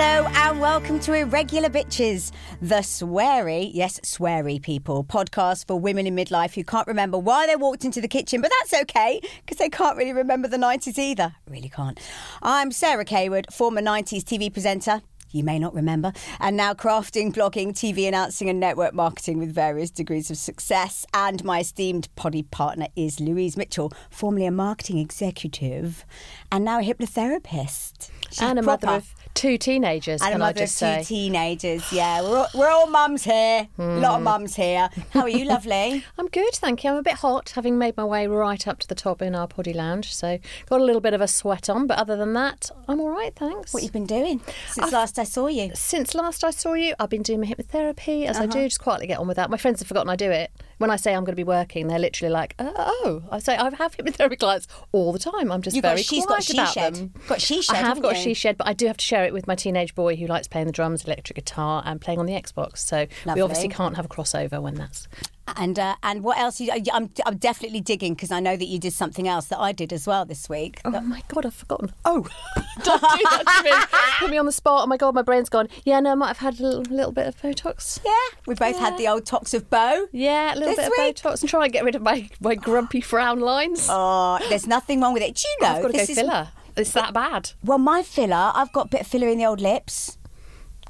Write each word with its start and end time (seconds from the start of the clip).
Hello 0.00 0.30
and 0.32 0.60
welcome 0.60 1.00
to 1.00 1.12
Irregular 1.12 1.68
Bitches, 1.68 2.30
the 2.62 2.82
sweary, 2.82 3.68
yes, 3.74 3.98
sweary 4.04 4.62
people 4.62 5.02
podcast 5.02 5.66
for 5.66 5.74
women 5.74 6.06
in 6.06 6.14
midlife 6.14 6.54
who 6.54 6.62
can't 6.62 6.86
remember 6.86 7.18
why 7.18 7.48
they 7.48 7.56
walked 7.56 7.84
into 7.84 8.00
the 8.00 8.06
kitchen, 8.06 8.40
but 8.40 8.52
that's 8.60 8.80
okay 8.82 9.20
because 9.44 9.56
they 9.56 9.68
can't 9.68 9.96
really 9.96 10.12
remember 10.12 10.46
the 10.46 10.56
90s 10.56 10.98
either. 10.98 11.34
Really 11.50 11.68
can't. 11.68 11.98
I'm 12.42 12.70
Sarah 12.70 13.04
Cawood, 13.04 13.52
former 13.52 13.80
90s 13.80 14.22
TV 14.22 14.52
presenter. 14.52 15.02
You 15.30 15.42
may 15.42 15.58
not 15.58 15.74
remember, 15.74 16.12
and 16.38 16.56
now 16.56 16.74
crafting, 16.74 17.34
blogging, 17.34 17.72
TV 17.72 18.06
announcing, 18.06 18.48
and 18.48 18.58
network 18.58 18.94
marketing 18.94 19.38
with 19.38 19.52
various 19.52 19.90
degrees 19.90 20.30
of 20.30 20.38
success. 20.38 21.04
And 21.12 21.44
my 21.44 21.60
esteemed 21.60 22.08
poddy 22.14 22.44
partner 22.44 22.86
is 22.96 23.20
Louise 23.20 23.56
Mitchell, 23.56 23.92
formerly 24.10 24.46
a 24.46 24.50
marketing 24.52 24.98
executive 24.98 26.06
and 26.50 26.64
now 26.64 26.78
a 26.78 26.82
hypnotherapist. 26.82 28.10
She's 28.30 28.40
and 28.40 28.58
a 28.58 28.62
proper. 28.62 28.86
mother 28.86 28.96
of 28.98 29.14
two 29.38 29.56
teenagers, 29.58 30.20
And 30.22 30.32
a 30.32 30.34
I 30.34 30.38
mother 30.38 30.62
of 30.64 30.68
two 30.68 30.74
say? 30.74 31.04
teenagers, 31.04 31.92
yeah. 31.92 32.20
We're 32.22 32.38
all, 32.38 32.46
we're 32.54 32.68
all 32.70 32.86
mums 32.88 33.24
here. 33.24 33.68
A 33.78 33.82
lot 33.98 34.16
of 34.16 34.22
mums 34.22 34.56
here. 34.56 34.88
How 35.10 35.20
are 35.22 35.28
you, 35.28 35.44
lovely? 35.54 36.04
I'm 36.18 36.28
good, 36.28 36.52
thank 36.54 36.82
you. 36.84 36.90
I'm 36.90 36.96
a 36.96 37.02
bit 37.02 37.14
hot, 37.14 37.50
having 37.54 37.78
made 37.78 37.96
my 37.96 38.04
way 38.04 38.26
right 38.26 38.66
up 38.66 38.78
to 38.80 38.88
the 38.88 38.94
top 38.94 39.22
in 39.22 39.34
our 39.34 39.46
poddy 39.46 39.72
lounge, 39.72 40.14
so 40.14 40.38
got 40.68 40.80
a 40.80 40.84
little 40.84 41.00
bit 41.00 41.14
of 41.14 41.20
a 41.20 41.28
sweat 41.28 41.68
on, 41.70 41.86
but 41.86 41.98
other 41.98 42.16
than 42.16 42.32
that, 42.34 42.70
I'm 42.88 43.00
all 43.00 43.10
right, 43.10 43.34
thanks. 43.34 43.72
What 43.72 43.82
you've 43.82 43.92
been 43.92 44.06
doing 44.06 44.40
since 44.68 44.92
last 44.92 45.18
I 45.18 45.24
saw 45.24 45.46
you? 45.46 45.70
Since 45.74 46.14
last 46.14 46.42
I 46.44 46.50
saw 46.50 46.74
you, 46.74 46.94
I've 46.98 47.10
been 47.10 47.22
doing 47.22 47.40
my 47.40 47.46
hypnotherapy, 47.46 48.26
as 48.26 48.36
I 48.38 48.44
Uh-huh. 48.44 48.52
do, 48.52 48.64
just 48.66 48.80
quietly 48.80 49.06
get 49.06 49.18
on 49.18 49.28
with 49.28 49.36
that. 49.36 49.50
My 49.50 49.56
friends 49.56 49.80
have 49.80 49.88
forgotten 49.88 50.10
I 50.10 50.16
do 50.16 50.30
it. 50.30 50.50
When 50.78 50.90
I 50.90 50.96
say 50.96 51.12
I'm 51.14 51.24
going 51.24 51.32
to 51.32 51.36
be 51.36 51.44
working, 51.44 51.88
they're 51.88 51.98
literally 51.98 52.32
like, 52.32 52.54
oh, 52.58 52.72
oh. 52.76 53.22
I 53.30 53.38
say 53.40 53.56
I 53.56 53.64
have 53.74 53.96
hypnotherapy 53.96 54.38
clients 54.38 54.66
all 54.92 55.12
the 55.12 55.18
time. 55.18 55.50
I'm 55.52 55.60
just 55.62 55.74
You've 55.76 55.82
got- 55.82 55.90
very 55.90 56.02
she's 56.02 56.24
got 56.24 56.28
quiet 56.28 56.44
she 56.44 56.52
about 56.58 56.72
shed. 56.72 56.94
them. 56.94 57.12
Got 57.28 57.40
she 57.40 57.62
shed, 57.62 57.74
I 57.76 57.78
have 57.80 58.00
got 58.00 58.16
you? 58.16 58.22
she 58.22 58.34
shed, 58.34 58.56
but 58.56 58.66
I 58.68 58.72
do 58.72 58.86
have 58.86 58.96
to 58.96 59.04
share 59.04 59.24
it 59.24 59.32
with 59.32 59.46
my 59.46 59.54
teenage 59.54 59.94
boy 59.94 60.16
who 60.16 60.26
likes 60.26 60.48
playing 60.48 60.66
the 60.66 60.72
drums, 60.72 61.04
electric 61.04 61.34
guitar, 61.36 61.82
and 61.84 62.00
playing 62.00 62.18
on 62.20 62.26
the 62.26 62.32
Xbox. 62.34 62.78
So 62.78 63.06
Lovely. 63.24 63.34
we 63.34 63.40
obviously 63.42 63.68
can't 63.68 63.96
have 63.96 64.04
a 64.04 64.08
crossover 64.08 64.62
when 64.62 64.74
that's 64.76 65.08
And 65.56 65.78
uh, 65.78 65.96
and 66.02 66.22
what 66.22 66.38
else? 66.38 66.60
You, 66.60 66.70
I'm 66.92 67.10
I'm 67.26 67.36
definitely 67.36 67.80
digging 67.80 68.14
because 68.14 68.30
I 68.30 68.40
know 68.40 68.56
that 68.56 68.66
you 68.66 68.78
did 68.78 68.92
something 68.92 69.26
else 69.26 69.46
that 69.46 69.58
I 69.58 69.72
did 69.72 69.92
as 69.92 70.06
well 70.06 70.24
this 70.24 70.48
week. 70.48 70.80
Oh 70.84 71.00
my 71.00 71.22
god, 71.28 71.46
I've 71.46 71.54
forgotten. 71.54 71.92
Oh, 72.04 72.26
don't 72.82 73.00
do 73.00 73.24
that 73.30 73.44
to 73.46 73.64
me. 73.64 73.98
Put 74.18 74.30
me 74.30 74.38
on 74.38 74.46
the 74.46 74.52
spot. 74.52 74.84
Oh 74.84 74.86
my 74.86 74.96
god, 74.96 75.14
my 75.14 75.22
brain's 75.22 75.48
gone. 75.48 75.68
Yeah, 75.84 76.00
no, 76.00 76.12
I 76.12 76.14
might 76.14 76.28
have 76.28 76.38
had 76.38 76.60
a 76.60 76.62
little, 76.62 76.82
little 76.82 77.12
bit 77.12 77.26
of 77.26 77.40
Botox. 77.40 77.98
Yeah, 78.04 78.38
we 78.46 78.54
both 78.54 78.78
had 78.78 78.96
the 78.98 79.08
old 79.08 79.26
tox 79.26 79.54
of 79.54 79.70
bow. 79.70 80.06
Yeah, 80.12 80.54
a 80.54 80.56
little 80.56 80.76
bit 80.76 80.90
week? 80.96 81.16
of 81.18 81.22
Botox 81.32 81.40
and 81.40 81.48
try 81.48 81.64
and 81.64 81.72
get 81.72 81.84
rid 81.84 81.94
of 81.94 82.02
my, 82.02 82.28
my 82.40 82.54
grumpy 82.54 83.00
frown 83.00 83.40
lines. 83.40 83.86
Oh, 83.90 84.38
there's 84.48 84.66
nothing 84.66 85.00
wrong 85.00 85.14
with 85.14 85.22
it. 85.22 85.34
Do 85.36 85.48
you 85.48 85.56
know? 85.66 85.74
I've 85.74 85.82
got 85.82 85.88
to 85.88 85.92
go 85.92 85.98
this 85.98 86.10
is- 86.10 86.18
filler. 86.18 86.48
It's 86.76 86.92
that 86.92 87.12
bad. 87.12 87.50
Well, 87.64 87.78
my 87.78 88.02
filler, 88.04 88.52
I've 88.54 88.72
got 88.72 88.86
a 88.86 88.88
bit 88.88 89.00
of 89.00 89.06
filler 89.08 89.26
in 89.28 89.38
the 89.38 89.46
old 89.46 89.60
lips. 89.60 90.17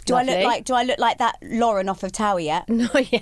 Do 0.08 0.14
I 0.14 0.22
look 0.22 0.44
like? 0.44 0.64
Do 0.64 0.74
I 0.74 0.82
look 0.82 0.98
like 0.98 1.19
that 1.19 1.36
Lauren 1.42 1.88
off 1.88 2.02
of 2.02 2.12
TOWIE 2.12 2.44
yet? 2.44 2.69
No, 2.78 2.88
yeah. 3.10 3.20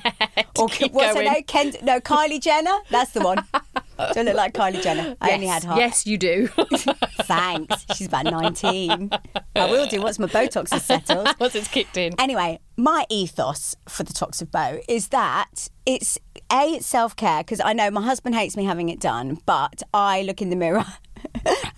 Or 0.59 0.69
Keep 0.69 0.93
what's 0.93 1.15
going. 1.15 1.27
her 1.27 1.33
name? 1.35 1.43
Ken, 1.45 1.73
no, 1.83 2.01
Kylie 2.01 2.41
Jenner. 2.41 2.77
That's 2.91 3.13
the 3.13 3.21
one. 3.21 3.45
Do 3.53 4.21
I 4.21 4.23
look 4.23 4.37
like 4.37 4.53
Kylie 4.53 4.83
Jenner? 4.83 5.17
I 5.21 5.33
only 5.33 5.47
had 5.47 5.65
half. 5.65 5.79
Yes, 5.79 6.07
you 6.07 6.19
do. 6.19 6.47
Thanks. 7.23 7.87
She's 7.95 8.07
about 8.07 8.25
19. 8.27 9.11
I 9.57 9.71
will 9.71 9.87
do 9.87 10.03
once 10.03 10.19
my 10.19 10.27
Botox 10.27 10.75
is 10.75 10.83
settled. 10.85 11.29
Once 11.41 11.55
it's 11.55 11.69
kicked 11.69 11.97
in. 11.97 12.15
Anyway, 12.21 12.59
my 12.77 13.07
ethos 13.09 13.75
for 13.89 14.03
the 14.03 14.13
Tox 14.13 14.43
of 14.43 14.51
Bow 14.51 14.79
is 14.89 15.09
that 15.09 15.69
it's 15.87 16.19
A, 16.53 16.75
it's 16.75 16.87
self 16.87 17.17
care, 17.17 17.41
because 17.41 17.61
I 17.61 17.73
know 17.73 17.91
my 17.91 18.03
husband 18.03 18.35
hates 18.35 18.57
me 18.57 18.65
having 18.65 18.89
it 18.89 19.01
done, 19.01 19.39
but 19.47 19.83
I 19.93 20.23
look 20.23 20.41
in 20.41 20.51
the 20.51 20.57
mirror. 20.57 20.85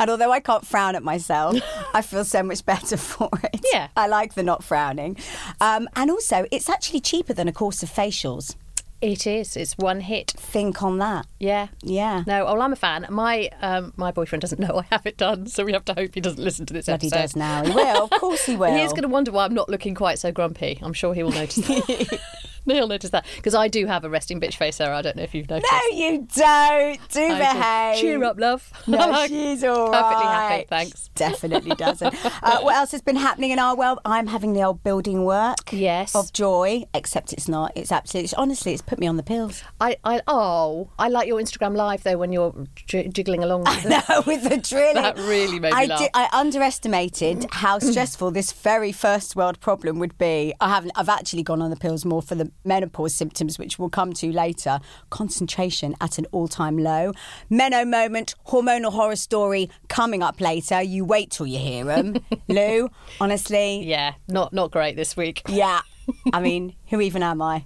And 0.00 0.10
although 0.10 0.30
I 0.30 0.40
can't 0.40 0.64
frown 0.64 0.94
at 0.94 1.02
myself, 1.02 1.56
I 1.94 2.02
feel 2.02 2.24
so 2.24 2.42
much 2.42 2.64
better 2.64 2.96
for 2.98 3.28
it. 3.42 3.64
Yeah. 3.72 3.88
I 3.96 4.06
like 4.06 4.34
the 4.34 4.42
not 4.42 4.62
frowning. 4.62 5.16
Um, 5.60 5.88
and 5.96 6.10
also, 6.10 6.46
it's 6.52 6.68
actually 6.68 7.00
cheaper 7.00 7.32
than 7.34 7.48
a 7.48 7.52
course 7.52 7.82
of 7.82 7.90
facials. 7.90 8.54
It 9.00 9.26
is. 9.26 9.56
It's 9.56 9.74
one 9.76 10.00
hit. 10.00 10.32
Think 10.36 10.82
on 10.82 10.98
that. 10.98 11.26
Yeah. 11.40 11.68
Yeah. 11.82 12.24
No, 12.26 12.44
well, 12.44 12.62
I'm 12.62 12.72
a 12.72 12.76
fan. 12.76 13.06
My 13.10 13.48
um, 13.60 13.92
my 13.96 14.10
boyfriend 14.10 14.40
doesn't 14.42 14.58
know 14.60 14.78
I 14.78 14.86
have 14.90 15.06
it 15.06 15.16
done, 15.16 15.46
so 15.46 15.64
we 15.64 15.72
have 15.72 15.84
to 15.86 15.94
hope 15.94 16.14
he 16.14 16.20
doesn't 16.20 16.42
listen 16.42 16.66
to 16.66 16.74
this 16.74 16.86
he 16.86 16.92
episode. 16.92 17.16
does 17.16 17.36
now. 17.36 17.64
He 17.64 17.70
will. 17.72 18.04
Of 18.04 18.10
course 18.10 18.44
he 18.44 18.56
will. 18.56 18.72
He 18.74 18.82
is 18.82 18.92
going 18.92 19.02
to 19.02 19.08
wonder 19.08 19.30
why 19.32 19.44
I'm 19.44 19.54
not 19.54 19.68
looking 19.68 19.94
quite 19.94 20.18
so 20.18 20.30
grumpy. 20.32 20.78
I'm 20.82 20.92
sure 20.92 21.14
he 21.14 21.22
will 21.22 21.32
notice 21.32 21.64
that. 21.66 22.20
He'll 22.76 22.88
notice 22.88 23.10
that 23.10 23.26
because 23.36 23.54
I 23.54 23.68
do 23.68 23.86
have 23.86 24.04
a 24.04 24.10
resting 24.10 24.40
bitch 24.40 24.54
face, 24.54 24.76
Sarah. 24.76 24.96
I 24.98 25.02
don't 25.02 25.16
know 25.16 25.22
if 25.22 25.34
you've 25.34 25.48
noticed. 25.48 25.72
No, 25.72 25.96
you 25.96 26.26
don't. 26.34 27.08
Do 27.10 27.20
I 27.20 27.28
do. 27.28 27.28
behave. 27.38 28.00
Cheer 28.00 28.24
up, 28.24 28.38
love. 28.38 28.70
No, 28.86 29.26
she's 29.28 29.64
all 29.64 29.90
perfectly 29.90 30.24
right. 30.26 30.48
happy. 30.50 30.64
Thanks. 30.68 31.08
Definitely 31.14 31.74
doesn't. 31.76 32.14
uh, 32.42 32.60
what 32.60 32.74
else 32.76 32.92
has 32.92 33.02
been 33.02 33.16
happening 33.16 33.50
in 33.50 33.58
our 33.58 33.76
world? 33.76 33.98
I'm 34.04 34.26
having 34.28 34.52
the 34.52 34.62
old 34.62 34.82
building 34.82 35.24
work. 35.24 35.72
Yes. 35.72 36.14
Of 36.14 36.32
joy, 36.32 36.84
except 36.94 37.32
it's 37.32 37.48
not. 37.48 37.72
It's 37.74 37.90
absolutely. 37.92 38.24
It's, 38.26 38.34
Honestly, 38.34 38.72
it's 38.72 38.82
put 38.82 38.98
me 38.98 39.06
on 39.06 39.16
the 39.16 39.22
pills. 39.22 39.62
I, 39.80 39.96
I, 40.04 40.20
oh, 40.28 40.90
I 40.98 41.08
like 41.08 41.26
your 41.26 41.40
Instagram 41.40 41.76
live 41.76 42.02
though 42.04 42.16
when 42.16 42.32
you're 42.32 42.54
j- 42.76 43.08
jiggling 43.08 43.42
along. 43.42 43.64
With 43.64 43.82
the, 43.82 43.88
No, 44.08 44.22
with 44.26 44.48
the 44.48 44.56
drilling. 44.58 44.94
That 44.94 45.18
really 45.18 45.58
made 45.58 45.72
me 45.72 45.78
I 45.78 45.84
laugh. 45.86 45.98
Did, 45.98 46.10
I 46.14 46.28
underestimated 46.32 47.46
how 47.50 47.78
stressful 47.78 48.30
this 48.30 48.52
very 48.52 48.92
first 48.92 49.34
world 49.36 49.60
problem 49.60 49.98
would 49.98 50.16
be. 50.18 50.54
I 50.60 50.68
haven't. 50.68 50.92
I've 50.96 51.08
actually 51.08 51.42
gone 51.42 51.62
on 51.62 51.70
the 51.70 51.76
pills 51.76 52.04
more 52.04 52.22
for 52.22 52.34
the 52.34 52.50
menopause 52.64 53.14
symptoms, 53.14 53.58
which 53.58 53.78
we'll 53.78 53.88
come 53.90 54.12
to 54.14 54.32
later. 54.32 54.80
Concentration 55.10 55.94
at 56.00 56.18
an 56.18 56.26
all-time 56.32 56.78
low. 56.78 57.12
Meno 57.50 57.84
moment, 57.84 58.34
hormonal 58.48 58.92
horror 58.92 59.16
story 59.16 59.70
coming 59.88 60.22
up 60.22 60.40
later. 60.40 60.80
You 60.82 61.04
wait 61.04 61.30
till 61.30 61.46
you 61.46 61.58
hear 61.58 61.84
them, 61.84 62.16
Lou. 62.48 62.90
Honestly, 63.20 63.84
yeah, 63.84 64.14
not 64.28 64.52
not 64.52 64.70
great 64.70 64.96
this 64.96 65.16
week. 65.16 65.42
yeah. 65.48 65.80
I 66.32 66.40
mean, 66.40 66.74
who 66.86 67.02
even 67.02 67.22
am 67.22 67.42
I? 67.42 67.64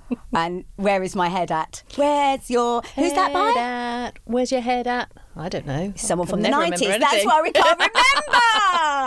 and 0.34 0.64
where 0.76 1.02
is 1.02 1.14
my 1.16 1.28
head 1.28 1.50
at? 1.50 1.82
Where's 1.96 2.50
your? 2.50 2.82
Who's 2.96 3.12
that 3.12 3.32
by? 3.32 3.50
Head 3.50 3.58
at- 3.58 4.18
Where's 4.24 4.52
your 4.52 4.60
head 4.60 4.86
at? 4.86 5.10
I 5.36 5.48
don't 5.48 5.66
know. 5.66 5.92
Someone 5.96 6.26
from 6.28 6.42
the 6.42 6.50
nineties. 6.50 6.88
That's 6.88 7.24
why 7.24 7.40
we 7.42 7.52
can't 7.52 7.78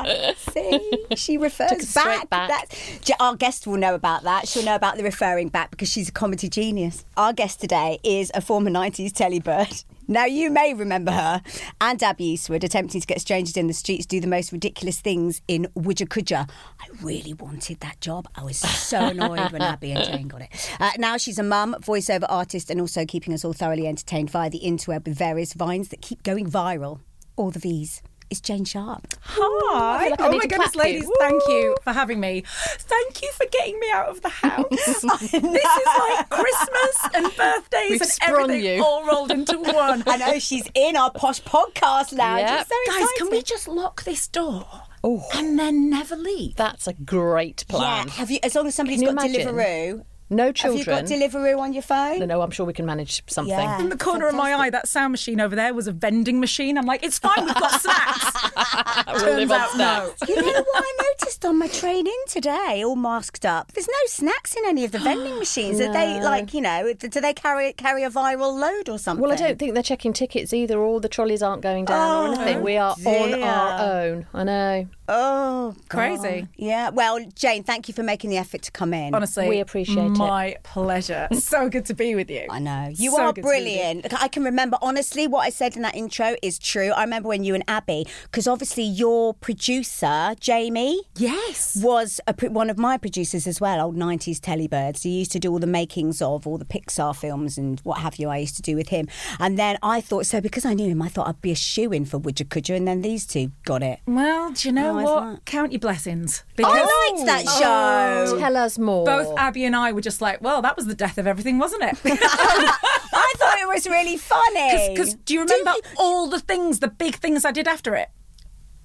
remember. 0.04 0.34
See, 0.52 1.06
she 1.16 1.38
refers 1.38 1.94
back. 1.94 2.30
That's, 2.30 3.12
our 3.20 3.36
guest 3.36 3.68
will 3.68 3.78
know 3.78 3.94
about 3.96 4.24
that. 4.24 4.48
She'll 4.48 4.64
know 4.64 4.76
about 4.76 4.98
the 4.98 5.04
referring 5.04 5.50
back 5.50 5.70
because 5.72 5.90
she's 5.90 6.10
a 6.10 6.12
comedy 6.12 6.50
genius. 6.50 7.06
Our 7.16 7.32
guest 7.34 7.62
today 7.62 8.00
is 8.04 8.32
a 8.34 8.42
former 8.42 8.70
nineties 8.70 9.12
telly 9.12 9.40
bird. 9.40 9.84
Now 10.08 10.26
you 10.26 10.52
may 10.52 10.74
remember 10.74 11.12
her 11.12 11.42
and 11.82 12.02
Abby 12.04 12.26
Eastwood 12.26 12.64
attempting 12.64 13.02
to 13.02 13.08
get 13.08 13.22
strangers 13.22 13.58
in 13.58 13.68
the 13.68 13.74
streets 13.74 14.06
do 14.06 14.20
the 14.20 14.28
most 14.28 14.52
ridiculous 14.52 15.00
things 15.00 15.42
in 15.48 15.68
Wooja 15.74 16.06
Kuja. 16.06 16.50
I 16.80 16.86
really 17.02 17.34
wanted 17.34 17.80
that 17.80 18.02
job. 18.02 18.28
I 18.36 18.44
was 18.44 18.58
so 18.58 19.00
annoyed 19.00 19.52
when 19.52 19.62
Abby 19.62 19.92
and 19.92 20.06
Jane 20.06 20.28
got 20.28 20.42
it. 20.42 20.50
Uh, 20.80 20.92
now 20.98 21.18
she's 21.18 21.40
a 21.40 21.44
mum, 21.44 21.76
voiceover 21.82 22.26
artist, 22.30 22.70
and 22.70 22.80
also 22.80 23.06
keeping 23.06 23.34
us 23.34 23.44
all 23.44 23.54
thoroughly 23.54 23.88
entertained 23.88 24.30
via 24.30 24.50
the 24.50 24.62
interweb 24.64 25.06
with 25.06 25.18
various 25.18 25.54
vines 25.54 25.90
that 25.90 26.02
keep 26.02 26.22
going 26.24 26.50
viral. 26.50 27.00
All 27.36 27.52
the 27.52 27.60
V's. 27.60 28.02
It's 28.30 28.40
Jane 28.42 28.66
Sharp. 28.66 29.14
Hi. 29.22 30.10
like 30.10 30.20
oh 30.20 30.32
my 30.32 30.40
goodness, 30.46 30.72
clap 30.72 30.88
you. 30.88 30.94
ladies, 30.94 31.10
thank 31.20 31.42
you 31.48 31.76
for 31.84 31.94
having 31.94 32.20
me. 32.20 32.44
Thank 32.46 33.22
you 33.22 33.32
for 33.34 33.46
getting 33.52 33.80
me 33.80 33.90
out 33.92 34.08
of 34.10 34.22
the 34.22 34.30
house. 34.44 34.66
this 34.70 34.88
is 34.98 35.04
like 35.04 36.30
Christmas 36.30 37.10
and 37.14 37.36
birthdays 37.36 37.90
We've 37.92 38.02
and 38.02 38.12
everything 38.24 38.64
you. 38.64 38.84
all 38.84 39.06
rolled 39.06 39.32
into 39.32 39.58
one. 39.60 40.04
I 40.08 40.18
know 40.18 40.40
she's 40.40 40.68
in 40.74 40.96
our 40.96 41.12
posh 41.12 41.42
podcast 41.44 42.18
lounge. 42.18 42.42
Yep. 42.42 42.68
So 42.68 42.76
Guys, 43.00 43.08
can 43.18 43.30
we 43.30 43.42
just 43.44 43.68
lock 43.68 44.04
this 44.04 44.28
door 44.28 44.66
oh. 45.04 45.24
and 45.36 45.58
then 45.60 45.90
never 45.90 46.16
leave? 46.16 46.56
That's 46.56 46.88
a 46.88 46.94
great 46.94 47.64
plan. 47.68 48.08
Yeah, 48.08 48.14
have 48.14 48.32
you? 48.32 48.40
As 48.42 48.56
long 48.56 48.68
as 48.68 48.76
somebody's 48.76 49.02
got 49.02 49.12
imagine? 49.12 49.48
Deliveroo, 49.48 50.04
No 50.30 50.52
children. 50.52 50.84
Have 50.96 51.10
you 51.12 51.20
got 51.20 51.32
Deliveroo 51.32 51.60
on 51.60 51.74
your 51.74 51.84
phone? 51.84 52.20
no, 52.20 52.26
no, 52.26 52.42
I'm 52.42 52.50
sure 52.52 52.66
we 52.66 52.74
can 52.74 52.86
manage 52.86 53.22
something. 53.28 53.52
Yeah. 53.52 53.80
In 53.80 53.90
the 53.90 53.98
corner 53.98 54.28
of 54.28 54.34
my 54.34 54.54
eye, 54.56 54.70
that 54.72 54.88
sound 54.88 55.12
machine 55.12 55.40
over 55.40 55.56
there 55.56 55.74
was 55.74 55.88
a 55.88 55.92
vending 55.92 56.40
machine. 56.40 56.78
I'm 56.80 56.86
like, 56.86 57.04
it's 57.04 57.20
fine, 57.20 57.46
we've 57.46 57.54
got 57.54 57.80
snacks. 57.82 58.52
We'll 59.08 59.20
Turns 59.20 59.38
live 59.38 59.52
on 59.52 59.60
out, 59.62 59.78
no. 59.78 60.14
You 60.28 60.36
know 60.38 60.52
what 60.52 60.68
I 60.84 60.98
noticed 61.20 61.46
on 61.46 61.60
my 61.60 61.68
train 61.68 62.08
in 62.08 62.14
today, 62.28 62.84
all 62.84 62.96
masked 62.96 63.46
up? 63.46 63.72
There's 63.74 63.88
no 63.88 63.94
snacks 64.08 64.56
in 64.56 64.64
any 64.66 64.84
of 64.86 64.92
the 64.92 65.00
vending 65.00 65.36
machines. 65.40 65.80
Are 65.80 65.92
they 65.92 66.20
like, 66.22 66.54
you 66.54 66.62
know, 66.62 66.92
do 66.94 67.08
they 67.22 67.34
carry 67.34 67.74
carry 67.74 68.04
a 68.04 68.10
viral 68.10 68.58
load 68.60 68.90
or 68.90 68.98
something? 68.98 69.22
Well, 69.22 69.32
I 69.32 69.36
don't 69.36 69.60
think 69.60 69.74
they're 69.74 69.84
checking 69.84 70.14
tickets 70.14 70.54
either. 70.54 70.80
All 70.80 71.00
the 71.00 71.10
trolleys 71.10 71.44
aren't 71.44 71.62
going 71.62 71.86
down 71.86 71.96
or 72.00 72.28
Oh, 72.30 72.42
anything. 72.42 72.64
We 72.64 72.78
are 72.78 72.96
on 73.06 73.44
our 73.44 74.02
own. 74.04 74.28
I 74.34 74.44
know. 74.44 74.88
Oh, 75.08 75.76
God. 75.90 75.98
Crazy. 75.98 76.48
Yeah. 76.58 76.90
Well, 76.90 77.20
Jane, 77.36 77.64
thank 77.64 77.88
you 77.88 77.94
for 77.94 78.02
making 78.04 78.32
the 78.32 78.38
effort 78.38 78.64
to 78.64 78.72
come 78.72 78.94
in. 78.94 79.14
Honestly, 79.14 79.48
We 79.48 79.60
appreciate 79.60 80.12
it. 80.12 80.15
My 80.18 80.58
pleasure. 80.64 81.28
So 81.46 81.70
good 81.70 81.86
to 81.86 81.94
be 81.94 82.16
with 82.16 82.30
you. 82.32 82.48
I 82.50 82.60
know. 82.60 82.90
You 82.96 83.12
So 83.12 83.22
are 83.22 83.34
good 83.34 83.36
to 83.36 83.42
be 83.42 83.48
with 83.48 83.58
you. 83.58 83.64
brilliant. 83.76 84.22
I 84.22 84.28
can 84.28 84.44
remember, 84.44 84.78
honestly, 84.82 85.28
what 85.28 85.42
I 85.42 85.50
said 85.50 85.76
in 85.76 85.82
that 85.84 85.96
intro 85.96 86.36
is 86.42 86.58
true. 86.58 86.90
I 86.92 87.02
remember 87.04 87.30
when 87.30 87.44
you 87.44 87.54
and 87.56 87.64
Abby, 87.68 88.08
because 88.24 88.48
obviously 88.48 88.84
your 88.84 89.34
producer, 89.36 90.36
Jamie, 90.40 91.02
Yes. 91.16 91.76
was 91.82 92.20
a, 92.28 92.34
one 92.50 92.70
of 92.70 92.78
my 92.78 92.98
producers 92.98 93.46
as 93.48 93.60
well, 93.62 93.80
old 93.86 93.96
90s 93.96 94.40
Telebirds. 94.40 95.04
He 95.04 95.10
used 95.20 95.32
to 95.34 95.40
do 95.40 95.52
all 95.52 95.60
the 95.60 95.68
makings 95.68 96.22
of 96.22 96.48
all 96.48 96.58
the 96.58 96.66
Pixar 96.66 97.16
films 97.16 97.58
and 97.58 97.80
what 97.82 98.00
have 98.00 98.16
you, 98.18 98.30
I 98.30 98.38
used 98.38 98.56
to 98.58 98.62
do 98.62 98.76
with 98.76 98.90
him. 98.90 99.08
And 99.40 99.58
then 99.60 99.78
I 99.84 100.02
thought, 100.02 100.26
so 100.26 100.42
because 100.42 100.66
I 100.66 100.74
knew 100.74 100.90
him, 100.90 101.02
I 101.02 101.10
thought 101.10 101.28
I'd 101.28 101.42
be 101.42 101.52
a 101.52 101.56
shoe 101.56 101.92
in 101.92 102.06
for 102.06 102.20
Woodja 102.20 102.46
Kudja, 102.48 102.76
and 102.76 102.88
then 102.88 103.02
these 103.02 103.26
two 103.26 103.52
got 103.66 103.84
it. 103.84 104.00
Well, 104.08 104.52
do 104.52 104.68
you 104.68 104.74
know 104.74 104.94
How 104.94 105.00
is 105.00 105.06
what? 105.06 105.22
that? 105.36 105.46
Count 105.46 105.72
your 105.72 105.80
blessings. 105.80 106.44
Because- 106.56 106.74
I 106.76 107.12
liked 107.12 107.26
that 107.26 107.44
oh, 107.48 108.26
show. 108.32 108.40
Tell 108.40 108.58
us 108.58 108.78
more. 108.80 109.06
both 109.06 109.38
Abby 109.38 109.66
and 109.66 109.76
I 109.76 109.92
were 109.92 110.02
just 110.06 110.22
like, 110.22 110.40
well, 110.42 110.62
that 110.62 110.78
was 110.78 110.86
the 110.86 110.96
death 110.96 111.18
of 111.18 111.28
everything, 111.28 111.58
wasn't 111.60 111.84
it? 111.84 111.98
I 112.06 113.34
thought 113.38 113.58
it 113.60 113.68
was 113.68 113.88
really 113.88 114.16
funny. 114.16 114.94
Because 114.96 115.16
do 115.16 115.34
you 115.34 115.42
remember 115.42 115.74
all 115.98 116.30
the 116.30 116.40
things, 116.40 116.80
the 116.80 116.88
big 116.88 117.16
things 117.16 117.44
I 117.44 117.52
did 117.52 117.68
after 117.68 117.96
it? 117.96 118.10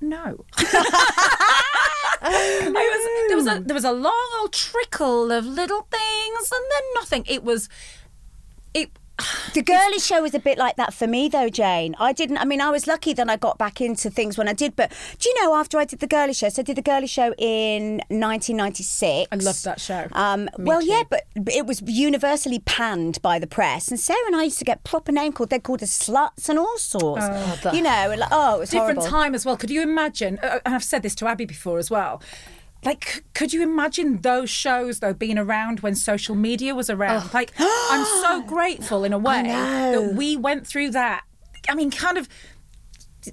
No. 0.01 0.45
I 2.23 2.73
was, 2.73 3.29
there 3.29 3.37
was 3.37 3.47
a 3.47 3.61
there 3.61 3.75
was 3.75 3.85
a 3.85 3.93
long 3.93 4.29
old 4.41 4.53
trickle 4.53 5.31
of 5.31 5.45
little 5.45 5.87
things, 5.91 6.53
and 6.53 6.65
then 6.73 6.83
nothing. 6.95 7.25
It 7.27 7.45
was, 7.45 7.69
it. 8.73 8.91
The 9.55 9.63
girly 9.63 9.99
show 9.99 10.23
was 10.23 10.35
a 10.35 10.39
bit 10.39 10.59
like 10.59 10.77
that 10.77 10.95
for 10.95 11.07
me, 11.07 11.29
though, 11.29 11.49
Jane. 11.49 11.95
I 11.99 12.13
didn't. 12.13 12.39
I 12.39 12.45
mean, 12.45 12.61
I 12.61 12.71
was 12.71 12.87
lucky 12.87 13.13
that 13.15 13.29
I 13.29 13.37
got 13.37 13.59
back 13.59 13.81
into 13.81 14.11
things 14.11 14.39
when 14.39 14.49
I 14.49 14.53
did. 14.53 14.77
But 14.77 14.93
do 15.19 15.29
you 15.29 15.43
know? 15.45 15.55
After 15.55 15.79
I 15.79 15.85
did 15.85 15.99
the 16.01 16.07
girly 16.07 16.33
show, 16.33 16.49
so 16.49 16.63
I 16.63 16.65
did 16.65 16.77
the 16.77 16.83
girly 16.83 17.07
show 17.07 17.35
in 17.39 18.01
1996. 18.09 19.29
I 19.31 19.37
loved 19.37 19.65
that 19.65 19.81
show. 19.81 20.07
Um, 20.13 20.49
well, 20.59 20.83
yeah, 20.83 21.03
but 21.09 21.25
it 21.53 21.67
was 21.67 21.83
universally 21.83 22.61
panned 22.61 23.21
by 23.23 23.39
the 23.39 23.47
press. 23.47 23.89
And 23.89 23.99
Sarah 23.99 24.19
and 24.27 24.37
I 24.37 24.45
used 24.45 24.59
to 24.61 24.65
get 24.65 24.85
proper 24.85 25.13
name 25.13 25.33
called. 25.33 25.51
They're 25.51 25.59
called 25.61 25.83
as 25.83 25.91
sluts 25.91 26.49
and 26.49 26.59
all 26.59 26.79
sorts. 26.79 27.27
the- 27.63 27.71
you 27.75 27.83
know, 27.83 28.15
like, 28.17 28.29
oh, 28.33 28.57
it 28.57 28.61
was 28.61 28.71
different 28.71 28.99
horrible. 28.99 29.11
time 29.19 29.35
as 29.35 29.45
well. 29.45 29.57
Could 29.57 29.71
you 29.71 29.83
imagine? 29.83 30.39
uh, 30.43 30.61
And 30.65 30.75
I've 30.75 30.85
said 30.85 31.03
this 31.03 31.15
to 31.17 31.27
Abby 31.27 31.45
before 31.45 31.79
as 31.79 31.91
well. 31.91 32.23
Like, 32.85 33.09
c- 33.09 33.21
could 33.35 33.53
you 33.53 33.63
imagine 33.63 34.21
those 34.23 34.49
shows 34.51 35.01
though 35.01 35.13
being 35.13 35.37
around 35.39 35.81
when 35.81 35.95
social 35.95 36.35
media 36.35 36.75
was 36.75 36.89
around? 36.91 37.33
Like, 37.35 37.53
I'm 37.59 38.05
so 38.23 38.43
grateful 38.47 39.05
in 39.05 39.13
a 39.13 39.19
way 39.19 39.43
that 39.43 40.15
we 40.15 40.37
went 40.37 40.67
through 40.67 40.91
that. 40.91 41.25
I 41.69 41.75
mean, 41.75 41.91
kind 41.91 42.17
of. 42.19 42.29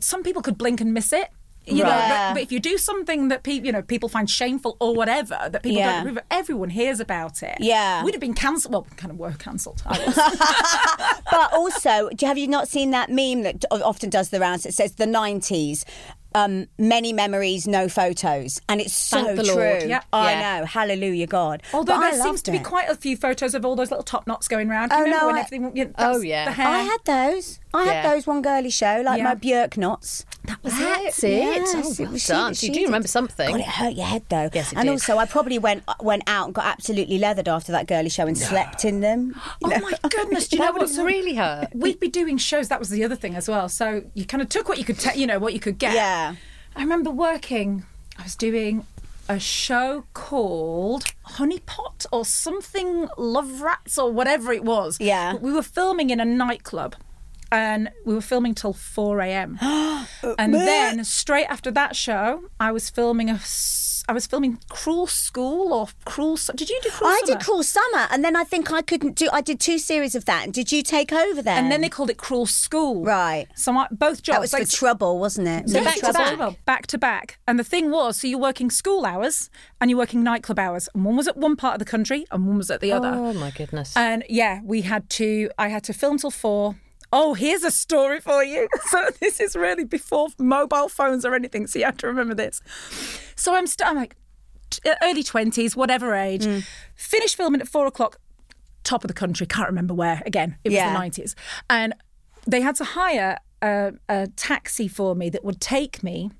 Some 0.01 0.21
people 0.21 0.41
could 0.41 0.57
blink 0.57 0.81
and 0.81 0.93
miss 0.93 1.13
it. 1.13 1.29
You 1.65 1.83
know, 1.83 1.89
Right. 1.89 2.27
but, 2.29 2.33
but 2.35 2.43
if 2.43 2.51
you 2.53 2.61
do 2.61 2.77
something 2.77 3.27
that 3.27 3.43
people, 3.43 3.65
you 3.65 3.73
know, 3.73 3.81
people 3.81 4.07
find 4.07 4.29
shameful 4.29 4.77
or 4.79 4.93
whatever, 4.95 5.37
that 5.51 5.63
people 5.63 5.79
Yeah. 5.79 6.01
don't 6.01 6.19
everyone 6.31 6.69
hears 6.69 7.01
about 7.01 7.43
it. 7.43 7.57
Yeah. 7.59 8.05
we'd 8.05 8.13
have 8.13 8.21
been 8.21 8.33
cancelled. 8.33 8.71
Well, 8.73 8.87
kind 8.95 9.11
of 9.11 9.17
were 9.19 9.33
cancelled. 9.33 9.83
But 11.29 11.53
also, 11.53 12.09
do- 12.15 12.25
have 12.25 12.37
you 12.37 12.47
not 12.47 12.67
seen 12.67 12.91
that 12.91 13.09
meme 13.09 13.41
that 13.43 13.65
often 13.71 14.09
does 14.09 14.29
the 14.29 14.39
rounds? 14.39 14.65
It 14.65 14.73
says 14.73 14.93
the 14.93 15.05
90s. 15.05 15.83
Um, 16.35 16.67
many 16.77 17.13
memories, 17.13 17.67
no 17.67 17.87
photos, 17.89 18.61
and 18.69 18.79
it's 18.79 18.93
so 18.93 19.23
Thank 19.23 19.37
the 19.37 19.43
true. 19.43 19.55
Lord. 19.55 19.83
Yeah. 19.83 20.01
I 20.13 20.31
Yeah. 20.33 20.59
know, 20.59 20.65
hallelujah, 20.65 21.25
God. 21.25 21.63
Although 21.73 21.93
But 21.93 21.99
I 21.99 22.11
there 22.11 22.11
seems 22.13 22.25
loved 22.25 22.45
to 22.45 22.51
be 22.51 22.57
it. 22.57 22.63
quite 22.63 22.89
a 22.89 22.95
few 22.95 23.17
photos 23.17 23.55
of 23.55 23.65
all 23.65 23.75
those 23.75 23.89
little 23.89 24.03
top 24.03 24.27
knots 24.27 24.47
going 24.47 24.69
around. 24.69 24.91
Oh, 24.93 25.03
no, 25.05 25.25
when 25.27 25.35
I- 25.35 25.39
everything? 25.39 25.75
You 25.75 25.85
know, 25.85 25.91
Oh, 25.97 26.21
yeah. 26.21 26.45
the 26.45 26.51
hair. 26.51 26.67
I 26.67 26.79
had 26.83 26.99
those. 27.05 27.59
I 27.73 27.83
had 27.85 28.05
those 28.11 28.25
one 28.25 28.41
girly 28.41 28.69
show, 28.69 29.01
like 29.05 29.17
Yeah. 29.19 29.23
my 29.23 29.35
Björk 29.35 29.77
knots. 29.77 30.25
that 30.45 30.63
was 30.63 30.73
That's 30.77 31.23
it. 31.25 31.29
Yes, 31.31 31.73
oh, 31.75 31.79
it 31.79 31.99
well 31.99 32.11
was- 32.13 32.25
done. 32.25 32.53
she- 32.53 32.67
you 32.67 32.73
she 32.73 32.79
do 32.79 32.85
remember 32.85 33.07
something. 33.09 33.49
God, 33.51 33.59
it 33.59 33.65
hurt 33.65 33.93
your 33.95 34.05
head 34.05 34.23
though. 34.29 34.49
Yes, 34.53 34.71
it 34.71 34.77
and 34.77 34.85
did. 34.85 34.91
also, 34.91 35.17
I 35.17 35.25
probably 35.25 35.59
went 35.59 35.83
went 36.01 36.23
out 36.27 36.45
and 36.45 36.55
got 36.55 36.65
absolutely 36.65 37.17
leathered 37.19 37.49
after 37.49 37.71
that 37.73 37.85
girly 37.87 38.07
show 38.09 38.25
and 38.27 38.37
slept 38.37 38.85
in 38.85 39.01
them. 39.01 39.35
Oh 39.63 39.67
my 39.67 39.91
goodness! 40.09 40.47
Do 40.47 40.55
you 40.55 40.59
know 40.61 40.67
that 40.71 40.79
what 40.79 40.89
would 40.89 41.05
really 41.05 41.35
hurt. 41.35 41.67
We'd 41.75 41.99
be 41.99 42.07
doing 42.07 42.37
shows. 42.37 42.69
That 42.69 42.79
was 42.79 42.89
the 42.89 43.03
other 43.03 43.15
thing 43.15 43.35
as 43.35 43.49
well. 43.49 43.67
So 43.67 44.03
you 44.13 44.25
kind 44.25 44.41
of 44.41 44.47
took 44.49 44.69
what 44.69 44.77
you 44.77 44.85
could, 44.85 44.99
ta- 44.99 45.11
you 45.15 45.27
know, 45.27 45.37
what 45.37 45.53
you 45.53 45.59
could 45.59 45.77
get. 45.77 45.93
Yeah. 45.93 46.16
I 46.75 46.81
remember 46.81 47.09
working. 47.09 47.85
I 48.17 48.23
was 48.23 48.35
doing 48.35 48.85
a 49.29 49.39
show 49.39 50.05
called 50.13 51.13
Honey 51.23 51.59
Pot 51.59 52.05
or 52.11 52.25
something, 52.25 53.07
Love 53.17 53.61
Rats 53.61 53.97
or 53.97 54.11
whatever 54.11 54.51
it 54.51 54.63
was. 54.63 54.97
Yeah. 54.99 55.33
But 55.33 55.41
we 55.41 55.51
were 55.51 55.63
filming 55.63 56.09
in 56.09 56.19
a 56.19 56.25
nightclub. 56.25 56.95
And 57.49 57.89
we 58.05 58.13
were 58.13 58.21
filming 58.21 58.55
till 58.55 58.73
4 58.73 59.21
a.m. 59.21 59.57
and 59.61 60.53
then 60.53 61.05
straight 61.05 61.45
after 61.45 61.71
that 61.71 61.95
show, 61.95 62.49
I 62.59 62.73
was 62.73 62.89
filming 62.89 63.29
a. 63.29 63.39
s- 64.07 64.09
I 64.09 64.13
was 64.13 64.25
filming 64.27 64.59
Cruel 64.69 65.07
School 65.07 65.73
or 65.73 65.87
Cruel. 66.05 66.37
Su- 66.37 66.53
Did 66.53 66.69
you 66.69 66.79
do 66.81 66.89
Cruel 66.89 67.09
I 67.11 67.21
Summer? 67.25 67.37
did 67.39 67.45
Cruel 67.45 67.63
Summer, 67.63 68.07
and 68.11 68.23
then 68.23 68.35
I 68.35 68.43
think 68.43 68.71
I 68.71 68.81
couldn't 68.81 69.15
do. 69.15 69.29
I 69.33 69.41
did 69.41 69.59
two 69.59 69.77
series 69.77 70.15
of 70.15 70.25
that. 70.25 70.43
And 70.45 70.53
did 70.53 70.71
you 70.71 70.81
take 70.83 71.11
over 71.11 71.41
then? 71.41 71.57
and 71.63 71.71
then 71.71 71.81
they 71.81 71.89
called 71.89 72.09
it 72.09 72.17
Cruel 72.17 72.45
School. 72.45 73.03
Right. 73.03 73.47
So 73.55 73.71
I, 73.73 73.87
both 73.91 74.21
jobs. 74.23 74.35
that 74.35 74.41
was 74.41 74.53
like, 74.53 74.67
for 74.67 74.71
Trouble, 74.75 75.19
wasn't 75.19 75.47
it? 75.47 75.69
So 75.69 75.79
it 75.79 75.83
back 75.83 75.95
to 75.97 76.13
back, 76.13 76.65
back 76.65 76.87
to 76.87 76.97
back. 76.97 77.39
And 77.47 77.59
the 77.59 77.63
thing 77.63 77.91
was, 77.91 78.21
so 78.21 78.27
you're 78.27 78.39
working 78.39 78.69
school 78.69 79.05
hours 79.05 79.49
and 79.81 79.89
you're 79.89 79.97
working 79.99 80.23
nightclub 80.23 80.59
hours, 80.59 80.87
and 80.93 81.03
one 81.05 81.15
was 81.17 81.27
at 81.27 81.37
one 81.37 81.55
part 81.55 81.73
of 81.75 81.79
the 81.79 81.85
country 81.85 82.25
and 82.31 82.47
one 82.47 82.57
was 82.57 82.71
at 82.71 82.81
the 82.81 82.91
other. 82.91 83.09
Oh 83.13 83.33
my 83.33 83.51
goodness. 83.51 83.95
And 83.97 84.23
yeah, 84.29 84.61
we 84.63 84.81
had 84.83 85.09
to. 85.11 85.49
I 85.57 85.67
had 85.69 85.83
to 85.85 85.93
film 85.93 86.17
till 86.17 86.31
four. 86.31 86.75
Oh, 87.13 87.33
here's 87.33 87.63
a 87.63 87.71
story 87.71 88.19
for 88.19 88.43
you. 88.43 88.67
So 88.89 89.05
this 89.21 89.39
is 89.39 89.55
really 89.55 89.85
before 89.85 90.27
mobile 90.39 90.89
phones 90.89 91.25
or 91.25 91.33
anything. 91.35 91.67
So 91.67 91.79
you 91.79 91.85
have 91.85 91.97
to 91.97 92.07
remember 92.07 92.33
this. 92.35 92.61
So 93.35 93.55
I'm, 93.55 93.67
st- 93.67 93.87
I'm 93.89 93.95
like 93.95 94.15
early 95.01 95.23
twenties, 95.23 95.75
whatever 95.75 96.13
age. 96.15 96.45
Mm. 96.45 96.65
Finished 96.95 97.35
filming 97.35 97.61
at 97.61 97.67
four 97.67 97.87
o'clock. 97.87 98.17
Top 98.83 99.03
of 99.03 99.07
the 99.07 99.13
country. 99.13 99.45
Can't 99.47 99.67
remember 99.69 99.93
where. 99.93 100.21
Again, 100.25 100.57
it 100.63 100.69
was 100.69 100.75
Yeah. 100.75 100.89
the 100.93 100.99
nineties, 100.99 101.35
and 101.69 101.93
they 102.45 102.61
had 102.61 102.75
to 102.77 102.83
hire 102.83 103.37
a, 103.61 103.93
a 104.07 104.27
taxi 104.35 104.87
for 104.87 105.15
me 105.15 105.29
that 105.29 105.43
would 105.43 105.59
take 105.59 106.03
me 106.03 106.31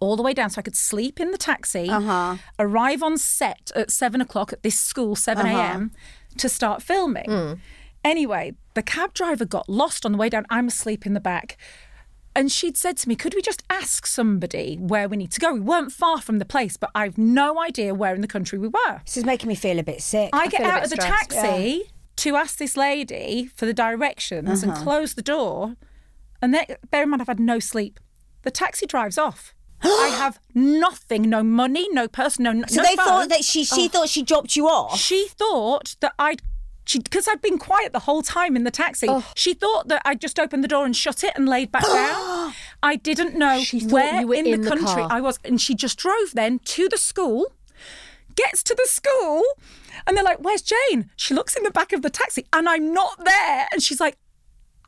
all 0.00 0.16
the 0.16 0.22
way 0.22 0.34
down 0.34 0.50
so 0.50 0.58
I 0.58 0.62
could 0.62 0.76
sleep 0.76 1.20
in 1.20 1.30
the 1.30 1.38
taxi, 1.38 1.88
Uh-huh. 1.88 2.36
arrive 2.58 3.02
on 3.02 3.16
set 3.16 3.70
at 3.76 3.90
seven 3.90 4.20
o'clock 4.20 4.52
at 4.52 4.62
this 4.62 4.78
school, 4.78 5.14
7 5.16 5.46
Uh-huh. 5.46 5.56
a.m., 5.56 5.92
to 6.36 6.48
start 6.48 6.82
filming. 6.82 7.26
Mm. 7.26 7.58
Anyway, 8.04 8.54
the 8.74 8.82
cab 8.82 9.14
driver 9.14 9.44
got 9.44 9.68
lost 9.68 10.04
on 10.04 10.12
the 10.12 10.18
way 10.18 10.28
down. 10.28 10.44
I'm 10.50 10.68
asleep 10.68 11.06
in 11.06 11.14
the 11.14 11.20
back. 11.20 11.56
And 12.36 12.50
she'd 12.50 12.76
said 12.76 12.96
to 12.98 13.08
me, 13.08 13.14
Could 13.14 13.34
we 13.34 13.42
just 13.42 13.62
ask 13.70 14.06
somebody 14.06 14.76
where 14.80 15.08
we 15.08 15.16
need 15.16 15.30
to 15.32 15.40
go? 15.40 15.52
We 15.54 15.60
weren't 15.60 15.92
far 15.92 16.20
from 16.20 16.38
the 16.40 16.44
place, 16.44 16.76
but 16.76 16.90
I've 16.94 17.16
no 17.16 17.60
idea 17.60 17.94
where 17.94 18.12
in 18.14 18.20
the 18.22 18.26
country 18.26 18.58
we 18.58 18.66
were. 18.68 19.00
This 19.04 19.16
is 19.16 19.24
making 19.24 19.48
me 19.48 19.54
feel 19.54 19.78
a 19.78 19.84
bit 19.84 20.02
sick. 20.02 20.30
I 20.32 20.48
get 20.48 20.62
out 20.62 20.82
of 20.84 20.90
the 20.90 20.96
stressed. 20.96 21.30
taxi 21.30 21.90
to 22.16 22.34
ask 22.36 22.58
this 22.58 22.76
lady 22.76 23.48
for 23.54 23.66
the 23.66 23.72
directions 23.74 24.64
Uh-huh. 24.64 24.72
and 24.72 24.82
close 24.82 25.14
the 25.14 25.22
door. 25.22 25.76
And 26.42 26.52
then, 26.52 26.64
bear 26.90 27.04
in 27.04 27.10
mind, 27.10 27.22
I've 27.22 27.28
had 27.28 27.38
no 27.40 27.60
sleep. 27.60 28.00
The 28.42 28.50
taxi 28.50 28.86
drives 28.86 29.16
off. 29.16 29.54
I 29.84 30.08
have 30.18 30.40
nothing, 30.54 31.22
no 31.30 31.42
money, 31.44 31.88
no 31.92 32.08
person, 32.08 32.42
no. 32.44 32.52
so 32.66 32.82
no 32.82 32.88
they 32.88 32.96
phone. 32.96 33.06
thought 33.06 33.28
that 33.28 33.44
she 33.44 33.64
she 33.64 33.86
thought 33.86 34.08
she 34.08 34.22
dropped 34.24 34.56
you 34.56 34.66
off. 34.66 34.98
She 34.98 35.28
thought 35.28 35.94
that 36.00 36.14
I'd. 36.18 36.42
She, 36.84 36.98
because 36.98 37.26
I'd 37.26 37.40
been 37.40 37.58
quiet 37.58 37.92
the 37.92 38.00
whole 38.00 38.22
time 38.22 38.56
in 38.56 38.64
the 38.64 38.70
taxi, 38.70 39.06
oh. 39.08 39.24
she 39.34 39.54
thought 39.54 39.88
that 39.88 40.02
I'd 40.04 40.20
just 40.20 40.38
opened 40.38 40.62
the 40.62 40.68
door 40.68 40.84
and 40.84 40.94
shut 40.94 41.24
it 41.24 41.32
and 41.34 41.48
laid 41.48 41.72
back 41.72 41.82
down. 41.82 42.52
I 42.82 42.96
didn't 42.96 43.36
know 43.36 43.60
She 43.60 43.80
where 43.86 44.20
you 44.20 44.26
were 44.28 44.34
in, 44.34 44.46
in 44.46 44.60
the 44.60 44.68
the 44.68 44.68
country 44.68 45.02
car. 45.02 45.08
I 45.10 45.20
was. 45.20 45.38
And 45.44 45.60
she 45.60 45.74
just 45.74 45.98
drove 45.98 46.32
then 46.34 46.58
to 46.60 46.88
the 46.88 46.98
school, 46.98 47.52
gets 48.36 48.62
to 48.64 48.74
the 48.74 48.86
school, 48.86 49.42
and 50.06 50.16
they're 50.16 50.24
like, 50.24 50.38
Where's 50.40 50.62
Jane? 50.62 51.10
She 51.16 51.32
looks 51.32 51.56
in 51.56 51.62
the 51.62 51.70
back 51.70 51.92
of 51.94 52.02
the 52.02 52.10
taxi, 52.10 52.46
and 52.52 52.68
I'm 52.68 52.92
not 52.92 53.24
there. 53.24 53.66
And 53.72 53.82
she's 53.82 54.00
like, 54.00 54.18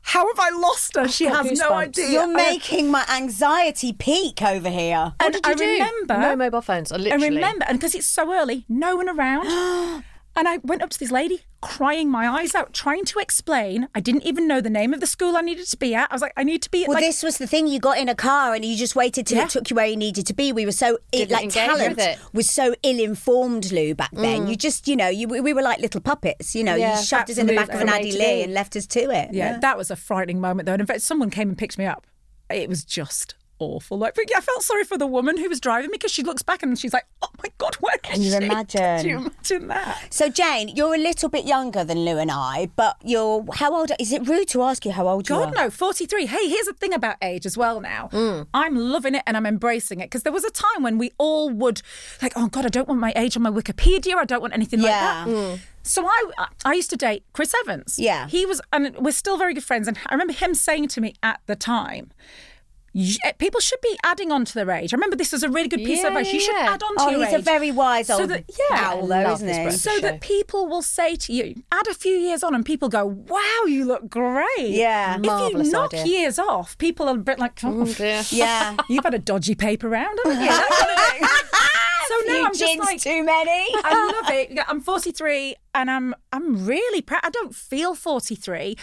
How 0.03 0.27
have 0.27 0.39
I 0.39 0.55
lost 0.55 0.95
her? 0.97 1.07
She 1.07 1.25
got 1.25 1.47
has 1.47 1.59
no 1.59 1.73
idea. 1.73 2.09
You're 2.09 2.27
making 2.27 2.91
my 2.91 3.05
anxiety 3.09 3.91
peak 3.91 4.43
over 4.43 4.69
here. 4.69 5.13
and 5.19 5.33
what 5.33 5.33
did 5.33 5.45
you 5.47 5.51
I 5.51 5.55
do? 5.55 5.65
remember 5.65 6.17
No 6.19 6.35
mobile 6.35 6.61
phones. 6.61 6.91
I 6.91 6.97
I 6.97 7.15
remember, 7.15 7.65
and 7.67 7.79
because 7.79 7.95
it's 7.95 8.05
so 8.05 8.31
early, 8.31 8.65
no 8.69 8.95
one 8.95 9.09
around. 9.09 10.03
And 10.37 10.47
I 10.47 10.57
went 10.57 10.83
up 10.83 10.91
to 10.91 10.99
this 10.99 11.09
lady, 11.11 11.41
crying 11.61 12.11
my 12.11 12.27
eyes 12.27 12.53
out, 12.53 12.71
trying 12.71 13.05
to 13.05 13.17
explain. 13.17 13.87
I 13.95 13.99
didn't 13.99 14.21
even 14.21 14.47
know 14.47 14.61
the 14.61 14.69
name 14.69 14.93
of 14.93 14.99
the 14.99 15.07
school 15.07 15.35
I 15.35 15.41
needed 15.41 15.65
to 15.65 15.77
be 15.77 15.95
at. 15.95 16.11
I 16.11 16.13
was 16.15 16.21
like, 16.21 16.33
I 16.37 16.43
need 16.43 16.61
to 16.61 16.69
be 16.69 16.85
Well, 16.87 16.93
like 16.93 17.03
this 17.03 17.23
was 17.23 17.39
the 17.39 17.47
thing. 17.47 17.65
You 17.65 17.79
got 17.79 17.97
in 17.97 18.07
a 18.07 18.13
car 18.13 18.53
and 18.53 18.63
you 18.63 18.77
just 18.77 18.95
waited 18.95 19.25
till 19.25 19.39
Yeah. 19.39 19.45
it 19.45 19.49
took 19.49 19.67
you 19.71 19.75
where 19.75 19.87
you 19.87 19.97
needed 19.97 20.27
to 20.27 20.35
be. 20.35 20.53
We 20.53 20.65
were 20.67 20.71
so 20.71 20.99
Didn't 21.11 21.31
like 21.31 21.49
talent 21.49 21.97
it. 21.97 22.19
was 22.33 22.47
so 22.49 22.75
ill-informed, 22.83 23.71
Lou. 23.71 23.95
Back 23.95 24.11
then, 24.11 24.45
mm. 24.45 24.49
you 24.51 24.55
just 24.55 24.87
you 24.87 24.95
know 24.95 25.07
you 25.09 25.27
we 25.27 25.53
were 25.53 25.63
like 25.63 25.79
little 25.79 26.01
puppets. 26.01 26.53
You 26.55 26.63
know, 26.63 26.75
Yeah, 26.75 26.99
you 26.99 27.03
shoved 27.03 27.31
us 27.31 27.39
in 27.39 27.47
the 27.47 27.55
back 27.55 27.69
of 27.69 27.81
an 27.81 27.89
absolutely. 27.89 28.09
Addy 28.09 28.11
From 28.11 28.21
A 28.21 28.25
to 28.27 28.35
Lee 28.35 28.43
and 28.43 28.53
left 28.53 28.75
us 28.75 28.85
to 28.87 28.99
it. 29.09 29.33
yeah, 29.33 29.57
that 29.59 29.75
was 29.77 29.89
a 29.89 29.95
frightening 29.95 30.39
moment 30.39 30.67
though. 30.67 30.73
And 30.73 30.81
in 30.81 30.85
fact, 30.87 31.01
someone 31.01 31.31
came 31.31 31.49
and 31.49 31.57
picked 31.57 31.79
me 31.79 31.85
up. 31.85 32.05
It 32.49 32.69
was 32.69 32.85
just 32.85 33.33
awful. 33.59 33.97
Like, 33.97 34.15
but 34.15 34.25
yeah, 34.29 34.37
I 34.37 34.41
felt 34.41 34.63
sorry 34.63 34.83
for 34.83 34.97
the 34.97 35.07
woman 35.07 35.37
who 35.37 35.49
was 35.49 35.59
driving 35.59 35.89
me 35.89 35.95
because 35.95 36.11
she 36.11 36.23
looks 36.23 36.41
back 36.41 36.63
and 36.63 36.77
she's 36.77 36.93
like, 36.93 37.05
"Oh 37.21 37.29
my 37.43 37.49
god, 37.57 37.75
where 37.75 37.95
is 37.95 38.01
Can 38.03 38.21
you 38.21 38.31
she?" 38.31 38.37
imagine? 38.45 38.79
Can 38.99 39.05
you 39.07 39.17
imagine 39.17 39.67
that? 39.67 40.13
So 40.13 40.29
Jane, 40.29 40.69
you're 40.69 40.95
a 40.95 40.97
little 40.97 41.29
bit 41.29 41.45
younger 41.45 41.83
than 41.83 41.99
Lou 42.05 42.17
and 42.17 42.31
I, 42.31 42.69
but 42.75 42.97
you're 43.03 43.45
how 43.53 43.75
old? 43.75 43.91
Is 43.99 44.11
it 44.11 44.27
rude 44.27 44.47
to 44.49 44.63
ask 44.63 44.85
you 44.85 44.91
how 44.91 45.07
old 45.07 45.27
you 45.29 45.35
are? 45.35 45.45
God, 45.45 45.55
no, 45.55 45.69
43. 45.69 46.25
Hey, 46.27 46.47
here's 46.49 46.65
the 46.67 46.73
thing 46.73 46.93
about 46.93 47.15
age 47.21 47.45
as 47.45 47.57
well 47.57 47.79
now. 47.81 48.09
Mm. 48.11 48.47
I'm 48.53 48.75
loving 48.75 49.15
it 49.15 49.23
and 49.27 49.35
I'm 49.37 49.45
embracing 49.45 49.99
it 49.99 50.05
because 50.05 50.23
there 50.23 50.33
was 50.33 50.43
a 50.43 50.51
time 50.51 50.81
when 50.83 50.97
we 50.97 51.11
all 51.17 51.49
would, 51.49 51.81
like, 52.21 52.33
oh 52.35 52.47
God, 52.47 52.65
I 52.65 52.69
don't 52.69 52.87
want 52.87 52.99
my 53.01 53.13
age 53.15 53.35
on 53.37 53.43
my 53.43 53.49
Wikipedia. 53.51 54.15
I 54.15 54.25
don't 54.25 54.41
want 54.41 54.53
anything 54.53 54.81
Yeah. 54.81 55.23
like 55.25 55.35
that. 55.35 55.59
So 55.83 56.05
I, 56.05 56.23
I 56.65 56.73
used 56.73 56.89
to 56.89 56.97
date 56.97 57.23
Chris 57.31 57.53
Evans. 57.63 57.97
Yeah. 57.97 58.27
He 58.27 58.45
was, 58.45 58.59
and 58.73 58.93
we're 58.99 59.11
still 59.11 59.37
very 59.37 59.53
good 59.53 59.63
friends. 59.63 59.87
And 59.87 59.97
I 60.07 60.13
remember 60.13 60.33
him 60.33 60.53
saying 60.53 60.89
to 60.89 61.01
me 61.01 61.13
at 61.23 61.39
the 61.45 61.55
time, 61.55 62.11
"Y- 62.11 62.56
Eh, 62.97 63.31
people 63.33 63.59
should 63.59 63.79
be 63.81 63.95
adding 64.03 64.31
on 64.31 64.43
to 64.45 64.53
their 64.53 64.71
age. 64.71 64.93
I 64.93 64.97
remember 64.97 65.15
this 65.15 65.31
was 65.31 65.43
a 65.43 65.49
really 65.49 65.67
good 65.67 65.83
piece 65.83 65.99
of 65.99 66.07
advice. 66.07 66.33
You 66.33 66.39
should 66.39 66.55
yeah. 66.55 66.73
add 66.73 66.81
on 66.83 66.95
to 66.95 67.01
age. 67.03 67.07
Oh, 67.07 67.09
your 67.11 67.25
he's 67.27 67.39
a 67.39 67.41
very 67.41 67.71
wise 67.71 68.07
So 68.07 68.21
old 68.21 68.29
that- 68.29 68.45
yeah, 68.69 68.89
owl, 68.89 69.05
though, 69.07 69.33
isn't 69.33 69.47
he? 69.47 69.71
so 69.71 69.91
show. 69.95 70.01
that 70.01 70.21
people 70.21 70.67
will 70.67 70.81
say 70.81 71.15
to 71.15 71.33
you, 71.33 71.63
add 71.71 71.87
a 71.87 71.93
few 71.93 72.13
years 72.13 72.43
on, 72.43 72.55
and 72.55 72.65
people 72.65 72.89
go, 72.89 73.05
"Wow, 73.05 73.63
you 73.67 73.85
look 73.85 74.09
great." 74.09 74.45
Yeah. 74.57 75.17
If 75.21 75.53
you 75.53 75.63
knock 75.71 75.93
idea. 75.93 76.05
years 76.05 76.39
off, 76.39 76.77
people 76.77 77.07
are 77.07 77.15
a 77.15 77.19
bit 77.19 77.37
like, 77.39 77.59
oh, 77.63 77.81
oh 77.81 77.85
dear. 77.85 78.23
Yeah. 78.31 78.75
"You've 78.89 79.03
had 79.03 79.13
a 79.13 79.19
dodgy 79.19 79.53
paper 79.55 79.89
round, 79.89 80.17
haven't 80.23 80.41
you?" 80.41 80.47
That 80.47 81.19
kind 81.19 81.29
so 82.07 82.21
Few 82.21 82.33
now 82.33 82.47
I'm 82.47 82.55
just 82.55 82.79
like, 82.79 83.01
too 83.01 83.23
many. 83.23 83.65
I 83.83 84.21
love 84.21 84.31
it. 84.33 84.57
I'm 84.67 84.81
43, 84.81 85.55
and 85.75 85.91
I'm 85.91 86.15
I'm 86.31 86.65
really 86.65 87.01
proud. 87.01 87.21
I 87.23 87.29
don't 87.29 87.53
feel 87.53 87.95
43. 87.95 88.75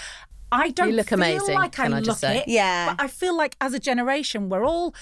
I 0.55 0.71
don't 0.71 0.93
look 0.93 1.09
feel 1.09 1.19
amazing, 1.19 1.55
like 1.55 1.79
I 1.79 1.85
can 1.85 1.93
I 1.95 1.97
look 1.97 2.05
just 2.07 2.21
say? 2.21 2.39
it. 2.39 2.49
Yeah. 2.49 2.95
But 2.95 3.05
I 3.05 3.09
feel 3.09 3.37
like 3.37 3.57
as 3.61 3.75
a 3.75 3.79
generation, 3.79 4.49
we're 4.49 4.65
all, 4.65 4.95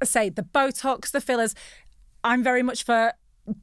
uh, 0.00 0.04
say, 0.04 0.28
the 0.30 0.42
Botox, 0.42 1.10
the 1.10 1.20
fillers. 1.20 1.54
I'm 2.22 2.42
very 2.42 2.62
much 2.62 2.84
for 2.84 3.12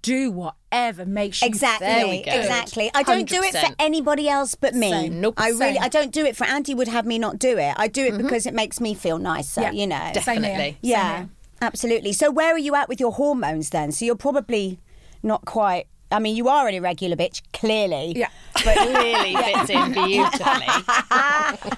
do 0.03 0.29
whatever 0.29 1.05
makes 1.07 1.41
you 1.41 1.47
Exactly, 1.47 1.87
There 1.87 2.07
we 2.07 2.21
go. 2.23 2.31
exactly. 2.31 2.91
I 2.93 3.01
don't 3.01 3.27
do 3.27 3.41
it 3.41 3.55
for 3.55 3.73
anybody 3.79 4.29
else 4.29 4.53
but 4.53 4.75
me. 4.75 4.91
Same. 4.91 5.21
Nope. 5.21 5.33
I 5.37 5.47
really, 5.49 5.73
Same. 5.73 5.77
I 5.81 5.89
don't 5.89 6.11
do 6.13 6.23
it 6.25 6.37
for 6.37 6.43
Andy. 6.45 6.75
Would 6.75 6.87
have 6.87 7.07
me 7.07 7.17
not 7.17 7.39
do 7.39 7.57
it. 7.57 7.73
I 7.77 7.87
do 7.87 8.05
it 8.05 8.17
because 8.17 8.45
it 8.45 8.53
makes 8.53 8.79
me 8.79 8.93
feel 8.93 9.17
nicer. 9.17 9.61
Yeah. 9.61 9.71
You 9.71 9.87
know, 9.87 10.11
Definitely. 10.13 10.77
Yeah, 10.81 11.25
absolutely. 11.61 12.13
So 12.13 12.29
where 12.29 12.53
are 12.53 12.59
you 12.59 12.75
at 12.75 12.87
with 12.89 12.99
your 12.99 13.13
hormones 13.13 13.71
then? 13.71 13.91
So 13.91 14.05
you're 14.05 14.15
probably 14.15 14.79
not 15.23 15.45
quite. 15.45 15.87
I 16.11 16.19
mean, 16.19 16.35
you 16.35 16.47
are 16.47 16.67
an 16.67 16.75
irregular 16.75 17.15
bitch, 17.15 17.41
clearly. 17.53 18.13
Yeah. 18.15 18.29
But 18.53 18.75
clearly 18.77 19.35
fits 19.43 19.69
in 19.69 19.93
beautifully. 19.93 20.65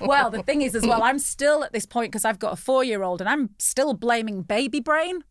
well, 0.08 0.30
the 0.30 0.44
thing 0.46 0.62
is, 0.62 0.76
as 0.76 0.86
well, 0.86 1.04
I'm 1.04 1.20
still 1.20 1.64
at 1.64 1.74
this 1.74 1.86
point 1.86 2.12
because 2.12 2.26
I've 2.26 2.40
got 2.40 2.54
a 2.54 2.56
four 2.56 2.84
year 2.84 3.04
old 3.04 3.22
and 3.22 3.30
I'm 3.30 3.52
still 3.60 3.94
blaming 3.94 4.42
baby 4.42 4.80
brain. 4.80 5.24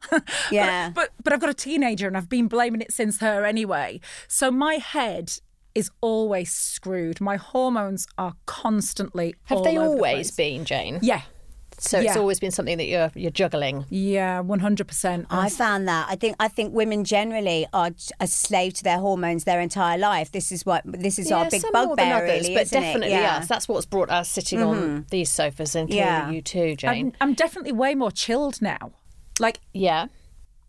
Yeah. 0.51 0.91
But, 0.91 1.11
but 1.23 1.33
I've 1.33 1.41
got 1.41 1.51
a 1.51 1.55
teenager 1.55 2.07
and 2.07 2.17
I've 2.17 2.29
been 2.29 2.49
blaming 2.49 2.81
it 2.81 2.93
since 2.93 3.21
her 3.21 3.45
anyway. 3.45 4.01
So 4.29 4.51
my 4.51 4.75
head 4.75 5.33
is 5.75 5.91
always 6.01 6.53
screwed. 6.53 7.21
My 7.21 7.37
hormones 7.37 8.07
are 8.19 8.35
constantly. 8.47 9.35
Have 9.45 9.59
all 9.59 9.65
they 9.65 9.79
over 9.79 9.89
the 9.89 9.95
always 9.95 10.31
place. 10.31 10.31
been, 10.33 10.65
Jane? 10.65 10.99
Yeah. 11.03 11.23
So 11.83 11.99
it's 11.99 12.17
always 12.17 12.39
been 12.39 12.51
something 12.53 12.79
that 12.79 12.87
you're 12.87 13.11
you're 13.15 13.31
juggling. 13.33 13.85
Yeah, 13.91 14.43
100%. 14.43 15.27
I 15.31 15.49
found 15.49 15.89
that. 15.89 16.07
I 16.09 16.17
think 16.17 16.37
I 16.39 16.49
think 16.49 16.73
women 16.73 17.05
generally 17.05 17.67
are 17.73 17.91
a 18.21 18.27
slave 18.27 18.75
to 18.75 18.85
their 18.85 18.99
hormones 18.99 19.45
their 19.45 19.61
entire 19.61 19.99
life. 19.99 20.31
This 20.31 20.53
is 20.53 20.65
what 20.65 20.83
this 20.87 21.19
is 21.19 21.33
our 21.33 21.51
big 21.51 21.61
some 21.61 21.71
more 21.75 21.97
than 21.97 22.11
bugbear, 22.11 22.23
really, 22.23 22.55
but 22.55 22.63
isn't 22.63 22.79
it? 22.79 22.81
definitely 22.87 23.11
Yeah. 23.11 23.33
Mm-hmm. 23.33 23.43
us. 23.43 23.49
That's 23.49 23.69
what's 23.69 23.87
brought 23.87 24.11
us 24.11 24.29
sitting 24.29 24.63
on 24.63 25.07
these 25.11 25.31
sofas, 25.31 25.75
and 25.75 25.89
clearly 25.89 26.07
Yeah. 26.07 26.31
you 26.31 26.43
too, 26.43 26.77
Jane. 26.77 26.91
I'm, 26.91 27.13
I'm 27.31 27.35
definitely 27.35 27.73
way 27.73 27.95
more 27.95 28.11
chilled 28.13 28.63
now. 28.63 28.93
Like, 29.41 29.61
yeah. 29.73 30.07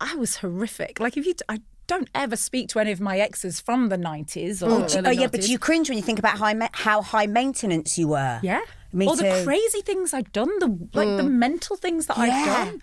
I 0.01 0.15
was 0.15 0.37
horrific. 0.37 0.99
Like, 0.99 1.15
if 1.17 1.25
you. 1.25 1.33
I 1.47 1.59
don't 1.87 2.09
ever 2.15 2.35
speak 2.35 2.69
to 2.69 2.79
any 2.79 2.91
of 2.91 2.99
my 3.01 3.19
exes 3.19 3.59
from 3.59 3.89
the 3.89 3.97
90s 3.97 4.61
or 4.61 4.71
Oh, 4.71 4.99
early 5.07 5.17
yeah, 5.17 5.27
but 5.27 5.47
you 5.47 5.59
cringe 5.59 5.89
when 5.89 5.97
you 5.97 6.03
think 6.03 6.19
about 6.19 6.37
high 6.37 6.53
ma- 6.53 6.69
how 6.71 7.01
high 7.01 7.25
maintenance 7.27 7.97
you 7.97 8.07
were. 8.09 8.39
Yeah. 8.41 8.61
Me 8.91 9.07
All 9.07 9.15
too. 9.17 9.23
the 9.23 9.41
crazy 9.43 9.81
things 9.81 10.13
I've 10.13 10.31
done, 10.31 10.49
the 10.59 10.67
like 10.93 11.17
the 11.17 11.23
mental 11.23 11.75
things 11.75 12.05
that 12.07 12.17
Yeah. 12.17 12.23
I've 12.25 12.45
done. 12.67 12.81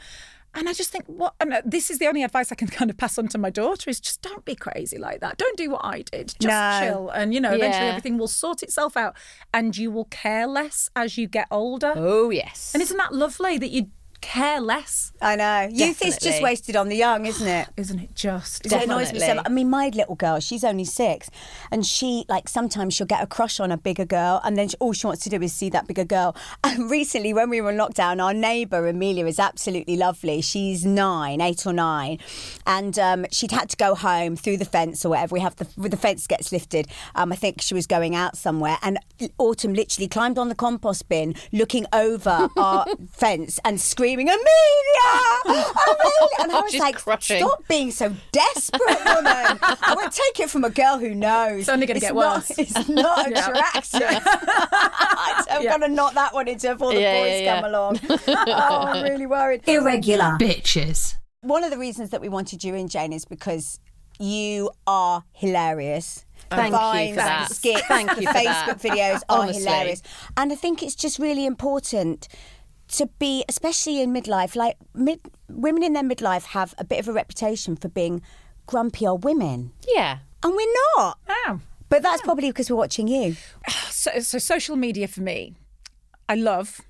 And 0.53 0.69
I 0.69 0.73
just 0.73 0.91
think, 0.91 1.05
what? 1.07 1.35
And 1.39 1.53
uh, 1.53 1.63
this 1.65 1.91
is 1.91 2.01
the 2.01 2.09
only 2.09 2.25
advice 2.25 2.51
I 2.51 2.57
can 2.57 2.67
kind 2.79 2.91
of 2.91 2.97
pass 2.97 3.17
on 3.19 3.29
to 3.29 3.39
my 3.39 3.51
daughter: 3.51 3.89
is 3.89 4.01
just 4.01 4.21
don't 4.21 4.45
be 4.45 4.57
crazy 4.57 4.99
like 4.99 5.21
that. 5.21 5.39
Don't 5.39 5.57
do 5.57 5.71
what 5.71 5.83
I 5.85 6.03
did. 6.03 6.27
Just 6.41 6.41
No. 6.43 6.81
chill, 6.83 7.09
and 7.11 7.33
you 7.33 7.41
know, 7.41 7.53
eventually 7.55 7.85
Yeah. 7.87 7.91
everything 7.93 8.19
will 8.19 8.27
sort 8.27 8.65
itself 8.65 8.97
out, 8.97 9.15
and 9.55 9.77
you 9.77 9.93
will 9.93 10.07
care 10.07 10.49
less 10.49 10.91
as 10.97 11.17
you 11.17 11.29
get 11.29 11.47
older. 11.53 11.93
Oh 11.95 12.31
yes. 12.31 12.73
And 12.75 12.83
isn't 12.83 12.97
that 12.97 13.15
lovely 13.15 13.59
that 13.59 13.71
you 13.71 13.91
care 14.21 14.61
less? 14.61 15.13
I 15.21 15.37
know. 15.37 15.69
Youth 15.71 16.03
is 16.03 16.15
just 16.15 16.21
Definitely. 16.21 16.45
wasted 16.45 16.77
on 16.77 16.89
the 16.89 16.97
young, 16.97 17.27
isn't 17.27 17.47
it? 17.47 17.69
Isn't 17.77 17.99
it 17.99 18.15
just? 18.15 18.67
It 18.67 18.73
annoys 18.73 19.13
me 19.13 19.21
so 19.21 19.35
much. 19.35 19.47
I 19.47 19.49
mean, 19.49 19.69
my 19.71 19.89
little 19.89 20.15
girl, 20.15 20.41
she's 20.41 20.65
only 20.65 20.85
six, 20.85 21.31
and 21.71 21.85
she 21.85 22.25
like 22.29 22.49
sometimes 22.49 22.95
she'll 22.95 23.07
get 23.07 23.23
a 23.23 23.27
crush 23.27 23.61
on 23.61 23.73
a 23.73 23.77
bigger 23.77 24.05
girl, 24.05 24.41
and 24.45 24.57
then 24.57 24.69
she, 24.69 24.77
all 24.81 24.93
she 24.93 25.07
wants 25.07 25.23
to 25.25 25.31
do 25.31 25.41
is 25.43 25.53
see 25.53 25.71
that 25.71 25.87
bigger 25.87 26.05
girl. 26.05 26.37
And 26.63 26.91
recently, 26.91 27.33
when 27.33 27.51
we 27.51 27.61
were 27.61 27.71
in 27.71 27.79
lockdown, 27.79 28.23
our 28.23 28.35
neighbour 28.35 28.87
Amelia 28.87 29.27
is 29.27 29.39
absolutely 29.39 29.97
lovely. 29.97 30.41
She's 30.41 30.85
nine, 30.85 31.41
eight 31.41 31.67
or 31.67 31.73
nine, 31.73 32.19
and 32.67 32.99
um, 32.99 33.27
she'd 33.33 33.51
had 33.51 33.69
to 33.71 33.77
go 33.77 33.95
home 33.95 34.37
through 34.37 34.59
the 34.59 34.65
fence 34.65 35.05
or 35.05 35.11
whatever. 35.11 35.33
We 35.35 35.41
have 35.41 35.57
the 35.57 35.67
the 35.89 35.97
fence 35.97 36.27
gets 36.27 36.53
lifted. 36.53 36.87
Um, 37.15 37.33
I 37.33 37.37
think 37.37 37.61
she 37.61 37.75
was 37.75 37.87
going 37.87 38.15
out 38.15 38.37
somewhere, 38.37 38.79
and 38.83 38.99
Autumn 39.39 39.75
literally 39.75 40.07
climbed 40.09 40.39
on 40.39 40.49
the 40.49 40.55
compost 40.55 41.09
bin, 41.09 41.35
looking 41.53 41.87
over 41.93 42.49
our 42.57 42.87
fence 43.11 43.59
and 43.65 43.81
screaming, 43.81 44.10
"Amelia, 44.19 44.39
Amelia!" 45.45 45.65
And 46.41 46.53
I 46.53 46.61
was 46.63 46.71
She's 46.73 46.81
like, 46.81 46.97
crushing. 46.97 47.39
"Stop 47.39 47.67
being 47.69 47.91
so 47.91 48.15
desperate, 48.33 49.05
woman. 49.05 49.59
I 49.63 49.95
won't 49.97 50.13
take 50.13 50.41
it 50.41 50.51
from 50.51 50.65
a 50.65 50.71
girl 50.71 50.99
who 50.99 51.15
knows. 51.15 51.61
It's 51.61 51.69
only 51.69 51.87
gonna 51.87 52.01
get 52.01 52.15
not- 52.15 52.37
worse. 52.49 52.51
It's 52.59 52.89
not 52.89 53.27
attractive. 53.31 54.23
I'm 54.25 55.63
Yeah. 55.63 55.71
going 55.79 55.81
to 55.83 55.89
knock 55.89 56.15
that 56.15 56.33
one 56.35 56.49
into 56.49 56.73
before 56.73 56.93
the 56.95 57.01
Yeah, 57.01 57.21
boys 57.21 57.41
yeah, 57.43 57.61
come 57.61 57.65
along. 57.71 58.01
oh, 58.09 58.83
I'm 58.87 59.03
really 59.05 59.27
worried. 59.27 59.63
Irregular. 59.69 60.37
Bitches. 60.41 61.17
One 61.43 61.65
of 61.65 61.71
the 61.71 61.79
reasons 61.79 62.11
that 62.11 62.21
we 62.21 62.29
wanted 62.29 62.63
you 62.65 62.75
in, 62.75 62.89
Jane, 62.89 63.13
is 63.13 63.25
because 63.25 63.81
you 64.19 64.71
are 64.87 65.25
hilarious. 65.33 66.25
Thank 66.51 66.73
the 66.73 66.79
you 67.03 67.11
for 67.11 67.17
that. 67.17 67.49
The 67.49 67.55
skits, 67.55 67.83
Thank 67.87 68.11
you 68.21 68.27
for 68.27 68.33
Facebook 68.35 68.67
that. 68.67 68.79
videos 68.83 69.23
are 69.29 69.41
Honestly. 69.43 69.63
hilarious. 69.65 70.03
And 70.37 70.53
I 70.53 70.55
think 70.57 70.83
it's 70.83 70.95
just 70.95 71.19
really 71.19 71.47
important 71.47 72.29
to 72.93 73.07
be, 73.19 73.45
especially 73.49 74.01
in 74.01 74.13
midlife, 74.13 74.55
like 74.57 74.77
mid, 74.95 75.21
women 75.49 75.83
in 75.83 75.93
their 75.93 76.03
midlife 76.03 76.45
have 76.47 76.75
a 76.79 76.85
bit 76.85 76.99
of 77.01 77.09
a 77.09 77.13
reputation 77.13 77.77
for 77.77 77.89
being 77.89 78.23
grumpy 78.67 79.07
old 79.07 79.25
women. 79.25 79.73
yeah. 79.95 80.19
And 80.43 80.55
we're 80.55 80.75
not. 80.97 81.19
Wow. 81.29 81.61
But 81.91 82.03
that's 82.03 82.23
probably 82.23 82.49
because 82.51 82.71
we're 82.71 82.77
watching 82.77 83.09
you. 83.09 83.37
so, 83.91 84.19
so 84.21 84.39
social 84.39 84.75
media 84.77 85.07
for 85.07 85.21
me, 85.21 85.55
I 86.29 86.35
love 86.37 86.81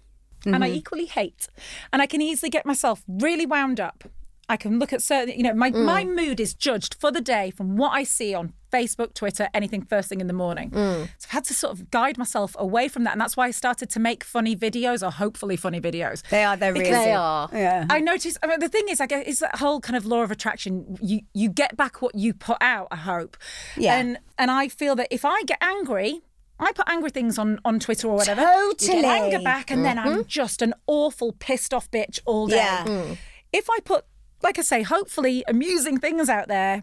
and 0.44 0.54
Mm-hmm. 0.54 0.62
I 0.62 0.70
equally 0.70 1.06
hate. 1.06 1.48
And 1.92 2.00
I 2.00 2.06
can 2.06 2.22
easily 2.22 2.48
get 2.48 2.64
myself 2.64 3.02
really 3.08 3.44
wound 3.46 3.80
up. 3.80 4.04
I 4.48 4.56
can 4.56 4.78
look 4.78 4.92
at 4.92 5.02
certain, 5.02 5.34
you 5.36 5.42
know, 5.42 5.52
my, 5.54 5.70
Mm. 5.70 5.84
my 5.84 6.04
mood 6.04 6.38
is 6.40 6.54
judged 6.54 6.94
for 6.94 7.10
the 7.10 7.20
day 7.20 7.50
from 7.50 7.76
what 7.76 7.90
I 7.90 8.04
see 8.04 8.34
on 8.34 8.52
Facebook, 8.70 9.14
Twitter, 9.14 9.48
anything 9.52 9.82
first 9.82 10.08
thing 10.08 10.20
in 10.20 10.26
the 10.26 10.32
morning. 10.32 10.70
Mm. 10.70 11.08
So 11.18 11.26
I've 11.26 11.30
had 11.30 11.44
to 11.44 11.54
sort 11.54 11.72
of 11.72 11.90
guide 11.90 12.16
myself 12.18 12.54
away 12.58 12.88
from 12.88 13.04
that. 13.04 13.12
And 13.12 13.20
that's 13.20 13.36
why 13.36 13.46
I 13.46 13.50
started 13.50 13.90
to 13.90 14.00
make 14.00 14.24
funny 14.24 14.56
videos 14.56 15.06
or 15.06 15.10
hopefully 15.10 15.56
funny 15.56 15.80
videos. 15.80 16.22
They 16.28 16.44
are, 16.44 16.56
they're 16.56 16.72
really. 16.72 16.90
They 16.90 17.12
are. 17.12 17.48
Yeah. 17.52 17.86
I 17.90 18.00
notice. 18.00 18.36
I 18.42 18.46
mean, 18.46 18.60
the 18.60 18.68
thing 18.68 18.88
is, 18.88 19.00
I 19.00 19.06
guess, 19.06 19.26
is 19.26 19.38
that 19.40 19.56
whole 19.56 19.80
kind 19.80 19.96
of 19.96 20.06
law 20.06 20.22
of 20.22 20.30
attraction. 20.30 20.98
You 21.00 21.20
you 21.34 21.48
get 21.48 21.76
back 21.76 22.02
what 22.02 22.14
you 22.14 22.32
put 22.34 22.58
out. 22.60 22.88
I 22.90 22.96
hope. 22.96 23.36
Yeah. 23.76 23.96
And 23.96 24.18
and 24.38 24.50
I 24.50 24.68
feel 24.68 24.94
that 24.96 25.08
if 25.10 25.24
I 25.24 25.42
get 25.44 25.58
angry. 25.60 26.22
I 26.62 26.72
put 26.72 26.86
angry 26.90 27.08
things 27.08 27.38
on, 27.38 27.58
on 27.64 27.80
Twitter 27.80 28.06
or 28.06 28.16
whatever. 28.16 28.42
You 28.42 28.74
Totally. 28.76 29.00
get 29.00 29.22
anger 29.22 29.40
back, 29.40 29.70
and 29.70 29.82
then 29.82 29.98
I'm 29.98 30.26
just 30.26 30.60
an 30.60 30.74
awful, 30.86 31.32
pissed 31.32 31.72
off 31.72 31.90
bitch 31.90 32.20
all 32.26 32.48
day. 32.48 32.56
Yeah. 32.56 33.14
If 33.50 33.70
I 33.70 33.78
put, 33.82 34.04
like 34.42 34.58
I 34.58 34.62
say, 34.62 34.82
hopefully 34.82 35.42
amusing 35.48 35.96
things 35.96 36.28
out 36.28 36.48
there, 36.48 36.82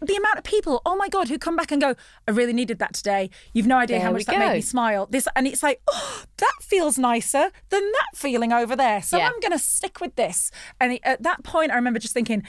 the 0.00 0.16
amount 0.16 0.38
of 0.38 0.44
people, 0.44 0.80
oh 0.86 0.96
my 0.96 1.08
God, 1.08 1.28
who 1.28 1.38
come 1.38 1.56
back 1.56 1.72
and 1.72 1.80
go, 1.80 1.94
I 2.26 2.30
really 2.30 2.52
needed 2.52 2.78
that 2.78 2.94
today. 2.94 3.30
You've 3.52 3.66
no 3.66 3.76
idea 3.76 4.00
how 4.00 4.12
much 4.12 4.24
that 4.26 4.38
made 4.38 4.52
me 4.54 4.60
smile. 4.60 5.06
This 5.10 5.26
and 5.34 5.46
it's 5.46 5.62
like, 5.62 5.80
oh, 5.88 6.24
that 6.36 6.54
feels 6.60 6.98
nicer 6.98 7.50
than 7.70 7.82
that 7.92 8.08
feeling 8.16 8.52
over 8.52 8.76
there. 8.76 9.02
So 9.02 9.18
Yeah. 9.18 9.26
I'm 9.28 9.40
going 9.40 9.52
to 9.52 9.58
stick 9.58 10.00
with 10.00 10.14
this. 10.16 10.50
And 10.80 10.98
at 11.02 11.22
that 11.22 11.42
point, 11.42 11.72
I 11.72 11.76
remember 11.76 11.98
just 11.98 12.14
thinking, 12.14 12.42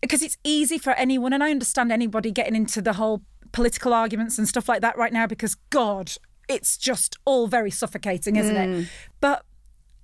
because 0.00 0.22
it's 0.22 0.38
easy 0.44 0.78
for 0.78 0.92
anyone, 0.94 1.32
and 1.34 1.44
I 1.44 1.50
understand 1.50 1.92
anybody 1.92 2.30
getting 2.30 2.56
into 2.56 2.80
the 2.80 2.94
whole 2.94 3.20
political 3.52 3.92
arguments 3.92 4.38
and 4.38 4.48
stuff 4.48 4.68
like 4.68 4.80
that 4.80 4.96
right 4.96 5.12
now 5.12 5.26
because 5.26 5.56
God, 5.70 6.12
it's 6.48 6.78
just 6.78 7.18
all 7.26 7.48
very 7.48 7.70
suffocating, 7.70 8.36
isn't 8.36 8.56
Mm. 8.56 8.82
it? 8.84 8.88
But 9.20 9.44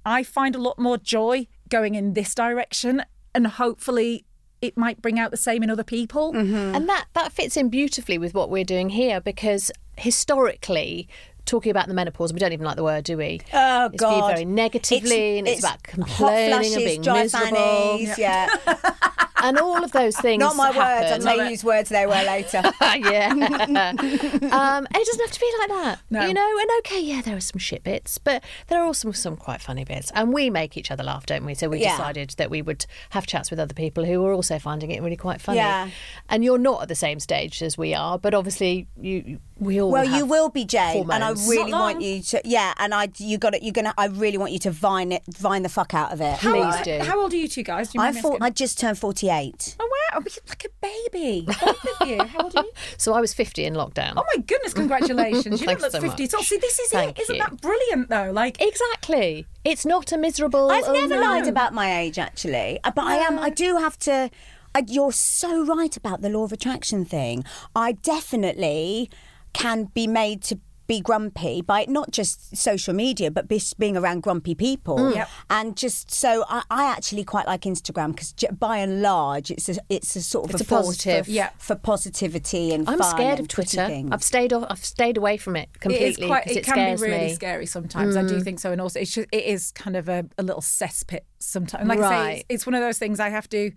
I 0.05 0.23
find 0.23 0.55
a 0.55 0.59
lot 0.59 0.78
more 0.78 0.99
joy 0.99 1.47
going 1.71 1.95
in 1.95 2.12
this 2.12 2.35
direction, 2.35 3.02
and 3.35 3.47
hopefully, 3.47 4.25
it 4.63 4.77
might 4.77 5.03
bring 5.03 5.19
out 5.19 5.31
the 5.31 5.37
same 5.37 5.63
in 5.63 5.71
other 5.71 5.85
people. 5.85 6.33
Mm-hmm. 6.33 6.75
And 6.75 6.89
that 6.89 7.07
that 7.15 7.33
fits 7.33 7.57
in 7.57 7.69
beautifully 7.69 8.19
with 8.19 8.35
what 8.35 8.51
we're 8.51 8.65
doing 8.65 8.91
here 8.91 9.21
because 9.21 9.71
historically 9.97 11.09
talking 11.47 11.71
about 11.71 11.87
the 11.88 11.95
menopause 11.95 12.33
we 12.33 12.38
don't 12.38 12.53
even 12.53 12.67
like 12.67 12.76
the 12.76 12.85
word 12.85 13.05
do 13.05 13.17
we 13.17 13.41
Oh 13.53 13.87
it's 13.87 14.00
God! 14.03 14.33
very 14.33 14.45
negatively 14.45 15.38
and 15.38 15.49
it's, 15.49 15.61
about 15.61 15.73
hot 15.75 15.83
complaining 15.85 16.50
flushes, 16.50 16.75
and 16.76 16.85
being 16.85 17.00
dry 17.03 17.23
miserable 17.23 17.57
fannies, 17.57 18.19
yeah. 18.19 18.49
and 19.43 19.59
all 19.59 19.85
of 19.85 19.93
those 19.93 20.17
things 20.17 20.41
Not 20.41 20.57
my 20.57 20.71
words. 20.71 21.25
I 21.26 21.37
may 21.37 21.50
use 21.50 21.62
words 21.62 21.88
they 21.91 22.07
were 22.07 22.12
later. 22.12 22.62
yeah. 22.81 23.31
um, 23.31 24.87
and 24.87 24.97
it 24.97 25.07
doesn't 25.07 25.21
have 25.21 25.31
to 25.31 25.41
be 25.41 25.53
like 25.61 25.69
that. 25.69 26.00
No. 26.11 26.26
You 26.26 26.35
know, 26.35 26.59
and 26.61 26.71
okay, 26.81 27.00
yeah, 27.00 27.21
there 27.23 27.37
are 27.37 27.41
some 27.41 27.59
shit 27.59 27.85
bits, 27.85 28.19
but 28.19 28.43
there 28.69 28.81
are 28.81 28.87
also 28.87 29.12
some 29.12 29.37
quite 29.37 29.61
funny 29.61 29.85
bits. 29.85 30.11
And 30.15 30.33
we 30.33 30.50
make 30.50 30.76
each 30.76 30.91
other 30.91 31.05
laugh, 31.05 31.26
don't 31.26 31.45
we? 31.45 31.55
So 31.55 31.69
we 31.69 31.81
Yeah. 31.81 31.97
decided 31.97 32.31
that 32.38 32.50
we 32.50 32.62
would 32.62 32.87
have 33.11 33.26
chats 33.26 33.50
with 33.50 33.61
other 33.61 33.75
people 33.75 34.05
who 34.05 34.25
are 34.25 34.33
also 34.33 34.59
finding 34.59 34.91
it 34.91 35.03
really 35.03 35.17
quite 35.17 35.41
funny. 35.41 35.59
Yeah. 35.59 35.91
And 36.29 36.43
you're 36.43 36.59
not 36.59 36.83
at 36.83 36.88
the 36.88 36.95
same 36.95 37.21
stage 37.21 37.62
as 37.62 37.76
we 37.79 37.95
are, 37.95 38.19
but 38.19 38.35
obviously 38.35 38.88
you 39.00 39.38
we 39.59 39.81
all 39.81 39.91
Well, 39.91 40.05
you 40.05 40.27
will 40.27 40.51
be, 40.51 40.65
Jane, 40.65 41.11
and 41.11 41.25
I 41.25 41.31
really 41.49 41.73
want 41.73 42.03
you 42.03 42.23
to. 42.23 42.43
Yeah, 42.45 42.75
and 42.79 42.93
I, 42.95 43.09
you 43.17 43.39
got 43.39 43.55
it. 43.55 43.63
You're 43.63 43.73
gonna. 43.73 43.95
I 43.97 44.07
really 44.07 44.37
want 44.37 44.53
you 44.53 44.59
to 44.61 44.71
vine 44.71 45.13
it, 45.13 45.23
vine 45.29 45.63
the 45.63 45.69
fuck 45.69 45.95
out 45.95 46.13
of 46.13 46.21
it. 46.21 46.39
Please 46.41 46.75
do. 46.83 46.99
How 46.99 47.21
old 47.21 47.33
are 47.33 47.37
you 47.37 47.49
two 47.49 47.63
guys? 47.63 47.91
Do 47.91 47.99
you 47.99 48.05
I 48.05 48.13
thought 48.13 48.35
asking? 48.35 48.43
I 48.43 48.51
just 48.51 48.79
turned 48.79 48.99
48. 48.99 49.77
Oh 49.81 49.91
wow, 50.13 50.23
like 50.49 50.67
a 50.67 50.87
baby. 50.87 51.47
Both 51.47 52.01
of 52.01 52.09
you. 52.09 52.23
How 52.23 52.41
old 52.45 52.57
are 52.57 52.65
you? 52.65 52.71
So 52.99 53.13
I 53.15 53.21
was 53.21 53.33
50 53.35 53.65
in 53.65 53.75
lockdown. 53.75 54.15
Oh 54.17 54.25
my 54.35 54.43
goodness, 54.43 54.75
congratulations. 54.75 55.61
You 55.61 55.67
don't 55.67 55.81
look 55.81 55.93
so 55.93 56.01
50 56.01 56.25
at 56.25 56.35
all. 56.35 56.43
See, 56.43 56.59
this 56.59 56.79
is 56.79 56.91
Thank 56.91 57.19
it. 57.19 57.23
Isn't 57.23 57.37
you. 57.37 57.43
that 57.43 57.61
brilliant 57.61 58.09
though? 58.09 58.31
Like 58.33 58.61
Exactly. 58.61 59.47
It's 59.65 59.85
not 59.87 60.13
a 60.13 60.19
miserable. 60.19 60.71
I've 60.71 60.85
oh, 60.87 60.93
never 60.93 61.17
no. 61.17 61.21
lied 61.21 61.49
about 61.49 61.73
my 61.73 61.99
age, 62.01 62.19
actually, 62.19 62.79
Uh, 62.85 62.93
but 62.95 63.05
I 63.05 63.17
am. 63.17 63.39
I 63.39 63.51
do 63.51 63.77
have 63.77 63.99
to. 64.01 64.31
I, 64.75 64.85
you're 64.87 65.13
so 65.13 65.65
right 65.65 65.97
about 65.97 66.21
the 66.21 66.29
law 66.29 66.45
of 66.45 66.53
attraction 66.53 67.05
thing. 67.05 67.45
I 67.75 67.93
definitely 67.93 69.11
can 69.57 69.85
be 69.95 70.07
made 70.07 70.43
to 70.45 70.59
be 70.87 71.01
grumpy 71.01 71.61
by 71.63 71.85
not 71.89 72.13
just 72.13 72.57
social 72.57 72.95
media, 72.95 73.29
but 73.29 73.49
be, 73.49 73.61
being 73.77 73.97
around 73.97 74.23
grumpy 74.23 74.55
people. 74.55 74.97
Mm. 74.97 75.15
Yep. 75.17 75.29
And 75.51 75.77
just 75.77 76.13
so 76.13 76.45
I, 76.49 76.63
I 76.71 76.85
actually 76.85 77.25
quite 77.25 77.45
like 77.49 77.63
Instagram 77.63 78.11
because 78.15 78.33
by 78.57 78.79
and 78.79 79.03
large, 79.03 79.51
it's 79.51 79.69
a, 79.69 79.79
it's 79.89 80.15
a 80.15 80.23
sort 80.23 80.45
of 80.45 80.53
It's 80.53 80.61
a, 80.61 80.65
a 80.75 80.79
positive. 80.79 81.25
for, 81.25 81.31
Yeah. 81.33 81.51
for 81.59 81.75
positivity 81.75 82.73
and 82.73 82.89
I'm 82.89 82.99
fun 82.99 83.11
scared 83.11 83.33
of 83.33 83.39
and 83.41 83.49
putting 83.49 83.79
Twitter. 83.81 83.87
things. 83.89 84.11
I've 84.13 84.23
stayed 84.23 84.53
off. 84.53 84.67
I've 84.71 84.85
stayed 84.85 85.17
away 85.17 85.39
from 85.39 85.57
it 85.57 85.71
it 85.73 85.75
is 85.75 85.81
completely 85.81 86.27
quite 86.29 86.47
it, 86.47 86.57
it, 86.59 86.65
can 86.65 86.97
be 86.97 87.03
really 87.03 87.19
me. 87.27 87.31
Mm. 87.33 87.35
scary 87.35 87.67
sometimes. 87.67 88.15
I 88.17 88.23
do 88.23 88.41
think 88.41 88.61
so. 88.61 88.71
And 88.71 88.81
also 88.81 89.01
it's 89.01 89.13
just, 89.13 89.27
it 89.33 89.45
is 89.45 89.73
kind 89.73 89.97
of 89.97 90.09
a, 90.09 90.25
a 90.39 90.45
little 90.45 90.63
cesspit 90.63 91.23
sometimes. 91.41 91.89
Like 91.89 91.99
I 91.99 92.03
say, 92.03 92.09
Right. 92.09 92.37
it's, 92.37 92.45
it's 92.49 92.67
one 92.67 92.75
of 92.75 92.81
those 92.81 92.99
things 92.99 93.19
I 93.19 93.31
have 93.31 93.49
to 93.49 93.73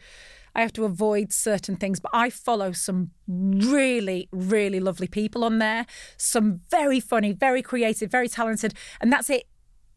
I 0.55 0.61
have 0.61 0.73
to 0.73 0.85
avoid 0.85 1.31
certain 1.33 1.75
things, 1.75 1.99
but 1.99 2.11
I 2.13 2.29
follow 2.29 2.71
some 2.71 3.11
really, 3.27 4.27
really 4.31 4.79
lovely 4.79 5.07
people 5.07 5.43
on 5.43 5.59
there. 5.59 5.85
Some 6.17 6.61
very 6.69 6.99
funny, 6.99 7.31
very 7.31 7.61
creative, 7.61 8.11
very 8.11 8.27
talented, 8.29 8.73
and 8.99 9.11
that's 9.11 9.29
it. 9.29 9.43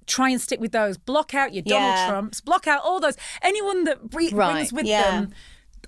Try 0.06 0.30
and 0.30 0.40
stick 0.40 0.61
with 0.61 0.73
those. 0.73 0.99
Block 0.99 1.35
out 1.35 1.54
your 1.54 1.62
Donald 1.62 1.90
Yeah. 1.94 2.09
Trumps. 2.09 2.40
Block 2.40 2.66
out 2.66 2.82
all 2.85 3.00
those. 3.00 3.16
Anyone 3.40 3.85
that 3.85 4.11
bre- 4.11 4.23
Right. 4.32 4.52
brings 4.54 4.73
with 4.73 4.87
Yeah. 4.87 5.02
them 5.21 5.30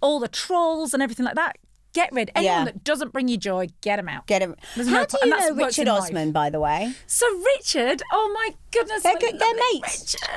all 0.00 0.20
the 0.20 0.28
trolls 0.28 0.94
and 0.94 1.02
everything 1.02 1.24
like 1.24 1.34
that. 1.34 1.56
Get 1.94 2.10
rid. 2.12 2.30
Anyone 2.34 2.58
Yeah. 2.58 2.64
that 2.66 2.84
doesn't 2.84 3.12
bring 3.12 3.28
you 3.28 3.36
joy, 3.38 3.68
get 3.80 3.96
them 3.96 4.08
out. 4.08 4.26
Get 4.26 4.42
it. 4.42 4.50
There's 4.76 4.88
How 4.88 5.00
no 5.00 5.06
do 5.06 5.16
you 5.24 5.30
that's 5.30 5.48
know 5.50 5.54
Richard. 5.56 5.88
Osman, 5.88 6.32
by 6.32 6.50
the 6.50 6.60
way? 6.60 6.92
So 7.06 7.24
Richard, 7.56 8.02
oh 8.12 8.32
my 8.34 8.54
goodness, 8.72 9.02
They're 9.04 9.16
good- 9.16 9.38
they're 9.38 9.54
mates. 9.72 10.14
Richard. 10.14 10.28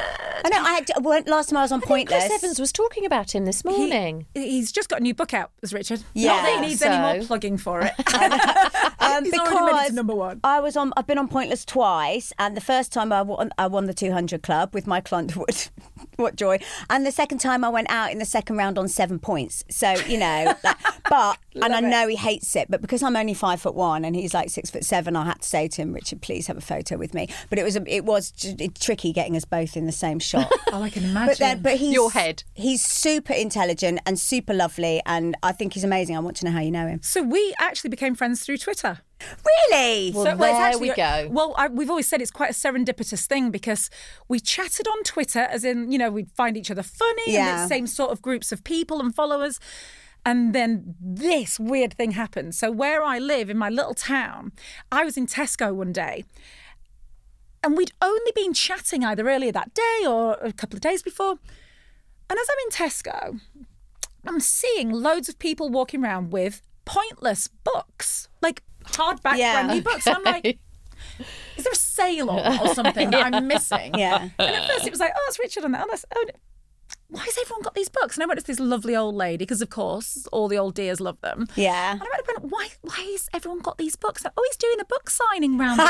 I 0.45 0.49
know. 0.49 0.61
I 0.61 0.73
had 0.73 0.87
to, 0.87 0.93
well, 1.01 1.21
last 1.25 1.49
time 1.49 1.57
I 1.57 1.63
was 1.63 1.71
on 1.71 1.81
I 1.83 1.87
Pointless. 1.87 2.25
Chris 2.27 2.43
Evans 2.43 2.59
was 2.59 2.71
talking 2.71 3.05
about 3.05 3.33
him 3.33 3.45
this 3.45 3.63
He- 3.63 3.69
morning. 3.69 4.27
he's 4.33 4.71
just 4.71 4.87
got 4.87 4.99
a 4.99 5.03
new 5.03 5.13
book 5.15 5.33
out, 5.33 5.51
as 5.63 5.73
Richard. 5.73 6.03
Yeah. 6.13 6.33
Not 6.33 6.41
that 6.43 6.55
he 6.63 6.69
needs 6.69 6.81
any 6.83 6.97
more 7.17 7.25
plugging 7.25 7.57
for 7.57 7.81
it. 7.81 7.91
um, 8.99 9.23
He's 9.25 9.33
already 9.33 9.55
made 9.65 9.71
it 9.71 9.73
to 9.73 9.73
because 9.73 9.93
number 9.93 10.13
one. 10.15 10.39
I 10.43 10.59
was 10.59 10.77
on. 10.77 10.93
I've 10.95 11.07
been 11.07 11.17
on 11.17 11.27
Pointless 11.27 11.65
twice, 11.65 12.31
and 12.37 12.55
the 12.55 12.61
first 12.61 12.93
time 12.93 13.11
I 13.11 13.23
won, 13.23 13.51
I 13.57 13.65
won 13.67 13.85
the 13.85 13.93
200 13.95 14.43
club 14.43 14.73
with 14.75 14.85
my 14.85 15.01
Underwood. 15.11 15.69
What 16.17 16.35
joy! 16.35 16.59
And 16.89 17.05
the 17.05 17.11
second 17.11 17.39
time 17.39 17.63
I 17.63 17.69
went 17.69 17.89
out 17.89 18.11
in 18.11 18.19
the 18.19 18.25
second 18.25 18.57
round 18.57 18.77
on 18.77 18.87
seven 18.87 19.17
points. 19.19 19.63
So 19.69 19.93
you 20.07 20.17
know, 20.17 20.53
like, 20.63 20.77
but 21.09 21.37
and 21.55 21.73
I 21.73 21.79
it. 21.79 21.83
know 21.83 22.07
he 22.07 22.15
hates 22.15 22.55
it, 22.55 22.69
but 22.69 22.81
because 22.81 23.01
I'm 23.01 23.15
only 23.15 23.33
five 23.33 23.61
foot 23.61 23.75
one 23.75 24.05
and 24.05 24.15
he's 24.15 24.33
like 24.33 24.49
six 24.49 24.69
foot 24.69 24.83
seven, 24.83 25.15
I 25.15 25.25
had 25.25 25.41
to 25.41 25.47
say 25.47 25.67
to 25.67 25.81
him, 25.81 25.93
Richard, 25.93 26.21
please 26.21 26.47
have 26.47 26.57
a 26.57 26.61
photo 26.61 26.97
with 26.97 27.13
me. 27.13 27.29
But 27.49 27.59
it 27.59 27.63
was 27.63 27.75
a, 27.77 27.83
it 27.87 28.05
was 28.05 28.31
tricky 28.79 29.13
getting 29.13 29.35
us 29.35 29.45
both 29.45 29.77
in 29.77 29.85
the 29.85 29.91
same 29.91 30.19
shot. 30.19 30.51
Oh, 30.73 30.81
I 30.81 30.89
can 30.89 31.05
imagine. 31.05 31.27
But 31.27 31.37
then, 31.37 31.61
but 31.61 31.77
he's 31.77 31.93
Your 31.93 32.11
head. 32.11 32.43
He's 32.53 32.85
super 32.85 33.31
intelligent 33.31 33.99
and 34.05 34.19
super 34.19 34.53
lovely, 34.53 35.01
and 35.05 35.35
I 35.41 35.53
think 35.53 35.73
he's 35.73 35.83
amazing. 35.85 36.15
I 36.17 36.19
want 36.19 36.35
to 36.37 36.45
know 36.45 36.51
how 36.51 36.59
you 36.59 36.71
know 36.71 36.87
him. 36.87 36.99
so 37.01 37.23
we 37.23 37.53
actually 37.57 37.89
became 37.89 38.15
friends 38.15 38.43
through 38.43 38.57
Twitter. 38.57 38.99
Really? 39.71 40.11
Well, 40.13 40.23
So- 40.25 40.31
it's 40.31 40.39
there 40.39 40.53
actually 40.55 40.89
we 40.89 40.95
go. 40.95 41.27
Well, 41.31 41.53
I, 41.57 41.67
we've 41.67 41.89
always 41.89 42.07
said 42.07 42.21
it's 42.21 42.31
quite 42.31 42.51
a 42.51 42.53
serendipitous 42.53 43.25
thing 43.25 43.49
because 43.51 43.89
we 44.27 44.39
chatted 44.39 44.87
on 44.87 45.03
Twitter, 45.03 45.39
as 45.39 45.63
in, 45.63 45.91
you 45.91 45.97
know, 45.97 46.11
we'd 46.11 46.31
find 46.31 46.55
each 46.57 46.69
other 46.71 46.83
funny 46.83 47.35
and 47.37 47.63
the 47.63 47.67
same 47.67 47.87
sort 47.87 48.11
of 48.11 48.21
groups 48.21 48.51
of 48.51 48.63
people 48.63 48.99
and 48.99 49.13
followers. 49.15 49.59
And 50.25 50.53
then 50.53 50.95
this 50.99 51.59
weird 51.59 51.93
thing 51.93 52.11
happened. 52.11 52.53
So, 52.53 52.69
where 52.69 53.01
I 53.01 53.17
live 53.17 53.49
in 53.49 53.57
my 53.57 53.69
little 53.69 53.93
town, 53.93 54.51
I 54.91 55.05
was 55.05 55.15
in 55.17 55.25
Tesco 55.25 55.73
one 55.73 55.93
day 55.93 56.25
and 57.63 57.75
we'd 57.75 57.91
only 58.01 58.31
been 58.35 58.53
chatting 58.53 59.03
either 59.03 59.27
earlier 59.29 59.51
that 59.51 59.73
day 59.73 60.05
or 60.07 60.33
a 60.41 60.53
couple 60.53 60.77
of 60.77 60.81
days 60.81 61.01
before. 61.01 61.37
And 62.29 62.37
as 62.37 62.47
I'm 62.49 62.57
in 62.65 62.87
Tesco, 62.89 63.39
I'm 64.25 64.39
seeing 64.39 64.91
loads 64.91 65.29
of 65.29 65.39
people 65.39 65.69
walking 65.69 66.03
around 66.03 66.31
with 66.31 66.61
pointless 66.85 67.47
books, 67.47 68.27
like 68.41 68.63
hardback 68.91 69.37
Yeah. 69.37 69.53
brand 69.63 69.67
new 69.77 69.81
books. 69.81 70.07
And 70.07 70.17
I'm 70.17 70.23
like, 70.23 70.45
is 71.57 71.63
there 71.63 71.73
a 71.73 71.75
sale 71.75 72.29
on 72.29 72.59
or 72.59 72.73
something 72.73 73.09
that 73.11 73.33
I'm 73.33 73.47
missing? 73.53 73.93
Yeah. 73.97 74.29
And 74.37 74.55
at 74.55 74.67
first 74.69 74.85
it 74.87 74.91
was 74.91 74.99
like, 74.99 75.11
oh, 75.15 75.25
it's 75.27 75.39
Richard 75.39 75.63
on 75.65 75.71
that. 75.73 75.83
Oh, 75.83 75.87
that's, 75.89 76.05
oh, 76.15 76.23
no. 76.27 76.33
why 77.09 77.21
has 77.23 77.37
everyone 77.41 77.63
got 77.63 77.73
these 77.75 77.89
books? 77.89 78.15
And 78.17 78.23
I 78.23 78.27
went 78.27 78.39
to 78.39 78.45
this 78.45 78.59
lovely 78.59 78.95
old 78.95 79.15
lady 79.15 79.37
because, 79.37 79.61
of 79.61 79.69
course, 79.69 80.27
all 80.31 80.47
the 80.47 80.57
old 80.57 80.75
dears 80.75 80.99
love 80.99 81.19
them. 81.21 81.47
Yeah. 81.55 81.91
And 81.93 82.01
I 82.01 82.05
went 82.05 82.29
up 82.37 82.41
and 82.43 82.51
why, 82.51 82.67
why 82.81 82.99
has 83.11 83.29
everyone 83.33 83.59
got 83.59 83.77
these 83.77 83.95
books? 83.95 84.23
Oh, 84.25 84.43
he's 84.49 84.57
doing 84.57 84.79
a 84.79 84.85
book 84.85 85.09
signing 85.09 85.57
round 85.57 85.79
the 85.79 85.85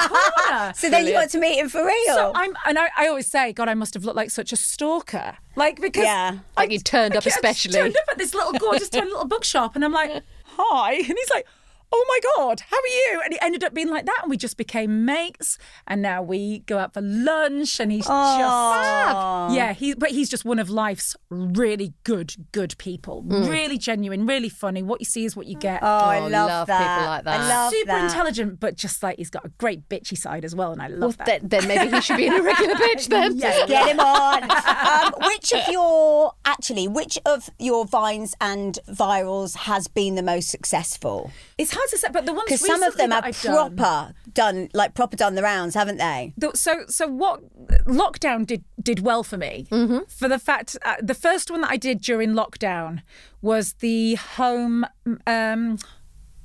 corner. 0.47 0.73
So 0.75 0.89
then 0.89 1.05
you 1.05 1.13
got 1.13 1.29
to 1.31 1.39
meet 1.39 1.57
him 1.59 1.69
for 1.69 1.83
real. 1.85 2.15
So 2.15 2.31
I'm, 2.35 2.55
and 2.65 2.77
I, 2.79 2.89
I 2.97 3.07
always 3.07 3.27
say, 3.27 3.51
God, 3.53 3.67
I 3.69 3.73
must 3.73 3.93
have 3.95 4.03
looked 4.05 4.15
like 4.17 4.29
such 4.31 4.51
a 4.51 4.55
stalker. 4.55 5.37
Like, 5.55 5.81
because. 5.81 6.03
Yeah. 6.03 6.37
Like 6.55 6.71
you 6.71 6.79
turned 6.79 7.15
up 7.15 7.23
I 7.23 7.25
just 7.25 7.37
especially. 7.37 7.73
turned 7.73 7.97
up 7.97 8.03
at 8.11 8.17
this 8.17 8.33
little 8.33 8.53
gorgeous 8.53 8.89
tiny 8.89 9.07
little 9.07 9.27
bookshop 9.27 9.75
and 9.75 9.83
I'm 9.83 9.91
like, 9.93 10.23
hi. 10.45 10.93
And 10.93 11.05
he's 11.05 11.29
like, 11.31 11.45
oh 11.91 12.05
my 12.07 12.19
God, 12.35 12.61
how 12.69 12.77
are 12.77 12.87
you? 12.87 13.21
And 13.23 13.33
it 13.33 13.39
ended 13.41 13.63
up 13.63 13.73
being 13.73 13.89
like 13.89 14.05
that. 14.05 14.19
And 14.23 14.29
we 14.29 14.37
just 14.37 14.57
became 14.57 15.05
mates. 15.05 15.57
And 15.87 16.01
now 16.01 16.21
we 16.21 16.59
go 16.59 16.77
out 16.77 16.93
for 16.93 17.01
lunch 17.01 17.79
and 17.79 17.91
he's 17.91 18.05
just. 18.05 19.55
Yeah, 19.55 19.73
he, 19.73 19.93
but 19.93 20.11
he's 20.11 20.29
just 20.29 20.45
one 20.45 20.59
of 20.59 20.69
life's 20.69 21.15
really 21.29 21.93
good, 22.03 22.33
good 22.51 22.75
people. 22.77 23.23
Really 23.23 23.77
genuine, 23.77 24.25
really 24.25 24.49
funny. 24.49 24.83
What 24.83 24.99
you 25.01 25.05
see 25.05 25.25
is 25.25 25.35
what 25.35 25.47
you 25.47 25.57
get. 25.57 25.81
Oh, 25.81 25.87
I 25.87 26.19
Oh, 26.19 26.27
love, 26.27 26.49
love 26.49 26.67
people 26.67 27.05
like 27.07 27.23
that. 27.23 27.39
I 27.39 27.47
love 27.47 27.71
Super 27.73 27.87
that. 27.87 28.03
intelligent, 28.05 28.59
but 28.59 28.75
just 28.75 29.01
like 29.03 29.17
he's 29.17 29.29
got 29.29 29.45
a 29.45 29.49
great 29.57 29.87
bitchy 29.89 30.17
side 30.17 30.43
as 30.43 30.53
well. 30.55 30.71
And 30.73 30.81
I 30.81 30.89
Well, 30.89 30.99
love 30.99 31.17
that. 31.17 31.25
then, 31.27 31.47
then 31.47 31.67
maybe 31.67 31.95
he 31.95 32.01
should 32.01 32.17
be 32.17 32.27
in 32.27 32.33
a 32.33 32.41
regular 32.41 32.75
bitch 32.75 33.07
then. 33.07 33.37
yeah, 33.37 33.65
Get 33.65 33.87
him 33.89 33.99
on. 33.99 34.43
um, 34.51 35.13
which 35.29 35.53
of 35.53 35.67
your 35.71 36.33
actually, 36.45 36.87
which 36.87 37.17
of 37.25 37.49
your 37.59 37.85
vines 37.85 38.35
and 38.41 38.79
virals 38.89 39.55
has 39.55 39.87
been 39.87 40.15
the 40.15 40.23
most 40.23 40.49
successful? 40.49 41.31
It's 41.57 41.73
hard 41.77 41.89
to 41.91 41.97
say, 41.97 42.07
but 42.11 42.25
the 42.25 42.33
ones 42.33 42.45
Because 42.47 42.65
some 42.65 42.83
of 42.83 42.97
them 42.97 43.11
are 43.13 43.21
I've 43.23 43.41
done- 43.41 43.75
proper 43.77 44.13
done, 44.33 44.69
like 44.73 44.93
proper 44.93 45.15
done 45.15 45.35
the 45.35 45.43
rounds, 45.43 45.73
haven't 45.75 45.97
they? 45.97 46.33
The- 46.37 46.51
so 46.55 46.83
so 46.87 47.07
what 47.07 47.41
lockdown 47.85 48.45
did 48.45 48.63
did 48.81 48.99
well 48.99 49.23
for 49.23 49.37
me. 49.37 49.67
For 50.07 50.27
the 50.27 50.39
fact 50.39 50.77
uh, 50.83 50.95
the 51.01 51.13
first 51.13 51.49
one 51.51 51.61
that 51.61 51.71
I 51.71 51.77
did 51.77 52.01
during 52.01 52.31
lockdown 52.33 53.01
was 53.41 53.73
the 53.73 54.15
home 54.15 54.85
um 55.25 55.77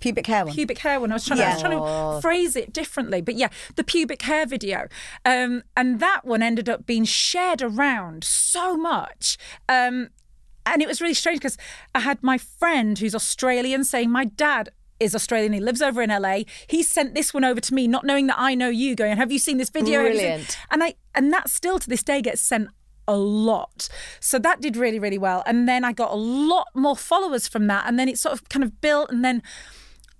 Pubic 0.01 0.27
hair 0.27 0.45
one. 0.45 0.53
pubic 0.55 0.79
hair 0.79 0.99
one. 0.99 1.13
I 1.13 1.15
was 1.15 1.25
trying 1.27 1.39
to, 1.39 1.45
I 1.45 1.53
was 1.53 1.61
trying 1.63 1.79
to 2.17 2.21
phrase 2.21 2.57
it 2.57 2.73
differently 2.73 3.21
but 3.21 3.37
yeah 3.37 3.49
the 3.77 3.85
pubic 3.85 4.23
hair 4.23 4.47
video. 4.47 4.89
Um 5.25 5.63
and 5.77 6.01
that 6.01 6.23
one 6.25 6.43
ended 6.43 6.69
up 6.69 6.87
being 6.87 7.05
shared 7.05 7.63
around 7.63 8.25
so 8.25 8.77
much 8.77 9.39
um 9.69 10.09
and 10.67 10.81
it 10.83 10.89
was 10.89 11.01
really 11.01 11.15
strange 11.15 11.39
because 11.39 11.59
I 11.95 12.01
had 12.01 12.23
my 12.23 12.39
friend 12.39 12.99
who's 12.99 13.15
Australian 13.15 13.85
saying 13.85 14.11
my 14.11 14.25
dad 14.25 14.71
is 15.03 15.15
Australian. 15.15 15.53
He 15.53 15.61
lives 15.61 15.83
over 15.83 16.03
in 16.03 16.11
LA. 16.11 16.41
He 16.67 16.83
sent 16.83 17.15
this 17.15 17.35
one 17.35 17.45
over 17.45 17.61
to 17.61 17.75
me, 17.75 17.87
not 17.87 18.05
knowing 18.05 18.27
that 18.29 18.39
I 18.39 18.55
know 18.55 18.69
you. 18.69 18.95
Going, 18.95 19.17
have 19.17 19.33
you 19.33 19.39
seen 19.39 19.59
this 19.59 19.71
video? 19.71 20.05
Have 20.05 20.13
seen-" 20.13 20.21
Brilliant. 20.23 20.59
And 20.71 20.83
I 20.83 20.95
and 21.15 21.33
that 21.33 21.49
still 21.51 21.79
to 21.79 21.89
this 21.89 22.03
day 22.03 22.23
gets 22.23 22.41
sent 22.41 22.69
a 23.09 23.17
lot. 23.17 23.89
So 24.21 24.39
that 24.39 24.61
did 24.61 24.77
really 24.77 24.99
really 24.99 25.19
well. 25.19 25.43
And 25.47 25.69
then 25.69 25.85
I 25.85 25.93
got 25.93 26.11
a 26.13 26.17
lot 26.17 26.69
more 26.75 26.97
followers 26.97 27.49
from 27.49 27.67
that. 27.67 27.85
And 27.87 27.99
then 27.99 28.09
it 28.09 28.19
sort 28.19 28.33
of 28.33 28.49
kind 28.49 28.65
of 28.65 28.81
built. 28.81 29.11
And 29.11 29.25
then 29.25 29.43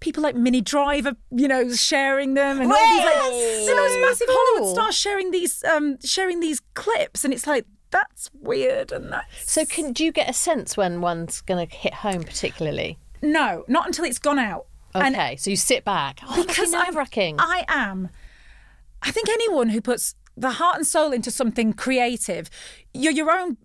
people 0.01 0.23
like 0.23 0.35
Minnie 0.35 0.61
Driver, 0.61 1.13
you 1.31 1.49
know, 1.49 1.73
sharing 1.73 2.35
them, 2.35 2.61
and 2.61 2.71
all 2.71 2.91
these 2.91 3.05
like, 3.05 3.69
you 3.69 3.75
know, 3.75 3.89
those 3.89 4.01
massive 4.01 4.27
cool. 4.27 4.37
Hollywood 4.39 4.75
stars 4.75 4.97
sharing 4.97 5.31
these 5.31 5.65
um, 5.65 5.99
sharing 6.05 6.41
these 6.41 6.61
clips, 6.75 7.25
and 7.25 7.33
it's 7.33 7.47
like 7.47 7.65
that's 7.91 8.29
weird, 8.35 8.91
and 8.91 9.13
that's 9.13 9.51
So, 9.51 9.65
can 9.65 9.93
do 9.93 10.05
you 10.05 10.13
get 10.13 10.29
a 10.29 10.33
sense 10.33 10.77
when 10.77 11.01
one's 11.01 11.41
going 11.41 11.67
to 11.67 11.75
hit 11.75 11.95
home, 11.95 12.25
particularly? 12.25 12.99
no, 13.23 13.65
not 13.69 13.87
until 13.87 14.05
it's 14.05 14.19
gone 14.19 14.41
out. 14.41 14.67
Okay, 14.95 15.37
so 15.37 15.51
you 15.51 15.57
sit 15.57 15.85
back. 15.85 16.21
Oh, 16.29 16.45
because 16.47 16.73
nerve 16.73 16.83
I'm- 16.85 16.97
wracking. 16.97 17.37
I 17.39 17.65
am. 17.69 18.09
I 19.03 19.11
think 19.11 19.29
anyone 19.29 19.71
who 19.71 19.81
puts 19.81 20.15
the 20.35 20.53
heart 20.53 20.77
and 20.77 20.87
soul 20.87 21.13
into 21.13 21.31
something 21.31 21.75
creative, 21.75 22.49
you're 22.95 23.13
your 23.13 23.31
own 23.31 23.59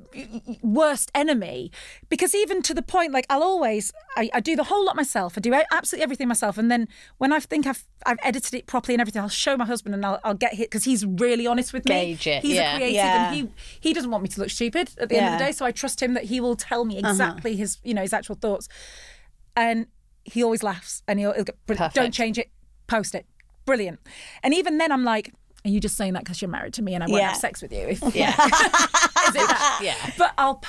worst 0.62 1.10
enemy. 1.16 1.72
Because 2.10 2.36
even 2.36 2.62
to 2.64 2.74
the 2.74 2.82
point, 2.82 3.14
like 3.14 3.26
I'll 3.30 3.44
always, 3.44 3.94
I, 4.18 4.30
I 4.34 4.40
do 4.42 4.56
the 4.56 4.66
whole 4.66 4.84
lot 4.84 4.96
myself. 4.98 5.36
I 5.38 5.40
do 5.42 5.54
absolutely 5.72 6.04
everything 6.04 6.28
myself, 6.28 6.58
and 6.58 6.70
then 6.70 6.88
when 7.20 7.32
I 7.32 7.40
think 7.40 7.68
I've 7.68 7.86
I've 8.06 8.18
edited 8.24 8.54
it 8.54 8.66
properly 8.68 8.96
and 8.96 9.02
everything, 9.02 9.22
I'll 9.22 9.30
show 9.30 9.56
my 9.56 9.66
husband 9.66 9.96
and 9.96 10.06
I'll, 10.06 10.20
I'll 10.26 10.34
get 10.34 10.56
hit 10.56 10.70
because 10.70 10.84
he's 10.84 11.06
really 11.06 11.48
honest 11.48 11.72
with 11.72 11.88
me. 11.88 12.16
Gauge 12.16 12.28
it, 12.28 12.42
He's 12.44 12.56
yeah. 12.56 12.74
a 12.74 12.78
creative, 12.78 12.96
Yeah. 12.96 13.28
and 13.28 13.36
he 13.36 13.50
he 13.80 13.94
doesn't 13.94 14.12
want 14.12 14.24
me 14.24 14.30
to 14.30 14.40
look 14.42 14.50
stupid 14.50 14.90
at 15.00 15.08
the 15.08 15.18
end 15.18 15.34
of 15.34 15.40
the 15.40 15.46
day. 15.46 15.52
So 15.54 15.66
I 15.66 15.72
trust 15.72 16.02
him 16.02 16.16
that 16.16 16.26
he 16.26 16.42
will 16.42 16.56
tell 16.58 16.84
me 16.84 16.98
Uh-huh. 17.00 17.10
exactly 17.12 17.56
his 17.56 17.78
you 17.84 17.94
know 17.94 18.02
his 18.02 18.12
actual 18.14 18.36
thoughts 18.36 18.68
and 19.56 19.88
he 20.28 20.44
always 20.44 20.62
laughs 20.62 21.02
and 21.08 21.20
he'll, 21.20 21.34
he'll 21.34 21.46
go, 21.46 21.54
don't 21.94 22.14
change 22.14 22.38
it. 22.38 22.52
Post 22.86 23.16
it. 23.16 23.26
Brilliant. 23.66 24.00
And 24.44 24.54
even 24.54 24.78
then 24.78 24.92
i'm 24.92 25.04
like 25.04 25.34
are 25.68 25.72
you 25.72 25.80
just 25.80 25.98
saying 25.98 26.14
that 26.14 26.24
because 26.24 26.42
you're 26.42 26.50
married 26.50 26.74
to 26.74 26.82
me 26.82 26.94
and 26.96 27.04
i 27.04 27.08
won't 27.08 27.22
Yeah. 27.22 27.30
have 27.30 27.38
sex 27.38 27.62
with 27.62 27.72
you 27.74 27.80
if, 27.88 28.02
yeah, 28.16 28.30
is 28.46 29.36
it 29.36 29.48
that? 29.48 29.80
yeah. 29.84 30.12
but 30.18 30.34
i'll 30.38 30.62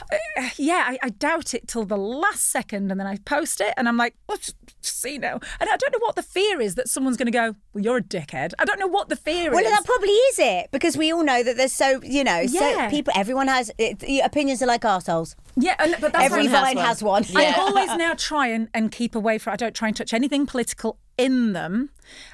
yeah 0.56 0.84
I, 0.88 0.98
I 1.02 1.08
doubt 1.10 1.54
it 1.54 1.68
till 1.68 1.84
the 1.84 1.96
last 1.96 2.50
second 2.50 2.90
and 2.90 2.98
then 2.98 3.06
i 3.06 3.16
post 3.18 3.60
it 3.60 3.72
and 3.76 3.88
i'm 3.88 3.96
like 3.96 4.14
well, 4.28 4.38
just, 4.38 4.56
just 4.82 5.00
so 5.00 5.08
you 5.08 5.20
and 5.22 5.40
i 5.60 5.76
don't 5.76 5.92
know 5.92 5.98
what 6.00 6.16
the 6.16 6.22
fear 6.22 6.60
is 6.60 6.74
that 6.74 6.88
someone's 6.88 7.16
going 7.16 7.26
to 7.26 7.32
go 7.32 7.54
well 7.72 7.84
you're 7.84 7.96
a 7.98 8.02
dickhead 8.02 8.52
i 8.58 8.64
don't 8.64 8.78
know 8.80 8.86
what 8.86 9.08
the 9.08 9.16
fear 9.16 9.50
Well, 9.50 9.60
is 9.60 9.64
Well, 9.64 9.72
that 9.72 9.84
probably 9.84 10.10
is 10.10 10.38
it 10.38 10.68
because 10.72 10.96
we 10.96 11.12
all 11.12 11.24
know 11.24 11.42
that 11.42 11.56
there's 11.56 11.72
so 11.72 12.00
you 12.02 12.24
know 12.24 12.40
Yeah. 12.40 12.88
so 12.88 12.90
people 12.90 13.12
everyone 13.16 13.48
has 13.48 13.70
it, 13.78 14.02
opinions 14.24 14.62
are 14.62 14.66
like 14.66 14.82
arseholes. 14.82 15.34
yeah 15.56 15.74
and, 15.78 15.94
but 16.00 16.12
that's 16.12 16.24
Every 16.24 16.48
what- 16.48 16.50
has 16.52 16.60
vine 16.64 16.76
one. 16.76 16.84
has 16.86 17.02
one. 17.02 17.24
Yeah. 17.28 17.54
I 17.56 17.60
always 17.60 17.94
now 17.96 18.14
try 18.18 18.48
and, 18.48 18.68
and 18.74 18.90
keep 18.90 19.14
away 19.14 19.38
from. 19.38 19.52
I 19.52 19.56
don't 19.56 19.74
try 19.74 19.88
and 19.88 19.96
touch 19.96 20.12
anything 20.12 20.46
political 20.46 20.98
in 21.16 21.52
them. 21.52 21.90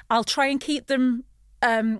I'll 0.09 0.23
try 0.23 0.47
and 0.47 0.59
keep 0.59 0.87
them 0.87 1.23
um, 1.61 1.99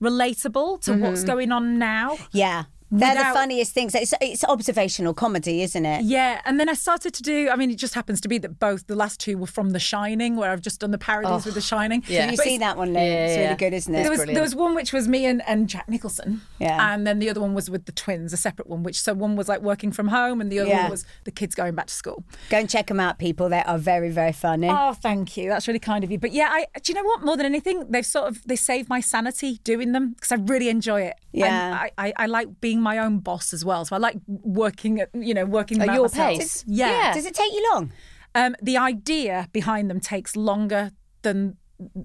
relatable 0.00 0.80
to 0.82 0.94
what's 0.94 1.20
mm-hmm. 1.20 1.26
going 1.26 1.52
on 1.52 1.78
now. 1.78 2.16
Yeah, 2.32 2.64
they're 2.90 3.10
Without- 3.14 3.32
the 3.34 3.38
funniest 3.38 3.72
things. 3.72 3.94
It's, 3.94 4.12
it's 4.20 4.44
observational 4.44 5.14
comedy, 5.14 5.62
isn't 5.62 5.86
it? 5.86 6.04
Yeah, 6.04 6.40
and 6.44 6.58
then 6.58 6.68
I 6.68 6.74
started 6.74 7.14
to 7.14 7.22
do. 7.22 7.48
I 7.50 7.56
mean, 7.56 7.70
it 7.70 7.76
just 7.76 7.94
happens 7.94 8.20
to 8.22 8.28
be 8.28 8.38
that 8.38 8.58
both 8.58 8.86
the 8.86 8.96
last 8.96 9.20
two 9.20 9.38
were 9.38 9.46
from 9.46 9.70
The 9.70 9.78
Shining, 9.78 10.36
where 10.36 10.50
I've 10.50 10.60
just 10.60 10.80
done 10.80 10.90
the 10.90 10.98
parodies 10.98 11.44
with 11.44 11.54
The 11.54 11.58
oh, 11.60 11.62
Shining. 11.62 12.02
yeah. 12.08 12.22
Have 12.22 12.30
you 12.32 12.36
But 12.36 12.44
seen 12.46 12.60
that 12.60 12.76
one, 12.76 12.88
Lou? 12.88 12.94
Yeah, 13.00 13.26
it's 13.26 13.36
yeah. 13.36 13.42
really 13.44 13.56
good, 13.56 13.72
isn't 13.74 13.94
it? 13.94 14.02
There 14.02 14.10
was, 14.10 14.24
there 14.24 14.42
was 14.42 14.54
one 14.54 14.74
which 14.74 14.92
was 14.92 15.06
me 15.08 15.24
and, 15.26 15.42
and 15.46 15.68
Jack 15.68 15.88
Nicholson. 15.88 16.42
Yeah. 16.58 16.92
And 16.94 17.06
then 17.06 17.18
the 17.20 17.30
other 17.30 17.40
one 17.40 17.54
was 17.54 17.70
with 17.70 17.86
the 17.86 17.92
twins, 17.92 18.32
a 18.32 18.36
separate 18.36 18.68
one, 18.68 18.82
which 18.82 19.00
so 19.00 19.14
one 19.14 19.36
was 19.36 19.48
like 19.48 19.60
working 19.62 19.92
from 19.92 20.08
home 20.08 20.40
and 20.40 20.50
the 20.50 20.58
other 20.60 20.70
Yeah. 20.70 20.82
one 20.82 20.90
was 20.90 21.04
the 21.24 21.30
kids 21.30 21.54
going 21.54 21.74
back 21.74 21.86
to 21.86 21.94
school. 21.94 22.24
Go 22.50 22.58
and 22.58 22.68
check 22.68 22.88
them 22.88 22.98
out, 23.00 23.18
people. 23.18 23.48
They 23.48 23.62
are 23.62 23.78
very, 23.78 24.10
very 24.10 24.32
funny. 24.32 24.68
Oh, 24.70 24.94
thank 24.94 25.36
you. 25.36 25.48
That's 25.48 25.68
really 25.68 25.78
kind 25.80 26.02
of 26.02 26.10
you. 26.10 26.18
But 26.18 26.32
yeah, 26.32 26.48
I 26.50 26.66
do 26.80 26.92
you 26.92 26.94
know 27.00 27.04
what? 27.06 27.22
More 27.24 27.36
than 27.36 27.46
anything, 27.46 27.90
they've 27.90 28.04
sort 28.06 28.28
of 28.28 28.42
they 28.46 28.56
saved 28.56 28.88
my 28.88 29.00
sanity 29.00 29.60
doing 29.64 29.92
them 29.92 30.10
because 30.14 30.32
I 30.32 30.36
really 30.36 30.68
enjoy 30.68 31.02
it. 31.02 31.16
Yeah. 31.32 31.46
And 31.66 31.74
I, 31.74 31.90
I, 31.98 32.12
I 32.16 32.26
like 32.26 32.60
being 32.60 32.79
my 32.80 32.98
own 32.98 33.18
boss 33.20 33.52
as 33.52 33.64
well. 33.64 33.84
So 33.84 33.96
I 33.96 33.98
like 33.98 34.16
working 34.26 35.00
at 35.00 35.10
you 35.14 35.34
know 35.34 35.44
working 35.44 35.80
At 35.80 35.94
your 35.94 36.04
myself. 36.08 36.38
pace. 36.38 36.64
Yeah. 36.66 36.90
Yeah. 36.90 37.14
Does 37.14 37.26
it 37.26 37.34
take 37.34 37.52
you 37.52 37.68
long? 37.72 37.92
Um, 38.34 38.54
the 38.62 38.76
idea 38.76 39.48
behind 39.52 39.90
them 39.90 40.00
takes 40.00 40.36
longer 40.36 40.92
than 41.22 41.56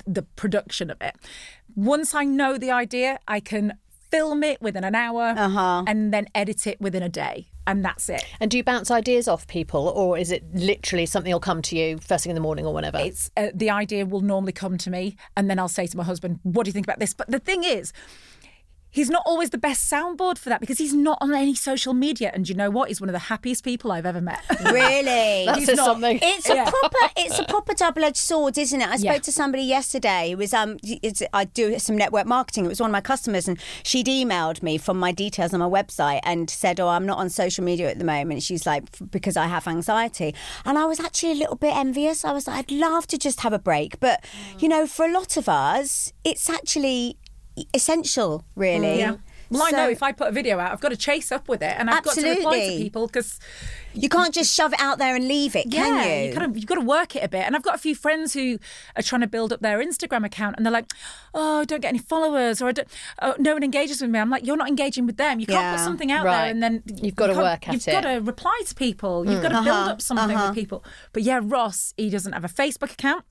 the 0.07 0.23
production 0.23 0.89
of 0.89 1.01
it. 1.01 1.15
Once 1.75 2.15
I 2.15 2.23
know 2.23 2.57
the 2.57 2.71
idea, 2.71 3.19
I 3.27 3.39
can 3.41 3.73
film 4.11 4.43
it 4.43 4.61
within 4.61 4.83
an 4.83 4.95
hour 4.95 5.33
Uh-huh. 5.37 5.83
and 5.87 6.13
then 6.13 6.27
edit 6.33 6.65
it 6.67 6.79
within 6.79 7.03
a 7.03 7.09
day, 7.09 7.47
and 7.67 7.83
that's 7.83 8.07
it. 8.07 8.23
And 8.39 8.49
do 8.49 8.55
you 8.57 8.63
bounce 8.63 8.89
ideas 8.89 9.27
off 9.27 9.45
people, 9.47 9.89
or 9.89 10.17
is 10.17 10.31
it 10.31 10.43
literally 10.53 11.05
something 11.05 11.33
will 11.33 11.39
come 11.41 11.61
to 11.63 11.75
you 11.77 11.97
first 11.97 12.23
thing 12.23 12.31
in 12.31 12.35
the 12.35 12.41
morning 12.41 12.65
or 12.65 12.73
whenever? 12.73 12.97
it's 12.99 13.29
uh, 13.35 13.47
the 13.53 13.69
idea 13.69 14.05
will 14.05 14.21
normally 14.21 14.53
come 14.53 14.77
to 14.77 14.89
me 14.89 15.17
and 15.35 15.49
then 15.49 15.59
I'll 15.59 15.67
say 15.67 15.85
to 15.87 15.97
my 15.97 16.03
husband 16.03 16.39
what 16.43 16.63
do 16.63 16.69
you 16.69 16.73
think 16.73 16.85
about 16.85 16.99
this 16.99 17.13
but 17.13 17.29
the 17.29 17.39
thing 17.39 17.63
is 17.63 17.91
he's 18.95 19.09
not 19.09 19.21
always 19.25 19.49
the 19.51 19.57
best 19.57 19.91
soundboard 19.91 20.37
for 20.39 20.49
that 20.49 20.59
because 20.61 20.77
he's 20.79 20.93
not 20.93 21.17
on 21.21 21.33
any 21.33 21.53
social 21.53 21.93
media 21.93 22.31
and 22.33 22.49
you 22.49 22.55
know 22.55 22.69
what 22.71 22.87
he's 22.87 22.99
one 23.01 23.09
of 23.09 23.13
the 23.13 23.19
happiest 23.33 23.63
people 23.63 23.91
I've 23.91 24.05
ever 24.05 24.21
met 24.21 24.41
Really? 24.65 25.45
That 25.45 25.57
he's 25.57 25.67
not- 25.67 25.85
something. 25.85 26.19
It's 26.21 26.49
a 26.49 26.55
proper, 26.55 27.11
it's 27.17 27.37
a 27.39 27.43
proper 27.45 27.73
double-edged 27.73 28.17
sword, 28.17 28.57
isn't 28.57 28.81
it? 28.81 28.87
I 28.87 28.95
spoke 28.97 29.05
Yeah. 29.05 29.19
to 29.19 29.31
somebody 29.31 29.63
yesterday. 29.63 30.31
It 30.31 30.37
was 30.37 30.53
um, 30.53 30.77
it's, 30.83 31.21
I 31.33 31.45
do 31.45 31.77
some 31.79 31.95
network 31.97 32.25
marketing. 32.25 32.65
It 32.65 32.69
was 32.69 32.79
one 32.79 32.89
of 32.89 32.93
my 32.93 33.01
customers, 33.01 33.47
and 33.47 33.59
she'd 33.83 34.07
emailed 34.07 34.63
me 34.63 34.77
from 34.77 34.97
my 34.99 35.11
details 35.11 35.53
on 35.53 35.59
my 35.59 35.67
website 35.69 36.21
and 36.23 36.49
said, 36.49 36.79
"Oh, 36.79 36.87
I'm 36.87 37.05
not 37.05 37.17
on 37.17 37.29
social 37.29 37.63
media 37.63 37.89
at 37.91 37.99
the 37.99 38.05
moment." 38.05 38.43
She's 38.43 38.65
like, 38.65 38.83
"Because 39.11 39.35
I 39.37 39.47
have 39.47 39.67
anxiety," 39.67 40.33
and 40.65 40.77
I 40.77 40.85
was 40.85 40.99
actually 40.99 41.33
a 41.33 41.35
little 41.35 41.55
bit 41.57 41.75
envious. 41.75 42.23
I 42.25 42.31
was 42.31 42.47
like, 42.47 42.57
"I'd 42.59 42.71
love 42.71 43.07
to 43.07 43.17
just 43.17 43.41
have 43.41 43.53
a 43.53 43.59
break," 43.59 43.99
but 43.99 44.23
you 44.59 44.67
know, 44.69 44.87
for 44.87 45.05
a 45.05 45.11
lot 45.11 45.37
of 45.37 45.47
us, 45.49 46.13
it's 46.23 46.49
actually 46.49 47.17
essential, 47.73 48.43
really. 48.55 48.87
Mm. 48.87 48.97
yeah 48.97 49.15
well 49.51 49.61
I 49.63 49.69
know 49.69 49.87
if 49.87 50.01
I 50.01 50.11
put 50.11 50.27
a 50.27 50.31
video 50.31 50.57
out 50.57 50.71
I've 50.71 50.81
got 50.81 50.89
to 50.89 50.97
chase 50.97 51.31
up 51.31 51.47
with 51.47 51.61
it 51.61 51.75
and 51.77 51.87
I've 51.87 52.03
got 52.03 52.15
to 52.15 52.27
reply 52.27 52.67
to 52.67 52.77
people 52.77 53.05
because 53.05 53.39
You 53.93 54.09
can't 54.09 54.33
just 54.33 54.53
shove 54.53 54.73
it 54.73 54.79
out 54.81 54.97
there 54.97 55.15
and 55.15 55.27
leave 55.27 55.55
it, 55.55 55.71
can 55.71 55.95
yeah, 55.95 56.23
you? 56.23 56.33
kind 56.33 56.49
of 56.49 56.57
you've 56.57 56.65
got 56.65 56.75
to 56.75 56.81
work 56.81 57.15
it 57.15 57.23
a 57.23 57.29
bit. 57.29 57.45
And 57.45 57.55
I've 57.55 57.61
got 57.63 57.75
a 57.75 57.77
few 57.77 57.95
friends 57.95 58.33
who 58.33 58.57
are 58.95 59.01
trying 59.03 59.21
to 59.21 59.27
build 59.27 59.53
up 59.53 59.61
their 59.61 59.79
Instagram 59.79 60.25
account, 60.25 60.55
and 60.57 60.65
they're 60.65 60.73
like, 60.73 60.91
"Oh, 61.33 61.61
I 61.61 61.63
don't 61.65 61.79
get 61.81 61.89
any 61.89 61.99
followers, 61.99 62.61
or 62.61 62.67
I 62.67 62.71
don't, 62.73 62.87
oh, 63.21 63.35
no 63.39 63.53
one 63.53 63.63
engages 63.63 64.01
with 64.01 64.09
me." 64.09 64.19
I'm 64.19 64.29
like, 64.29 64.45
"You're 64.45 64.57
not 64.57 64.67
engaging 64.67 65.05
with 65.05 65.17
them. 65.17 65.39
You 65.39 65.45
can't 65.45 65.61
Yeah. 65.61 65.75
put 65.75 65.83
something 65.83 66.11
out 66.11 66.25
Right. 66.25 66.41
there, 66.41 66.51
and 66.51 66.61
then 66.61 66.83
You've 67.01 67.15
got 67.15 67.29
you 67.29 67.35
to 67.35 67.39
work 67.41 67.67
at 67.67 67.73
You've 67.73 67.87
it. 67.87 67.91
got 67.91 68.01
to 68.01 68.19
reply 68.19 68.61
to 68.65 68.75
people. 68.75 69.25
You've 69.25 69.39
mm. 69.39 69.43
got 69.43 69.49
to 69.49 69.63
build 69.63 69.67
uh-huh, 69.77 69.91
up 69.91 70.01
something 70.01 70.27
with 70.27 70.37
uh-huh. 70.37 70.53
people." 70.53 70.83
But 71.13 71.23
yeah, 71.23 71.39
Ross, 71.41 71.93
he 71.95 72.09
doesn't 72.09 72.33
have 72.33 72.43
a 72.43 72.49
Facebook 72.49 72.91
account. 72.91 73.23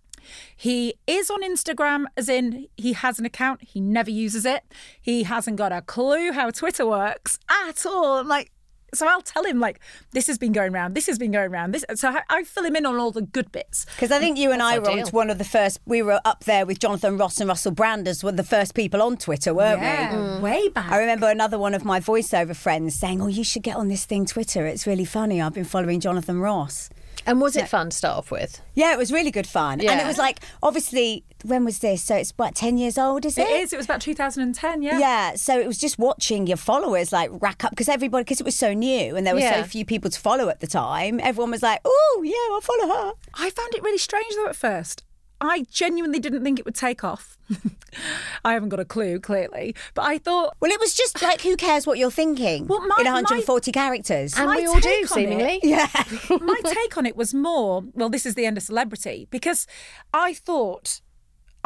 He 0.56 0.94
is 1.06 1.30
on 1.30 1.42
Instagram, 1.42 2.04
as 2.16 2.28
in 2.28 2.68
he 2.76 2.92
has 2.92 3.18
an 3.18 3.26
account. 3.26 3.62
He 3.62 3.80
never 3.80 4.10
uses 4.10 4.44
it. 4.44 4.64
He 5.00 5.24
hasn't 5.24 5.56
got 5.56 5.72
a 5.72 5.82
clue 5.82 6.32
how 6.32 6.50
Twitter 6.50 6.87
works 6.87 7.38
at 7.48 7.87
all. 7.87 8.18
I'm 8.18 8.28
like, 8.28 8.50
so 8.94 9.08
I'll 9.08 9.22
tell 9.22 9.44
him 9.44 9.60
like, 9.60 9.80
this 10.12 10.26
has 10.28 10.38
been 10.38 10.52
going 10.52 10.72
around. 10.72 10.94
This 10.94 11.06
has 11.06 11.18
been 11.18 11.32
going 11.32 11.50
around. 11.50 11.72
This. 11.72 11.84
So 11.96 12.08
I, 12.08 12.22
I 12.30 12.44
fill 12.44 12.64
him 12.64 12.76
in 12.76 12.87
on 12.87 12.96
all 12.96 13.10
the 13.10 13.22
good 13.22 13.52
bits. 13.52 13.87
Because 13.87 14.10
I 14.10 14.18
think 14.18 14.38
you 14.38 14.52
and 14.52 14.62
I 14.62 14.78
were 14.78 14.88
ideal. 14.88 15.06
on 15.06 15.12
one 15.12 15.30
of 15.30 15.38
the 15.38 15.44
first. 15.44 15.80
We 15.84 16.02
were 16.02 16.20
up 16.24 16.44
there 16.44 16.64
with 16.64 16.78
Jonathan 16.78 17.18
Ross 17.18 17.40
and 17.40 17.48
Russell 17.48 17.72
Brand 17.72 18.08
as 18.08 18.22
one 18.22 18.34
of 18.34 18.37
the 18.37 18.44
first 18.44 18.74
people 18.74 19.02
on 19.02 19.16
Twitter, 19.16 19.52
weren't 19.52 19.80
we? 19.80 19.87
Yeah, 19.87 20.12
mm. 20.12 20.40
way 20.40 20.68
back. 20.68 20.90
I 20.90 20.98
remember 20.98 21.28
another 21.28 21.58
one 21.58 21.74
of 21.74 21.84
my 21.84 22.00
voiceover 22.00 22.54
friends 22.54 22.94
saying, 22.94 23.20
"Oh, 23.20 23.26
you 23.26 23.44
should 23.44 23.62
get 23.62 23.76
on 23.76 23.88
this 23.88 24.04
thing, 24.04 24.26
Twitter. 24.26 24.66
It's 24.66 24.87
really 24.87 25.04
funny. 25.04 25.42
I've 25.42 25.54
been 25.54 25.64
following 25.64 26.00
Jonathan 26.00 26.40
Ross." 26.40 26.90
And 27.27 27.40
was 27.40 27.57
it 27.57 27.68
fun 27.68 27.90
to 27.90 27.96
start 27.96 28.16
off 28.18 28.31
with? 28.31 28.61
Yeah, 28.74 28.92
it 28.92 28.98
was 28.98 29.12
really 29.12 29.31
good 29.31 29.46
fun, 29.46 29.81
and 29.81 30.00
it 30.00 30.07
was 30.07 30.18
like 30.18 30.40
obviously 30.62 31.24
when 31.44 31.64
was 31.64 31.81
this? 31.81 32.03
So 32.03 32.16
it's 32.16 32.31
about 32.31 32.55
ten 32.55 32.79
years 32.79 32.96
old, 32.96 33.24
is 33.27 33.37
it? 33.37 33.42
It 33.48 33.61
is. 33.62 33.72
It 33.72 33.77
was 33.77 33.85
about 33.87 34.00
2010. 34.00 34.83
Yeah. 34.83 34.98
Yeah, 34.98 35.35
so 35.35 35.59
it 35.61 35.66
was 35.66 35.79
just 35.79 35.98
watching 35.98 36.46
your 36.46 36.57
followers 36.57 37.12
like 37.12 37.31
rack 37.35 37.64
up 37.64 37.70
because 37.70 37.88
everybody 37.88 38.24
because 38.24 38.40
it 38.40 38.44
was 38.46 38.55
so 38.57 38.72
new 38.72 39.14
and 39.16 39.27
there 39.27 39.35
were 39.35 39.40
Yeah. 39.40 39.62
so 39.62 39.68
few 39.68 39.85
people 39.85 40.11
to 40.11 40.18
follow 40.18 40.48
at 40.48 40.61
the 40.61 40.66
time. 40.66 41.20
Everyone 41.20 41.50
was 41.50 41.62
like, 41.62 41.81
"Oh, 41.85 42.22
yeah, 42.24 42.55
I'll 42.55 42.61
follow 42.61 42.88
her." 42.94 43.12
I 43.35 43.50
found 43.50 43.74
it 43.74 43.83
really 43.83 43.98
strange 43.98 44.35
though 44.37 44.48
at 44.48 44.57
first. 44.57 45.03
I 45.40 45.64
genuinely 45.70 46.18
didn't 46.20 46.42
think 46.44 46.59
it 46.59 46.64
would 46.64 46.75
take 46.75 47.05
off. 47.05 47.37
I 48.44 48.53
haven't 48.55 48.70
got 48.70 48.81
a 48.81 48.85
clue, 48.85 49.20
clearly, 49.20 49.75
but 49.94 50.03
I 50.03 50.18
thought 50.18 50.57
Well, 50.61 50.70
it 50.70 50.81
was 50.81 50.94
just 50.94 51.20
like, 51.23 51.42
who 51.42 51.57
cares 51.57 51.87
what 51.87 51.99
you're 51.99 52.11
thinking 52.11 52.66
Well, 52.66 52.81
my- 52.87 52.97
in 53.01 53.05
140 53.07 53.73
characters? 53.73 54.35
And 54.37 54.47
My 54.47 54.57
we 54.57 54.66
all 54.66 54.75
do, 54.77 54.81
take 54.81 54.97
on 54.97 55.03
it- 55.03 55.09
seemingly. 55.29 55.61
yeah. 55.62 55.88
my 56.31 56.61
take 56.64 56.97
on 56.97 57.05
it 57.07 57.16
was 57.16 57.35
more 57.35 57.83
well, 57.94 58.09
this 58.09 58.25
is 58.27 58.35
the 58.35 58.47
end 58.47 58.57
of 58.57 58.62
celebrity 58.62 59.29
because 59.31 59.66
I 60.12 60.35
thought. 60.35 61.01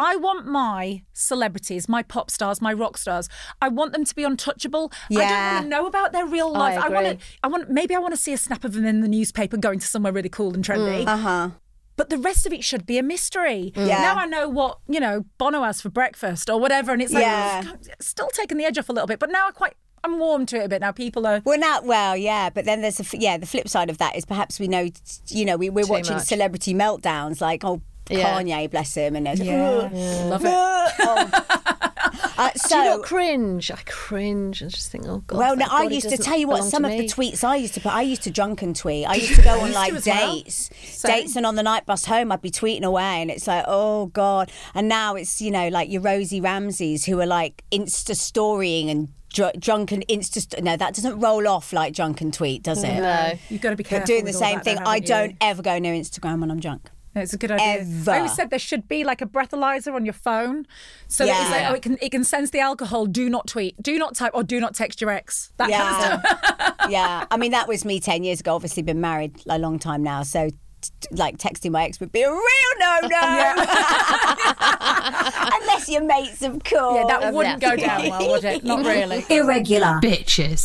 I 0.01 0.15
want 0.15 0.47
my 0.47 1.03
celebrities, 1.13 1.89
my 1.89 2.05
pop 2.05 2.31
stars, 2.31 2.63
my 2.63 2.73
rock 2.73 2.97
stars. 2.97 3.29
I 3.61 3.67
want 3.67 3.93
them 3.93 4.05
to 4.05 4.15
be 4.15 4.23
untouchable. 4.23 4.93
I 5.11 5.15
don't 5.15 5.23
Yeah. 5.25 5.53
want 5.55 5.65
to 5.65 5.69
know 5.69 5.87
about 5.87 6.13
their 6.13 6.25
real 6.25 6.53
life. 6.53 6.79
I 6.79 6.89
want 6.89 7.19
to. 7.19 7.27
I 7.43 7.49
want. 7.49 7.69
Maybe 7.69 7.97
I 7.97 7.99
want 7.99 8.15
to 8.15 8.21
see 8.21 8.33
a 8.33 8.39
snap 8.39 8.63
of 8.63 8.75
them 8.75 8.85
in 8.85 9.01
the 9.01 9.09
newspaper 9.09 9.57
going 9.57 9.81
to 9.81 9.87
somewhere 9.89 10.13
really 10.13 10.29
cool 10.29 10.55
and 10.55 10.65
trendy. 10.65 11.05
Uh 11.05 11.17
huh. 11.17 11.51
But 11.99 12.09
the 12.09 12.17
rest 12.17 12.47
of 12.47 12.53
it 12.55 12.65
should 12.65 12.87
be 12.87 12.97
a 12.97 13.03
mystery. 13.03 13.73
Mm. 13.77 13.87
Yeah. 13.89 13.99
Now 13.99 14.15
I 14.17 14.25
know 14.25 14.49
what 14.49 14.79
you 14.89 15.01
know 15.01 15.27
Bono 15.37 15.63
has 15.65 15.83
for 15.83 15.91
breakfast 15.91 16.49
or 16.49 16.59
whatever, 16.59 16.93
and 16.93 17.03
it's 17.03 17.13
like 17.13 17.21
Yeah. 17.23 17.65
still 18.01 18.29
taking 18.33 18.57
the 18.57 18.65
edge 18.65 18.79
off 18.79 18.89
a 18.89 18.93
little 18.93 19.07
bit. 19.07 19.19
But 19.19 19.31
now 19.31 19.49
I 19.49 19.51
quite 19.51 19.75
I'm 20.05 20.19
warm 20.21 20.47
to 20.47 20.57
it 20.57 20.65
a 20.65 20.69
bit. 20.69 20.81
Now 20.81 20.93
people 20.93 21.27
are. 21.27 21.43
Well, 21.45 21.59
not 21.59 21.85
well, 21.85 22.17
yeah, 22.17 22.49
but 22.51 22.65
then 22.65 22.81
there's 22.83 23.01
a 23.01 23.03
f- 23.03 23.15
yeah. 23.15 23.37
The 23.37 23.47
flip 23.47 23.69
side 23.69 23.91
of 23.91 23.99
that 23.99 24.17
is 24.17 24.25
perhaps 24.25 24.59
we 24.61 24.69
know, 24.69 24.89
you 25.27 25.45
know, 25.45 25.57
we, 25.57 25.69
we're 25.71 25.85
Too 25.85 25.93
watching 25.93 26.15
much. 26.17 26.27
celebrity 26.27 26.73
meltdowns 26.73 27.41
like 27.41 27.65
oh 27.65 27.83
Yeah. 28.09 28.41
Kanye, 28.41 28.71
bless 28.71 28.95
him, 28.95 29.17
and 29.17 29.27
there's 29.27 29.41
Love 30.33 30.45
it. 30.45 30.53
Oh. 31.01 31.45
Uh, 32.39 32.51
Do 32.53 32.59
so 32.61 32.79
you 32.83 32.85
not 32.91 33.03
cringe? 33.03 33.71
I 33.71 33.81
cringe 33.85 34.63
and 34.63 34.71
just 34.71 34.91
think, 34.91 35.07
oh 35.09 35.25
god. 35.27 35.39
Well, 35.39 35.57
no, 35.57 35.67
thank 35.67 35.91
I 35.91 35.95
used 35.95 36.09
to 36.09 36.17
tell 36.17 36.39
you 36.39 36.47
what 36.47 36.63
some 36.65 36.85
to 36.85 36.91
of 36.93 36.97
the 36.97 37.05
tweets 37.07 37.43
I 37.43 37.57
used 37.57 37.75
to 37.75 37.81
put. 37.81 37.93
I 37.93 38.03
used 38.03 38.23
to 38.23 38.31
drunken 38.31 38.75
tweet. 38.75 39.07
I 39.07 39.15
used 39.25 39.35
to 39.35 39.43
go 39.43 39.61
on 39.61 39.73
like 39.73 39.91
to 39.91 39.97
as 39.97 40.07
well. 40.07 40.35
dates, 40.37 41.03
dates, 41.03 41.37
and 41.37 41.45
on 41.45 41.57
the 41.57 41.63
night 41.63 41.85
bus 41.85 42.05
home, 42.05 42.31
I'd 42.33 42.41
be 42.41 42.51
tweeting 42.51 42.85
away, 42.85 43.21
and 43.21 43.31
it's 43.31 43.47
like, 43.47 43.65
oh 43.67 44.07
god. 44.07 44.51
And 44.75 44.89
now 44.89 45.15
it's 45.17 45.41
you 45.41 45.51
know 45.51 45.69
like 45.69 45.91
your 45.91 46.01
Rosie 46.01 46.41
Ramseys 46.41 47.05
who 47.05 47.21
are 47.21 47.27
like 47.27 47.65
Insta 47.73 48.15
storying 48.15 48.89
and 48.89 49.09
dr- 49.33 49.59
drunken 49.59 50.03
Insta. 50.09 50.41
St- 50.41 50.63
no, 50.63 50.77
that 50.77 50.95
doesn't 50.95 51.19
roll 51.19 51.49
off 51.49 51.73
like 51.73 51.93
drunken 51.93 52.31
tweet, 52.31 52.63
does 52.63 52.85
it? 52.85 52.95
No. 53.01 53.33
You've 53.49 53.61
got 53.61 53.71
to 53.71 53.77
be 53.77 53.83
But 53.83 53.89
careful. 53.91 54.07
doing 54.07 54.25
the 54.25 54.33
same 54.33 54.57
that, 54.57 54.65
thing, 54.65 54.77
though, 54.77 54.83
I 54.85 54.95
haven't 54.97 55.03
you? 55.03 55.09
don't 55.09 55.37
ever 55.41 55.63
go 55.63 55.79
near 55.79 55.93
Instagram 55.95 56.41
when 56.41 56.51
I'm 56.51 56.61
drunk. 56.61 56.91
No, 57.15 57.23
It's 57.23 57.33
a 57.33 57.39
good 57.39 57.51
idea. 57.51 57.81
Ever. 57.81 58.11
I 58.11 58.17
always 58.19 58.35
said 58.35 58.51
there 58.51 58.59
should 58.59 58.87
be 58.89 59.03
like 59.03 59.23
a 59.23 59.27
breathalyzer 59.27 59.95
on 59.95 60.05
your 60.05 60.13
phone, 60.13 60.67
so 61.09 61.25
that 61.27 61.41
it's 61.41 61.51
like, 61.51 61.71
oh, 61.71 61.75
it 61.75 61.83
can 61.83 61.99
it 62.03 62.11
can 62.11 62.23
sense 62.25 62.51
the 62.51 62.61
alcohol. 62.61 63.07
Do 63.07 63.29
not 63.31 63.47
tweet, 63.47 63.81
do 63.83 63.99
not 63.99 64.15
type, 64.15 64.33
or 64.35 64.45
do 64.45 64.61
not 64.61 64.75
text 64.75 65.01
your 65.01 65.11
ex. 65.11 65.53
That 65.57 65.71
kind 65.71 65.83
of 65.83 65.89
Yeah, 65.89 66.21
stuff. 66.59 66.77
yeah. 66.91 67.25
I 67.31 67.37
mean, 67.37 67.53
that 67.53 67.67
was 67.67 67.85
me 67.85 67.99
ten 68.01 68.23
years 68.25 68.41
ago. 68.41 68.55
Obviously, 68.55 68.83
been 68.83 69.01
married 69.01 69.41
a 69.49 69.59
long 69.59 69.79
time 69.79 70.03
now, 70.03 70.23
so. 70.23 70.51
t- 70.51 70.57
t- 71.01 71.09
Like 71.11 71.39
texting 71.39 71.73
my 71.73 71.83
ex 71.85 71.99
would 71.99 72.13
be 72.13 72.23
a 72.23 72.31
real 72.31 72.73
no 72.79 73.01
no, 73.03 73.19
unless 74.61 75.89
your 75.89 76.03
mates, 76.05 76.43
of 76.43 76.63
course. 76.65 76.97
Yeah, 76.97 77.05
that 77.21 77.33
wouldn't 77.35 77.61
go 77.61 77.77
down 77.77 78.09
well, 78.09 78.31
would 78.31 78.45
it? 78.45 78.65
Not 78.65 78.85
really. 78.87 79.25
Irregular. 79.29 80.01
Bitches. 80.03 80.65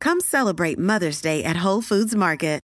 Come 0.01 0.19
celebrate 0.19 0.77
Mother's 0.77 1.21
Day 1.21 1.43
at 1.43 1.57
Whole 1.57 1.81
Foods 1.81 2.15
Market. 2.15 2.59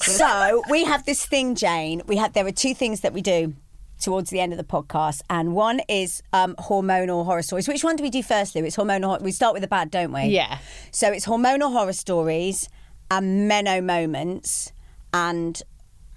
So 0.00 0.62
we 0.70 0.84
have 0.84 1.04
this 1.04 1.24
thing, 1.26 1.54
Jane. 1.54 2.02
We 2.06 2.16
have 2.16 2.32
there 2.32 2.46
are 2.46 2.50
two 2.52 2.74
things 2.74 3.00
that 3.00 3.12
we 3.12 3.22
do 3.22 3.54
towards 4.00 4.30
the 4.30 4.40
end 4.40 4.52
of 4.52 4.58
the 4.58 4.64
podcast, 4.64 5.22
and 5.30 5.54
one 5.54 5.80
is 5.88 6.22
um, 6.32 6.54
hormonal 6.56 7.24
horror 7.24 7.42
stories. 7.42 7.68
Which 7.68 7.84
one 7.84 7.96
do 7.96 8.02
we 8.02 8.10
do 8.10 8.22
first, 8.22 8.54
Lou? 8.54 8.64
It's 8.64 8.76
hormonal. 8.76 9.04
hor- 9.06 9.18
We 9.20 9.30
start 9.32 9.54
with 9.54 9.62
the 9.62 9.68
bad, 9.68 9.90
don't 9.90 10.12
we? 10.12 10.24
Yeah. 10.24 10.58
So 10.90 11.10
it's 11.12 11.26
hormonal 11.26 11.72
horror 11.72 11.92
stories 11.92 12.68
and 13.10 13.46
meno 13.48 13.80
moments, 13.80 14.72
and 15.12 15.60